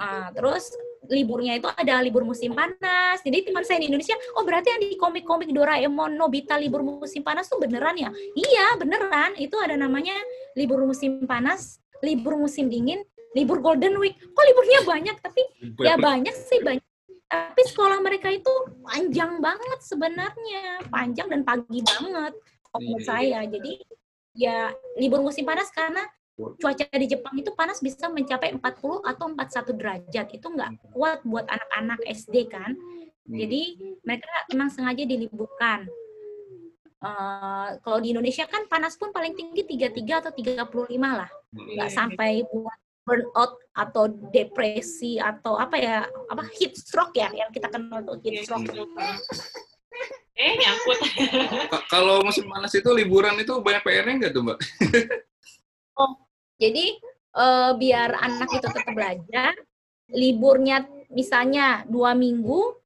Ah, 0.00 0.32
terus 0.32 0.72
liburnya 1.12 1.60
itu 1.60 1.68
ada 1.68 2.00
libur 2.00 2.24
musim 2.24 2.56
panas. 2.56 3.20
Jadi 3.20 3.52
teman 3.52 3.60
saya 3.68 3.84
di 3.84 3.92
Indonesia 3.92 4.16
oh 4.32 4.48
berarti 4.48 4.72
yang 4.72 4.80
di 4.80 4.96
komik-komik 4.96 5.52
Doraemon 5.52 6.16
Nobita 6.16 6.56
libur 6.56 6.80
musim 6.80 7.20
panas 7.20 7.52
tuh 7.52 7.60
beneran 7.60 8.00
ya? 8.00 8.08
Iya 8.32 8.80
beneran. 8.80 9.36
Itu 9.36 9.60
ada 9.60 9.76
namanya 9.76 10.16
libur 10.56 10.80
musim 10.88 11.28
panas 11.28 11.78
libur 12.00 12.40
musim 12.40 12.72
dingin 12.72 13.04
libur 13.36 13.60
Golden 13.60 14.00
Week. 14.00 14.16
Kok 14.16 14.44
liburnya 14.48 14.80
banyak? 14.88 15.16
Tapi 15.20 15.42
ya 15.84 16.00
banyak 16.00 16.32
sih 16.32 16.64
banyak. 16.64 16.84
Tapi 17.30 17.62
sekolah 17.70 18.02
mereka 18.02 18.32
itu 18.32 18.50
panjang 18.82 19.38
banget 19.38 19.78
sebenarnya. 19.84 20.82
Panjang 20.88 21.28
dan 21.30 21.44
pagi 21.44 21.84
banget 21.84 22.34
menurut 22.74 23.02
Iya. 23.02 23.06
saya. 23.06 23.40
Jadi 23.46 23.72
ya 24.34 24.70
libur 24.96 25.20
musim 25.20 25.44
panas 25.44 25.68
karena 25.70 26.02
cuaca 26.56 26.84
di 26.90 27.06
Jepang 27.06 27.34
itu 27.36 27.50
panas 27.52 27.78
bisa 27.78 28.08
mencapai 28.08 28.52
40 28.52 29.02
atau 29.02 29.26
41 29.28 29.72
derajat. 29.76 30.26
Itu 30.30 30.46
nggak 30.48 30.70
kuat 30.90 31.18
buat 31.22 31.46
anak-anak 31.46 32.00
SD 32.06 32.48
kan? 32.48 32.72
Hmm. 33.20 33.36
jadi 33.36 33.62
mereka 34.02 34.26
emang 34.50 34.68
sengaja 34.68 35.06
diliburkan. 35.06 35.86
Eh, 37.00 37.68
kalau 37.80 37.98
di 37.98 38.10
Indonesia 38.10 38.44
kan 38.44 38.66
panas 38.66 38.98
pun 38.98 39.08
paling 39.08 39.32
tinggi 39.32 39.62
33 39.64 40.20
atau 40.20 40.32
35 40.34 40.66
lah. 41.14 41.30
Nggak 41.54 41.88
Iya, 41.88 41.94
sampai 41.94 42.42
buat 42.44 42.78
burnout 43.00 43.56
atau 43.72 44.04
depresi 44.28 45.16
atau 45.16 45.56
apa 45.56 45.76
ya 45.80 45.96
apa 46.28 46.44
heat 46.52 46.76
stroke 46.76 47.16
ya 47.16 47.32
yang 47.32 47.48
kita 47.48 47.72
kenal 47.72 48.04
tuh 48.04 48.20
heat 48.20 48.34
Iya, 48.36 48.42
stroke. 48.44 48.66
gitu. 48.68 48.84
eh 50.40 50.52
nyangkut. 50.56 50.98
Ka- 51.72 51.84
kalau 51.88 52.20
musim 52.20 52.44
panas 52.44 52.72
itu 52.74 52.90
liburan 52.92 53.36
itu 53.38 53.52
banyak 53.60 53.80
PR-nya 53.80 54.14
nggak 54.26 54.32
tuh, 54.32 54.42
Mbak? 54.42 54.58
Jadi 56.60 56.86
eh, 57.34 57.70
biar 57.80 58.10
anak 58.20 58.48
itu 58.52 58.68
tetap 58.68 58.92
belajar 58.92 59.56
liburnya 60.12 60.84
misalnya 61.08 61.82
dua 61.88 62.12
minggu 62.12 62.80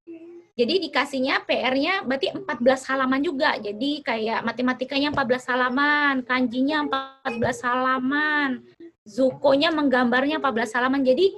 jadi 0.55 0.87
dikasihnya 0.87 1.43
PR-nya 1.51 2.07
berarti 2.07 2.31
14 2.31 2.91
halaman 2.95 3.21
juga. 3.27 3.59
Jadi 3.59 4.07
kayak 4.07 4.47
matematikanya 4.47 5.11
14 5.11 5.51
halaman 5.51 6.15
kanjinya 6.23 6.87
14 7.27 7.67
halaman 7.67 8.63
zukonya 9.03 9.75
menggambarnya 9.75 10.39
14 10.39 10.79
halaman. 10.79 11.03
Jadi 11.03 11.35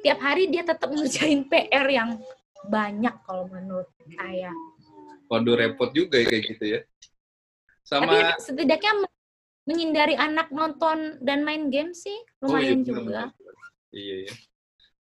tiap 0.00 0.16
hari 0.24 0.48
dia 0.48 0.64
tetap 0.64 0.88
ngerjain 0.88 1.44
PR 1.44 1.84
yang 1.92 2.16
banyak 2.64 3.12
kalau 3.28 3.44
menurut 3.52 3.88
saya. 4.16 4.48
Waduh 5.28 5.60
repot 5.60 5.92
juga 5.92 6.24
ya 6.24 6.26
kayak 6.32 6.44
gitu 6.56 6.64
ya. 6.64 6.80
Tapi 7.84 8.16
Sama 8.16 8.40
setidaknya 8.40 8.92
men- 9.64 9.72
menghindari 9.72 10.14
anak 10.16 10.52
nonton 10.52 11.18
dan 11.24 11.44
main 11.44 11.72
game 11.72 11.96
sih 11.96 12.14
Oh, 12.44 12.60
iya, 12.60 12.76
lumayan 12.76 12.80
juga. 12.84 13.20
Iya, 13.94 14.14
iya. 14.28 14.34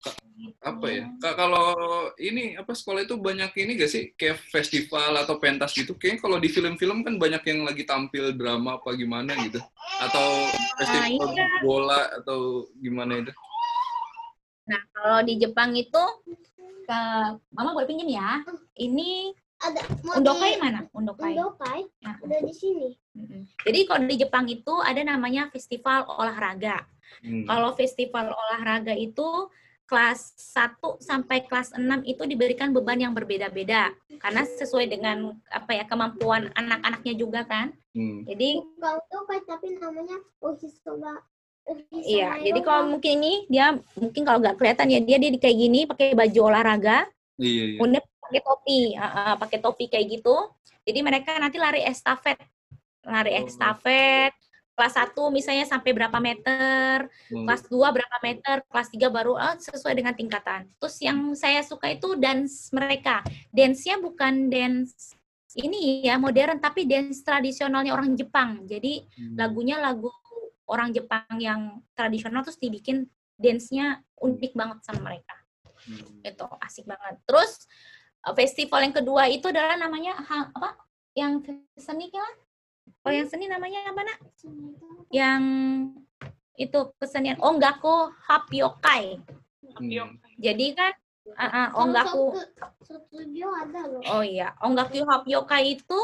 Ka- 0.03 0.19
Apa 0.67 0.87
ya? 0.91 1.05
Kak, 1.23 1.35
kalau 1.39 1.69
ini 2.19 2.59
apa 2.59 2.75
sekolah 2.75 3.07
itu 3.07 3.15
banyak 3.15 3.55
ini 3.57 3.79
gak 3.79 3.93
sih 3.93 4.11
kayak 4.19 4.43
festival 4.51 5.15
atau 5.23 5.39
pentas 5.39 5.73
gitu? 5.73 5.95
Kayaknya 5.95 6.19
kalau 6.21 6.37
di 6.43 6.49
film-film 6.51 7.07
kan 7.07 7.15
banyak 7.17 7.43
yang 7.47 7.63
lagi 7.63 7.87
tampil 7.87 8.35
drama 8.35 8.83
apa 8.83 8.93
gimana 8.99 9.33
gitu. 9.47 9.63
Atau 10.03 10.27
festival 10.83 11.31
iya. 11.33 11.47
bola 11.63 12.01
atau 12.19 12.67
gimana 12.83 13.23
itu? 13.23 13.33
Nah, 14.67 14.83
kalau 14.91 15.19
di 15.23 15.39
Jepang 15.39 15.73
itu 15.79 16.03
ke 16.83 17.01
Mama 17.55 17.71
boleh 17.73 17.87
pinjam 17.87 18.11
ya. 18.11 18.43
Ini 18.75 19.31
Ada 19.63 19.81
mau 20.03 20.19
Undokai 20.19 20.59
di 20.59 20.61
mana? 20.61 20.81
Undokai. 20.91 21.33
Undokai 21.39 21.81
Nah, 22.03 22.15
ada 22.19 22.37
di 22.43 22.55
sini. 22.55 22.89
Jadi 23.63 23.79
kalau 23.87 24.03
di 24.11 24.17
Jepang 24.19 24.51
itu 24.51 24.75
ada 24.83 24.99
namanya 25.07 25.47
festival 25.55 26.03
olahraga. 26.11 26.83
Hmm. 27.23 27.47
Kalau 27.47 27.71
festival 27.79 28.35
olahraga 28.35 28.97
itu 28.99 29.47
kelas 29.87 30.35
1 30.57 31.05
sampai 31.05 31.45
kelas 31.45 31.77
6 31.77 31.85
itu 32.09 32.25
diberikan 32.25 32.73
beban 32.73 32.97
yang 32.97 33.13
berbeda-beda 33.13 33.93
karena 34.25 34.43
sesuai 34.49 34.89
dengan 34.89 35.37
apa 35.53 35.77
ya 35.77 35.85
kemampuan 35.85 36.49
anak-anaknya 36.57 37.15
juga 37.15 37.47
kan. 37.47 37.71
Hmm. 37.95 38.27
Jadi 38.27 38.59
Bukan 38.59 38.95
Undokai 38.99 39.41
tapi 39.47 39.79
namanya 39.79 40.19
Ohisoba. 40.43 41.23
Ohisoba 41.63 42.03
Iya, 42.03 42.43
jadi 42.43 42.61
kalau 42.67 42.91
mungkin 42.91 43.23
ini 43.23 43.47
dia 43.47 43.79
mungkin 43.95 44.27
kalau 44.27 44.43
nggak 44.43 44.59
kelihatan 44.59 44.91
ya 44.91 44.99
dia 44.99 45.17
dia 45.23 45.31
di 45.31 45.39
kayak 45.39 45.59
gini 45.61 45.81
pakai 45.87 46.11
baju 46.17 46.51
olahraga, 46.51 47.07
Iya, 47.41 47.65
iya. 47.77 47.79
pakai 48.23 48.41
topi, 48.45 48.81
ah, 48.97 49.35
pakai 49.37 49.59
topi 49.61 49.85
kayak 49.93 50.07
gitu. 50.21 50.37
Jadi 50.89 50.99
mereka 51.05 51.37
nanti 51.37 51.61
lari 51.61 51.85
estafet, 51.85 52.41
lari 53.05 53.37
Oh. 53.37 53.45
estafet, 53.45 54.33
kelas 54.73 54.95
1 54.97 55.29
misalnya 55.29 55.69
sampai 55.69 55.93
berapa 55.93 56.17
meter, 56.17 57.07
Hmm. 57.29 57.45
kelas 57.45 57.69
2 57.69 57.93
berapa 57.93 58.17
meter, 58.25 58.65
kelas 58.67 58.89
3 58.89 59.13
baru 59.13 59.37
ah, 59.37 59.55
sesuai 59.61 59.93
dengan 59.97 60.15
tingkatan. 60.17 60.69
Terus 60.81 60.97
yang 61.05 61.37
saya 61.37 61.61
suka 61.61 61.93
itu 61.93 62.17
dance 62.17 62.73
mereka. 62.73 63.21
Dance-nya 63.53 64.01
bukan 64.01 64.49
dance 64.49 65.13
ini 65.61 66.01
ya 66.09 66.17
modern 66.17 66.57
tapi 66.65 66.89
dance 66.89 67.21
tradisionalnya 67.21 67.93
orang 67.93 68.17
Jepang. 68.17 68.65
Jadi 68.65 69.05
Hmm. 69.13 69.37
lagunya 69.37 69.77
lagu 69.77 70.09
orang 70.65 70.89
Jepang 70.97 71.29
yang 71.37 71.85
tradisional 71.93 72.41
terus 72.41 72.57
dibikin 72.57 73.05
dance-nya 73.37 74.01
unik 74.25 74.57
banget 74.57 74.79
sama 74.89 75.05
mereka. 75.13 75.37
Hmm. 75.89 76.23
Itu 76.23 76.47
asik 76.63 76.85
banget. 76.87 77.19
Terus 77.27 77.67
eh, 78.27 78.35
festival 78.35 78.81
yang 78.87 78.95
kedua 78.95 79.23
itu 79.31 79.49
adalah 79.51 79.77
namanya 79.77 80.19
apa? 80.23 80.79
Yang 81.13 81.59
seni 81.77 82.09
kan? 82.09 82.35
Kalau 83.03 83.15
yang 83.15 83.29
seni 83.29 83.47
namanya 83.51 83.91
apa 83.91 84.01
nak? 84.03 84.19
Yang 85.11 85.43
itu 86.57 86.79
kesenian 87.01 87.39
Ongaku 87.41 88.13
Hapyokai. 88.29 89.19
Hmm. 89.79 90.21
Jadi 90.39 90.67
kan 90.77 90.93
uh, 91.39 91.71
uh, 91.75 91.87
loh. 93.89 94.03
Oh 94.13 94.25
iya, 94.25 94.55
Ongaku 94.61 95.03
Hapyokai 95.03 95.81
itu 95.81 96.01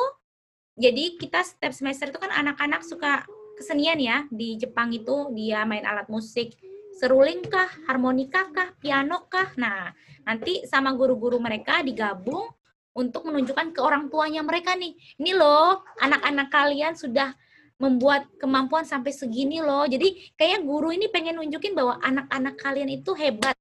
jadi 0.79 1.18
kita 1.18 1.43
setiap 1.43 1.74
semester 1.74 2.07
itu 2.14 2.22
kan 2.22 2.31
anak-anak 2.31 2.87
suka 2.87 3.26
kesenian 3.59 3.99
ya 3.99 4.22
di 4.31 4.55
Jepang 4.55 4.95
itu 4.95 5.35
dia 5.35 5.66
main 5.66 5.83
alat 5.83 6.07
musik 6.07 6.55
seruling 6.99 7.46
kah, 7.46 7.70
harmonika 7.86 8.51
kah, 8.51 8.74
piano 8.82 9.30
kah. 9.30 9.55
Nah, 9.55 9.94
nanti 10.26 10.66
sama 10.66 10.90
guru-guru 10.99 11.38
mereka 11.38 11.80
digabung 11.86 12.51
untuk 12.99 13.30
menunjukkan 13.30 13.70
ke 13.70 13.80
orang 13.80 14.11
tuanya 14.11 14.42
mereka 14.42 14.74
nih. 14.74 14.99
Ini 15.22 15.32
loh, 15.38 15.86
anak-anak 16.03 16.51
kalian 16.51 16.99
sudah 16.99 17.30
membuat 17.78 18.26
kemampuan 18.42 18.82
sampai 18.82 19.14
segini 19.14 19.62
loh. 19.62 19.86
Jadi 19.86 20.34
kayak 20.34 20.66
guru 20.66 20.90
ini 20.90 21.07
pengen 21.07 21.38
nunjukin 21.38 21.78
bahwa 21.78 22.03
anak-anak 22.03 22.59
kalian 22.59 22.90
itu 22.90 23.14
hebat. 23.14 23.55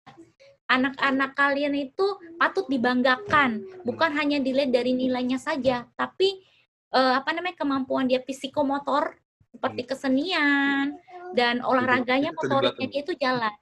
Anak-anak 0.68 1.32
kalian 1.38 1.80
itu 1.80 2.20
patut 2.36 2.68
dibanggakan, 2.68 3.64
bukan 3.88 4.12
hanya 4.20 4.44
dilihat 4.44 4.68
dari 4.68 4.92
nilainya 4.92 5.40
saja, 5.40 5.88
tapi 5.96 6.44
eh, 6.92 7.14
apa 7.16 7.32
namanya 7.32 7.56
kemampuan 7.56 8.04
dia 8.04 8.20
psikomotor 8.20 9.16
seperti 9.48 9.88
kesenian 9.88 11.00
dan 11.34 11.60
olahraganya 11.66 12.32
itu 12.32 12.38
motoriknya 12.38 12.88
dia 12.88 13.02
itu 13.04 13.14
jalan. 13.18 13.54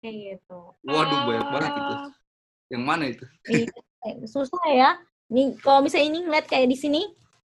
Kayak 0.00 0.14
gitu. 0.20 0.60
Waduh, 0.84 1.20
banyak 1.24 1.48
banget 1.52 1.72
itu. 1.80 1.94
Yang 2.72 2.84
mana 2.84 3.04
itu? 3.08 3.24
Eh, 4.04 4.16
susah 4.28 4.64
ya. 4.68 4.90
Nih 5.32 5.56
kalau 5.60 5.80
misalnya 5.84 6.08
ini 6.12 6.18
ngeliat 6.28 6.46
kayak 6.48 6.68
di 6.68 6.76
sini 6.76 7.02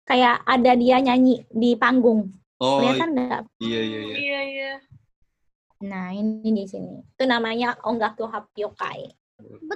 kayak 0.07 0.43
ada 0.47 0.71
dia 0.79 0.97
nyanyi 1.03 1.43
di 1.51 1.75
panggung. 1.75 2.31
Oh, 2.55 2.79
Kelihatan 2.79 3.11
nggak? 3.11 3.41
iya 3.59 3.79
iya 3.83 3.99
iya. 3.99 4.15
Iya, 4.15 4.41
iya. 4.47 4.73
Nah, 5.83 6.15
ini 6.15 6.55
di 6.55 6.65
sini. 6.71 7.03
Itu 7.03 7.27
namanya 7.27 7.75
Ongaku 7.83 8.31
Hapyokai. 8.31 9.11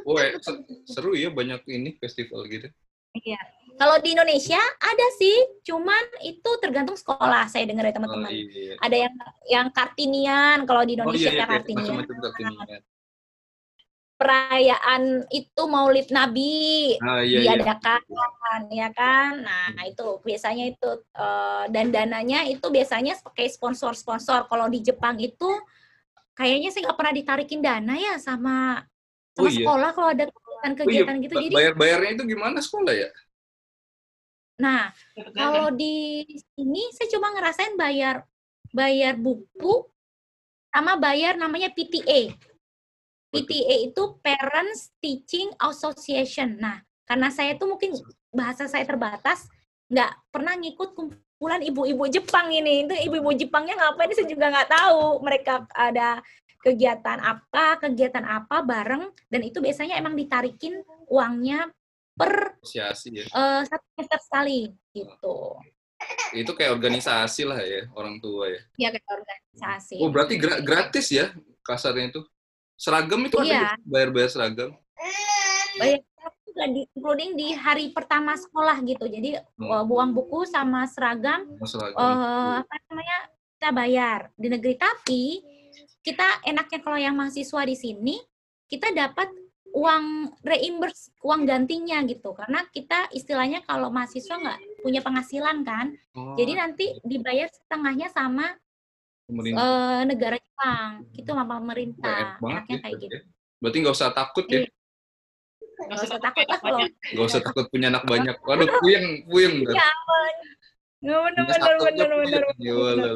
Oh, 0.07 0.15
eh, 0.15 0.39
se- 0.39 0.63
seru 0.87 1.11
ya 1.11 1.27
banyak 1.27 1.67
ini 1.67 1.99
festival 1.99 2.47
gitu. 2.47 2.71
Kalau 3.79 3.95
di 4.03 4.11
Indonesia 4.11 4.59
ada 4.59 5.07
sih, 5.15 5.63
cuman 5.63 6.03
itu 6.27 6.49
tergantung 6.59 6.99
sekolah. 6.99 7.47
Saya 7.47 7.63
dengar 7.63 7.87
dari 7.87 7.95
Oh, 7.95 7.97
teman-teman. 8.03 8.31
iya. 8.35 8.75
Ada 8.83 8.95
yang 9.07 9.13
yang 9.47 9.67
kartinian, 9.71 10.57
kalau 10.67 10.83
di 10.83 10.93
Oh 10.93 11.07
Indonesia 11.07 11.31
iya, 11.31 11.31
iya, 11.31 11.39
kayak 11.39 11.51
kartinian. 11.63 11.85
macam-macam 11.95 12.15
kartinian. 12.27 12.81
Perayaan 14.19 15.03
itu 15.31 15.61
Maulid 15.63 16.11
Nabi 16.11 16.91
Ah, 16.99 17.23
iya, 17.23 17.39
iya. 17.39 17.55
diadakan, 17.55 18.03
ya 18.67 18.91
kan? 18.91 19.47
Nah, 19.47 19.71
itu 19.87 20.19
biasanya 20.19 20.75
itu 20.75 20.89
eh, 21.15 21.63
dan 21.71 21.87
dananya 21.87 22.43
itu 22.43 22.67
biasanya 22.67 23.15
pakai 23.23 23.47
sponsor-sponsor. 23.47 24.51
Kalau 24.51 24.67
di 24.67 24.83
Jepang 24.83 25.15
itu 25.23 25.47
kayaknya 26.35 26.67
saya 26.67 26.91
nggak 26.91 26.99
pernah 26.99 27.15
ditarikin 27.15 27.63
dana 27.63 27.95
ya 27.95 28.19
sama 28.19 28.83
sama 29.31 29.39
Oh, 29.39 29.47
iya. 29.47 29.55
sekolah 29.63 29.89
kalau 29.95 30.09
ada 30.11 30.25
Oh, 30.59 30.67
iya, 30.67 30.75
kegiatan-kegiatan 30.75 31.15
gitu. 31.23 31.35
Jadi, 31.39 31.55
bayar-bayarnya 31.55 32.11
itu 32.19 32.23
gimana 32.27 32.59
sekolah 32.59 32.95
ya? 32.95 33.11
nah 34.59 34.91
kalau 35.31 35.71
di 35.71 36.27
sini 36.51 36.91
saya 36.91 37.07
cuma 37.15 37.31
ngerasain 37.31 37.79
bayar 37.79 38.27
bayar 38.75 39.15
buku 39.15 39.87
sama 40.69 40.99
bayar 40.99 41.33
namanya 41.39 41.73
PTA. 41.73 42.33
PTA 43.29 43.75
itu 43.89 44.03
Parents 44.21 44.93
Teaching 45.01 45.53
Association. 45.61 46.57
Nah, 46.57 46.81
karena 47.05 47.29
saya 47.29 47.57
tuh 47.57 47.73
mungkin 47.73 47.93
bahasa 48.33 48.65
saya 48.65 48.85
terbatas, 48.85 49.49
nggak 49.89 50.11
pernah 50.33 50.53
ngikut 50.57 50.93
kumpulan 50.97 51.61
ibu-ibu 51.61 52.05
Jepang 52.09 52.49
ini. 52.53 52.85
Itu 52.85 52.93
ibu-ibu 52.93 53.33
Jepangnya 53.37 53.77
ngapain 53.77 54.13
saya 54.13 54.29
juga 54.29 54.49
nggak 54.49 54.69
tahu. 54.69 55.21
Mereka 55.25 55.53
ada 55.73 56.21
kegiatan 56.59 57.19
apa, 57.19 57.79
kegiatan 57.79 58.23
apa 58.23 58.61
bareng, 58.61 59.09
dan 59.27 59.41
itu 59.41 59.59
biasanya 59.59 59.95
emang 59.95 60.13
ditarikin 60.13 60.79
uangnya 61.07 61.71
per 62.13 62.59
Asosiasi 62.59 63.15
ya. 63.15 63.25
eh, 63.25 63.61
satu 63.63 63.85
semester 63.95 64.19
sekali 64.19 64.59
gitu. 64.91 65.55
Itu 66.31 66.51
kayak 66.53 66.75
organisasi 66.75 67.43
lah 67.43 67.59
ya, 67.59 67.87
orang 67.91 68.19
tua 68.19 68.51
ya. 68.51 68.61
Ya 68.77 68.87
kayak 68.91 69.07
organisasi. 69.07 69.99
Oh, 69.99 70.11
berarti 70.11 70.35
gra- 70.35 70.59
gratis 70.59 71.07
ya 71.09 71.31
kasarnya 71.61 72.11
itu. 72.11 72.21
Seragam 72.75 73.19
itu 73.23 73.35
Iya. 73.39 73.75
ada 73.75 73.83
bayar-bayar 73.83 74.29
seragam. 74.29 74.71
Bayar 75.75 75.99
di, 76.69 76.83
including 76.91 77.31
di 77.33 77.55
hari 77.55 77.91
pertama 77.91 78.35
sekolah 78.35 78.83
gitu. 78.83 79.07
Jadi 79.07 79.39
Hmm. 79.55 79.71
eh, 79.71 79.83
buang 79.85 80.11
buku 80.11 80.43
sama 80.43 80.83
seragam 80.85 81.47
Oh, 81.55 81.63
seragam. 81.63 81.95
eh 81.95 82.55
apa 82.59 82.75
namanya 82.85 83.17
kita 83.55 83.69
bayar 83.71 84.19
di 84.35 84.47
negeri 84.47 84.75
tapi 84.75 85.23
kita 85.99 86.27
enaknya 86.43 86.79
kalau 86.79 86.97
yang 86.97 87.15
mahasiswa 87.15 87.61
di 87.63 87.75
sini 87.75 88.15
kita 88.65 88.93
dapat 88.93 89.27
uang 89.69 90.33
reimburse 90.41 91.13
uang 91.21 91.45
gantinya 91.45 92.01
gitu 92.01 92.33
karena 92.33 92.65
kita 92.73 93.05
istilahnya 93.13 93.61
kalau 93.61 93.93
mahasiswa 93.93 94.33
nggak 94.33 94.59
punya 94.81 95.01
penghasilan 95.05 95.61
kan 95.61 95.93
Oh, 96.17 96.33
jadi 96.33 96.57
nanti 96.57 96.97
dibayar 97.05 97.45
setengahnya 97.47 98.09
sama 98.09 98.49
pemerintah. 99.29 99.61
eh, 99.61 100.01
negara 100.09 100.35
Jepang 100.41 100.89
gitu 101.13 101.29
sama 101.29 101.45
pemerintah 101.61 102.39
enaknya 102.41 102.75
ya, 102.75 102.81
kayak 102.81 102.81
berarti 102.81 103.03
gitu 103.05 103.13
ya. 103.13 103.21
Berarti 103.61 103.77
nggak 103.83 103.95
usah 103.95 104.09
takut 104.09 104.45
ya. 104.49 104.59
Iya. 104.59 104.69
nggak 105.79 105.99
usah 106.03 106.19
takut 106.19 106.45
lah 106.49 106.59
kalau 106.59 106.79
Nggak 106.89 107.25
usah 107.29 107.41
takut 107.45 107.65
punya 107.69 107.87
anak 107.87 108.03
banyak. 108.03 108.35
Waduh, 108.49 108.67
puyeng, 108.81 109.05
puyeng. 109.29 109.55
ya 109.69 109.85
ampun 109.85 110.35
Nggak, 110.99 111.19
bener 111.23 111.45
Punya 111.79 112.73
bener 112.83 113.09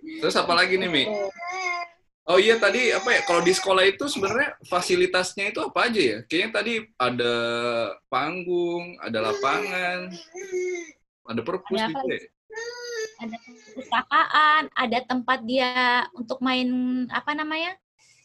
Terus 0.00 0.36
apa 0.36 0.52
lagi 0.56 0.80
nih, 0.80 0.90
Mi? 0.90 1.04
Oh 2.30 2.38
iya 2.38 2.60
tadi 2.62 2.94
apa 2.94 3.10
ya? 3.10 3.20
Kalau 3.26 3.42
di 3.42 3.50
sekolah 3.50 3.82
itu 3.88 4.06
sebenarnya 4.06 4.54
fasilitasnya 4.70 5.50
itu 5.50 5.60
apa 5.66 5.90
aja 5.90 6.00
ya? 6.00 6.18
Kayaknya 6.30 6.50
tadi 6.54 6.74
ada 6.94 7.34
panggung, 8.06 8.94
ada 9.02 9.18
lapangan, 9.18 10.14
ada 11.26 11.40
perpus 11.42 11.80
Ada 11.80 11.90
gitu 11.90 12.06
ya. 12.06 12.20
ada 13.20 13.36
perpustakaan, 13.36 14.62
ada 14.72 14.98
tempat 15.04 15.38
dia 15.42 16.06
untuk 16.14 16.38
main 16.38 16.68
apa 17.10 17.34
namanya? 17.34 17.74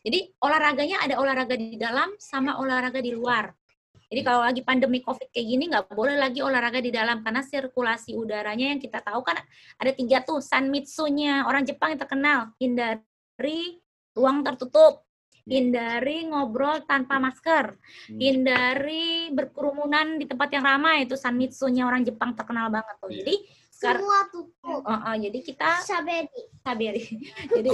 Jadi 0.05 0.38
olahraganya 0.38 1.01
ada 1.01 1.17
olahraga 1.17 1.57
di 1.57 1.73
dalam 1.82 2.13
sama 2.21 2.61
olahraga 2.61 3.01
di 3.01 3.09
luar. 3.09 3.57
Jadi 4.06 4.22
kalau 4.22 4.41
lagi 4.45 4.62
pandemi 4.62 5.01
COVID 5.01 5.34
kayak 5.34 5.47
gini 5.49 5.64
nggak 5.68 5.89
boleh 5.91 6.16
lagi 6.16 6.39
olahraga 6.45 6.78
di 6.78 6.93
dalam 6.93 7.26
karena 7.26 7.41
sirkulasi 7.41 8.14
udaranya 8.14 8.76
yang 8.76 8.80
kita 8.80 9.01
tahu 9.01 9.26
kan 9.26 9.38
ada 9.78 9.91
tiga 9.91 10.22
tuh 10.22 10.39
sanmitsu-nya 10.39 11.49
orang 11.49 11.66
Jepang 11.66 11.93
yang 11.97 12.01
terkenal 12.06 12.39
hindari 12.62 13.82
ruang 14.16 14.47
tertutup, 14.47 15.03
hindari 15.43 16.24
ngobrol 16.26 16.88
tanpa 16.88 17.20
masker, 17.20 17.76
Hmm. 18.08 18.18
hindari 18.18 19.28
berkerumunan 19.30 20.16
di 20.18 20.26
tempat 20.26 20.49
yang 20.56 20.64
ramai 20.64 21.03
itu 21.03 21.20
sanmitsu-nya 21.20 21.84
orang 21.84 22.08
Jepang 22.08 22.32
terkenal 22.32 22.72
banget 22.72 22.95
tuh. 23.01 23.10
Iya. 23.12 23.20
Jadi 23.22 23.36
Semua 23.76 24.24
tutup. 24.32 24.56
Oh, 24.64 24.88
oh, 24.88 25.16
jadi 25.20 25.36
kita 25.43 25.84
Saberi. 25.84 26.47
saberi. 26.64 27.03
jadi 27.60 27.70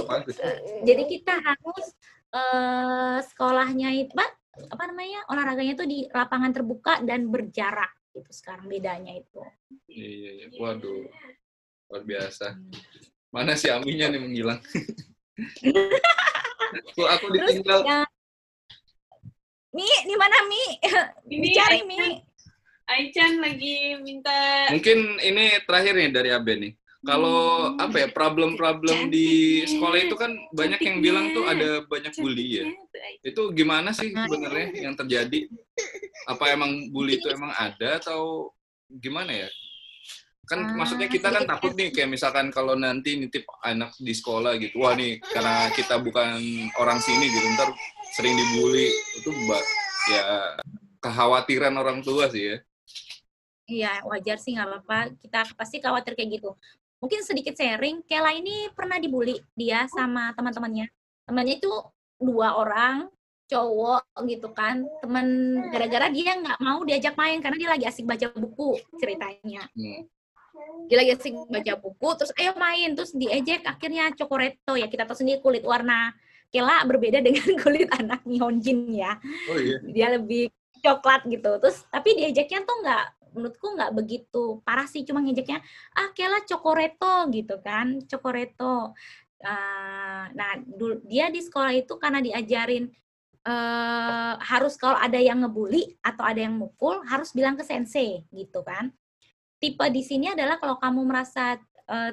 jadi 0.82 1.02
kita 1.06 1.34
harus 1.38 1.86
eh, 2.34 3.18
sekolahnya 3.22 3.88
itu 3.94 4.10
apa, 4.18 4.26
apa 4.52 4.84
namanya 4.84 5.24
olahraganya 5.32 5.72
itu 5.72 5.84
di 5.88 5.98
lapangan 6.12 6.52
terbuka 6.52 7.00
dan 7.00 7.32
berjarak 7.32 7.88
gitu 8.12 8.28
sekarang 8.28 8.68
bedanya 8.68 9.16
itu. 9.16 9.40
Iya, 9.88 10.44
iya. 10.44 10.46
Waduh, 10.60 11.08
luar 11.88 12.02
biasa. 12.04 12.60
Mana 13.32 13.56
si 13.56 13.72
Aminya 13.72 14.12
nih 14.12 14.20
menghilang? 14.20 14.60
Tuh 16.96 17.08
aku 17.08 17.32
Terus 17.32 17.56
ditinggal. 17.56 17.80
ya, 17.84 18.00
Mi, 19.72 19.88
di 20.04 20.16
mana 20.20 20.36
Mi? 20.44 20.64
Ini 21.32 21.48
Dicari 21.48 21.80
Aichan, 21.80 21.88
Mi. 21.88 22.20
Aichan 22.92 23.32
lagi 23.40 23.96
minta 24.04 24.68
Mungkin 24.68 25.16
ini 25.24 25.64
terakhir 25.64 25.96
nih 25.96 26.12
dari 26.12 26.28
Abe 26.28 26.52
nih. 26.60 26.72
Kalau 27.02 27.74
apa 27.82 27.96
ya 27.98 28.08
problem-problem 28.14 29.10
di 29.10 29.58
sekolah 29.66 29.98
itu 29.98 30.14
kan 30.14 30.30
banyak 30.54 30.80
yang 30.86 30.96
bilang 31.02 31.34
tuh 31.34 31.44
ada 31.50 31.82
banyak 31.82 32.14
bully 32.14 32.62
ya. 32.62 32.66
Itu 33.26 33.50
gimana 33.50 33.90
sih 33.90 34.14
sebenarnya 34.14 34.86
yang 34.86 34.94
terjadi? 34.94 35.50
Apa 36.30 36.54
emang 36.54 36.94
bully 36.94 37.18
itu 37.18 37.26
emang 37.26 37.50
ada 37.58 37.98
atau 37.98 38.54
gimana 38.86 39.34
ya? 39.34 39.48
kan 40.42 40.58
Ah, 40.58 40.74
maksudnya 40.74 41.06
kita 41.06 41.30
kan 41.30 41.46
takut 41.46 41.72
nih 41.78 41.94
kayak 41.94 42.10
misalkan 42.10 42.50
kalau 42.50 42.74
nanti 42.74 43.14
nitip 43.14 43.46
anak 43.62 43.94
di 43.96 44.10
sekolah 44.10 44.58
gitu 44.58 44.82
wah 44.82 44.92
nih 44.98 45.22
karena 45.22 45.70
kita 45.70 46.02
bukan 46.02 46.42
orang 46.82 46.98
sini 46.98 47.30
gitu 47.30 47.46
ntar 47.54 47.70
sering 48.12 48.34
dibully 48.34 48.90
itu 49.16 49.30
mbak 49.30 49.62
ya 50.10 50.22
kekhawatiran 50.98 51.72
orang 51.78 52.02
tua 52.02 52.26
sih 52.28 52.52
ya 52.52 52.58
Iya, 53.62 54.04
wajar 54.04 54.36
sih 54.36 54.52
nggak 54.52 54.68
apa-apa. 54.68 54.98
Kita 55.16 55.48
pasti 55.56 55.80
khawatir 55.80 56.12
kayak 56.12 56.36
gitu. 56.36 56.50
Mungkin 57.02 57.20
sedikit 57.26 57.58
sharing, 57.58 58.06
Kela 58.06 58.30
ini 58.30 58.70
pernah 58.70 58.96
dibully 59.02 59.42
dia 59.58 59.90
sama 59.90 60.30
teman-temannya. 60.38 60.86
Temannya 61.26 61.58
itu 61.58 61.72
dua 62.22 62.54
orang, 62.54 63.10
cowok 63.50 64.06
gitu 64.30 64.48
kan. 64.54 64.86
Temen 65.02 65.26
gara-gara 65.74 66.06
dia 66.14 66.38
nggak 66.38 66.62
mau 66.62 66.86
diajak 66.86 67.18
main 67.18 67.42
karena 67.42 67.58
dia 67.58 67.70
lagi 67.74 67.84
asik 67.90 68.06
baca 68.06 68.30
buku 68.30 68.78
ceritanya. 69.02 69.66
Hmm. 69.74 70.06
Dia 70.86 70.96
lagi 71.02 71.18
asik 71.18 71.34
baca 71.50 71.72
buku, 71.82 72.08
terus 72.14 72.30
ayo 72.38 72.54
main, 72.54 72.94
terus 72.94 73.10
diejek 73.10 73.66
akhirnya 73.66 74.14
cokoreto 74.14 74.78
ya 74.78 74.86
kita 74.86 75.02
tahu 75.02 75.18
sendiri 75.18 75.42
kulit 75.42 75.66
warna 75.66 76.14
Kela 76.52 76.84
berbeda 76.84 77.18
dengan 77.26 77.48
kulit 77.58 77.88
anak 77.88 78.20
Nihonjin 78.28 78.92
ya 78.92 79.16
oh 79.48 79.58
iya 79.58 79.80
dia 79.80 80.06
lebih 80.12 80.52
coklat 80.84 81.24
gitu 81.26 81.56
terus 81.56 81.80
tapi 81.88 82.12
diajaknya 82.12 82.60
tuh 82.68 82.76
nggak 82.84 83.04
menurutku 83.34 83.66
nggak 83.76 83.92
begitu 83.96 84.60
parah 84.64 84.86
sih 84.88 85.02
cuma 85.08 85.20
ngejaknya 85.24 85.60
ah 85.96 86.08
Kela 86.16 86.44
cokoreto 86.44 87.28
gitu 87.32 87.58
kan 87.64 88.00
cokoreto. 88.06 88.92
Ah, 89.42 90.30
nah 90.38 90.54
dul- 90.62 91.02
dia 91.02 91.26
di 91.34 91.42
sekolah 91.42 91.74
itu 91.74 91.98
karena 91.98 92.22
diajarin 92.22 92.86
eh 93.42 94.34
harus 94.38 94.78
kalau 94.78 94.94
ada 94.94 95.18
yang 95.18 95.42
ngebully 95.42 95.98
atau 95.98 96.22
ada 96.22 96.38
yang 96.46 96.54
mukul 96.54 97.02
harus 97.10 97.34
bilang 97.34 97.58
ke 97.58 97.64
sensei 97.66 98.22
gitu 98.30 98.62
kan. 98.62 98.94
Tipe 99.58 99.82
di 99.90 100.02
sini 100.06 100.30
adalah 100.30 100.58
kalau 100.62 100.78
kamu 100.78 101.00
merasa 101.02 101.58
eh, 101.90 102.12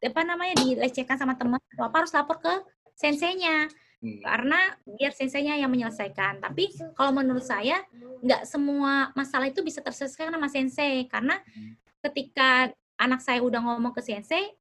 apa 0.00 0.20
namanya 0.24 0.60
dilecehkan 0.60 1.16
sama 1.20 1.36
teman 1.36 1.60
atau 1.76 1.84
apa 1.88 1.96
harus 2.04 2.12
lapor 2.12 2.40
ke 2.40 2.52
senseinya 2.96 3.68
Hmm. 4.00 4.16
karena 4.24 4.56
biar 4.88 5.12
senseinya 5.12 5.60
yang 5.60 5.68
menyelesaikan. 5.68 6.40
Tapi 6.40 6.72
kalau 6.96 7.12
menurut 7.12 7.44
saya 7.44 7.84
nggak 8.24 8.48
semua 8.48 9.12
masalah 9.12 9.52
itu 9.52 9.60
bisa 9.60 9.84
terselesaikan 9.84 10.32
sama 10.32 10.48
sensei 10.48 11.04
karena 11.04 11.36
ketika 12.08 12.72
anak 12.96 13.20
saya 13.20 13.44
udah 13.44 13.60
ngomong 13.60 13.92
ke 13.92 14.00
sensei 14.00 14.56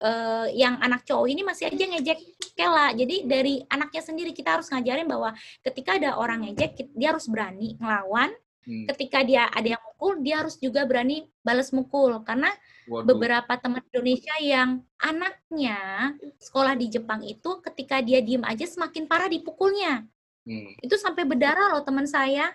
eh, 0.00 0.46
yang 0.56 0.80
anak 0.80 1.04
cowok 1.04 1.28
ini 1.28 1.44
masih 1.44 1.68
aja 1.68 1.84
ngejek 1.92 2.20
Kela. 2.56 2.96
Jadi 2.96 3.28
dari 3.28 3.60
anaknya 3.68 4.00
sendiri 4.00 4.32
kita 4.32 4.56
harus 4.56 4.72
ngajarin 4.72 5.04
bahwa 5.04 5.36
ketika 5.60 6.00
ada 6.00 6.16
orang 6.16 6.48
ngejek 6.48 6.88
dia 6.96 7.12
harus 7.12 7.28
berani 7.28 7.76
ngelawan. 7.76 8.32
Hmm. 8.70 8.86
Ketika 8.86 9.26
dia 9.26 9.50
ada 9.50 9.74
yang 9.74 9.82
mukul, 9.82 10.22
dia 10.22 10.38
harus 10.38 10.54
juga 10.62 10.86
berani 10.86 11.26
balas 11.42 11.74
mukul 11.74 12.22
karena 12.22 12.54
Waduh. 12.86 13.02
beberapa 13.02 13.58
teman 13.58 13.82
Indonesia 13.90 14.36
yang 14.38 14.86
anaknya 15.02 16.14
sekolah 16.38 16.78
di 16.78 16.86
Jepang 16.86 17.26
itu 17.26 17.58
ketika 17.66 17.98
dia 17.98 18.22
diem 18.22 18.46
aja 18.46 18.62
semakin 18.62 19.10
parah 19.10 19.26
dipukulnya. 19.26 20.06
Hmm. 20.46 20.70
Itu 20.78 20.94
sampai 20.94 21.26
berdarah 21.26 21.74
loh 21.74 21.82
teman 21.82 22.06
saya. 22.06 22.54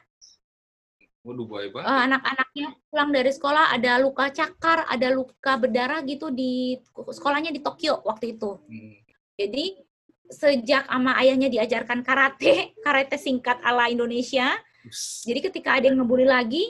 Waduh, 1.27 1.43
bahaya 1.51 1.67
banget. 1.75 1.89
Eh, 1.91 2.01
anak-anaknya 2.07 2.67
pulang 2.87 3.11
dari 3.11 3.31
sekolah 3.35 3.65
ada 3.75 3.91
luka 3.99 4.25
cakar, 4.31 4.87
ada 4.87 5.07
luka 5.11 5.59
berdarah 5.59 5.99
gitu 6.07 6.31
di 6.31 6.79
sekolahnya 6.95 7.51
di 7.51 7.59
Tokyo 7.59 7.99
waktu 8.07 8.39
itu. 8.39 8.55
Hmm. 8.71 9.03
Jadi 9.35 9.83
sejak 10.31 10.87
sama 10.87 11.19
ayahnya 11.19 11.51
diajarkan 11.51 12.07
karate, 12.07 12.71
karate 12.87 13.19
singkat 13.19 13.59
ala 13.67 13.91
Indonesia. 13.91 14.55
Jadi 15.25 15.39
ketika 15.41 15.77
ada 15.77 15.85
yang 15.89 15.97
ngebully 16.01 16.27
lagi, 16.27 16.63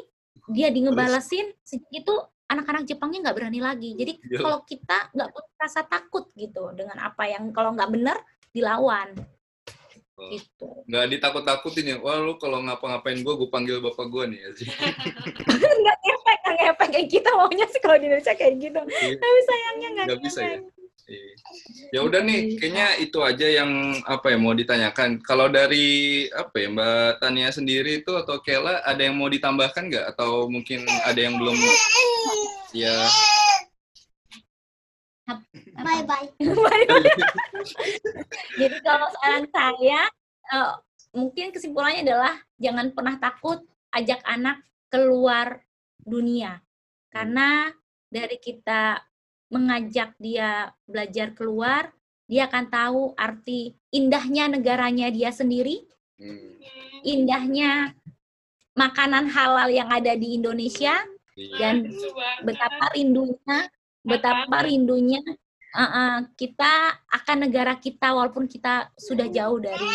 dia 0.51 0.69
di 0.69 0.83
ngebalesin, 0.85 1.51
itu 1.91 2.13
anak-anak 2.45 2.85
Jepangnya 2.85 3.29
nggak 3.29 3.37
berani 3.41 3.59
lagi. 3.59 3.97
Jadi 3.97 4.21
Iya. 4.21 4.39
kalau 4.41 4.59
kita 4.63 4.97
nggak 5.11 5.29
punya 5.33 5.51
rasa 5.57 5.81
takut 5.83 6.29
gitu 6.37 6.69
dengan 6.77 7.01
apa 7.01 7.25
yang 7.25 7.49
kalau 7.49 7.73
nggak 7.73 7.89
benar 7.89 8.17
dilawan 8.53 9.11
Oh. 10.15 10.31
gitu. 10.31 10.67
Nggak 10.87 11.05
ditakut-takutin 11.11 11.91
ya. 11.91 11.95
Wah, 11.99 12.23
lu 12.23 12.39
kalau 12.39 12.63
ngapa-ngapain 12.63 13.19
gue, 13.19 13.33
gue 13.35 13.49
panggil 13.51 13.83
bapak 13.83 14.07
gue 14.07 14.23
nih. 14.31 14.39
ya 14.47 14.49
sih. 14.55 14.67
nggak 15.83 15.97
ngefek, 15.99 16.37
nggak 16.39 16.55
ngefek 16.55 16.89
kayak 16.95 17.07
kita 17.11 17.29
maunya 17.35 17.65
sih 17.67 17.81
kalau 17.83 17.99
di 17.99 18.07
Indonesia 18.07 18.31
kayak 18.31 18.53
gitu. 18.55 18.79
Iya. 18.79 19.19
Tapi 19.19 19.39
sayangnya 19.43 19.87
nggak 19.91 20.05
Nggak 20.07 20.21
bisa 20.23 20.39
ya? 20.39 20.57
Ya 21.93 22.01
udah 22.01 22.25
nih, 22.25 22.57
kayaknya 22.57 22.97
itu 22.97 23.21
aja 23.21 23.45
yang 23.45 24.01
apa 24.09 24.33
ya 24.33 24.37
mau 24.41 24.57
ditanyakan. 24.57 25.21
Kalau 25.21 25.45
dari 25.53 26.25
apa 26.33 26.55
ya 26.57 26.67
Mbak 26.73 27.21
Tania 27.21 27.49
sendiri 27.53 28.01
itu 28.01 28.09
atau 28.17 28.41
Kela 28.41 28.81
ada 28.81 29.05
yang 29.05 29.13
mau 29.13 29.29
ditambahkan 29.29 29.85
nggak? 29.85 30.05
Atau 30.17 30.49
mungkin 30.49 30.81
ada 31.05 31.19
yang 31.21 31.37
belum? 31.37 31.53
Ya. 32.73 33.05
Bye 35.77 36.03
bye. 36.09 36.29
Jadi 38.57 38.77
kalau 38.81 39.07
saran 39.21 39.45
saya 39.53 40.09
eh, 40.53 40.73
mungkin 41.13 41.53
kesimpulannya 41.53 42.01
adalah 42.01 42.33
jangan 42.57 42.93
pernah 42.97 43.15
takut 43.21 43.61
ajak 43.93 44.25
anak 44.25 44.57
keluar 44.89 45.61
dunia. 46.01 46.65
Karena 47.13 47.69
dari 48.09 48.41
kita 48.41 49.01
mengajak 49.49 50.17
dia 50.17 50.73
belajar 50.85 51.31
keluar, 51.37 51.93
dia 52.25 52.49
akan 52.49 52.65
tahu 52.69 53.01
arti 53.15 53.77
indahnya 53.93 54.49
negaranya 54.49 55.09
dia 55.13 55.29
sendiri, 55.29 55.85
Hmm, 56.15 56.63
indahnya 57.03 57.91
makanan 58.71 59.27
halal 59.27 59.67
yang 59.67 59.91
ada 59.91 60.15
di 60.15 60.39
Indonesia 60.39 60.95
iya. 61.35 61.57
dan 61.59 61.91
betapa 62.39 62.95
rindunya, 62.95 63.67
betapa 63.99 64.63
rindunya 64.63 65.19
uh, 65.75 65.83
uh, 65.83 66.15
kita 66.39 66.95
akan 67.11 67.51
negara 67.51 67.75
kita 67.75 68.15
walaupun 68.15 68.47
kita 68.47 68.87
sudah 68.95 69.27
jauh 69.27 69.59
dari 69.59 69.91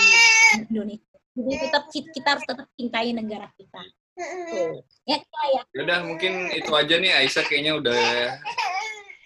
Indonesia. 0.68 1.16
Jadi 1.32 1.57
tetap 1.57 1.88
ki- 1.88 2.12
kita 2.12 2.36
harus 2.36 2.44
tetap 2.44 2.68
cintai 2.76 3.16
negara 3.16 3.48
kita. 3.57 3.80
Tuh. 4.20 4.84
Ya, 5.09 5.24
ya. 5.24 5.62
Ya 5.72 5.80
udah 5.88 5.98
mungkin 6.05 6.53
itu 6.53 6.68
aja 6.76 7.01
nih 7.01 7.16
Aisyah 7.16 7.44
kayaknya 7.48 7.80
udah 7.80 7.96
Jangan 8.44 8.80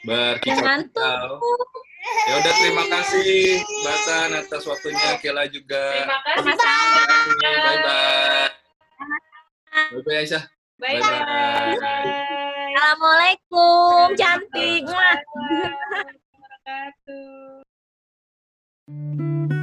berkicau. 0.05 1.41
Ya 2.29 2.37
udah 2.41 2.55
terima 2.61 2.85
kasih 2.89 3.65
Batan 3.85 4.37
atas 4.37 4.63
waktunya, 4.69 5.17
Kela 5.21 5.49
juga. 5.49 6.05
Terima 6.05 6.19
kasih. 6.29 6.53
Bye 7.41 7.79
bye. 7.81 8.49
Bye 9.93 10.03
bye 10.05 10.17
Aisyah. 10.21 10.45
Bye 10.79 11.01
bye. 11.01 11.11
bye, 11.11 11.75
-bye. 11.81 12.73
Assalamualaikum, 12.75 14.13
cantik. 14.19 14.85
Terima 14.85 16.57
kasih. 16.69 17.65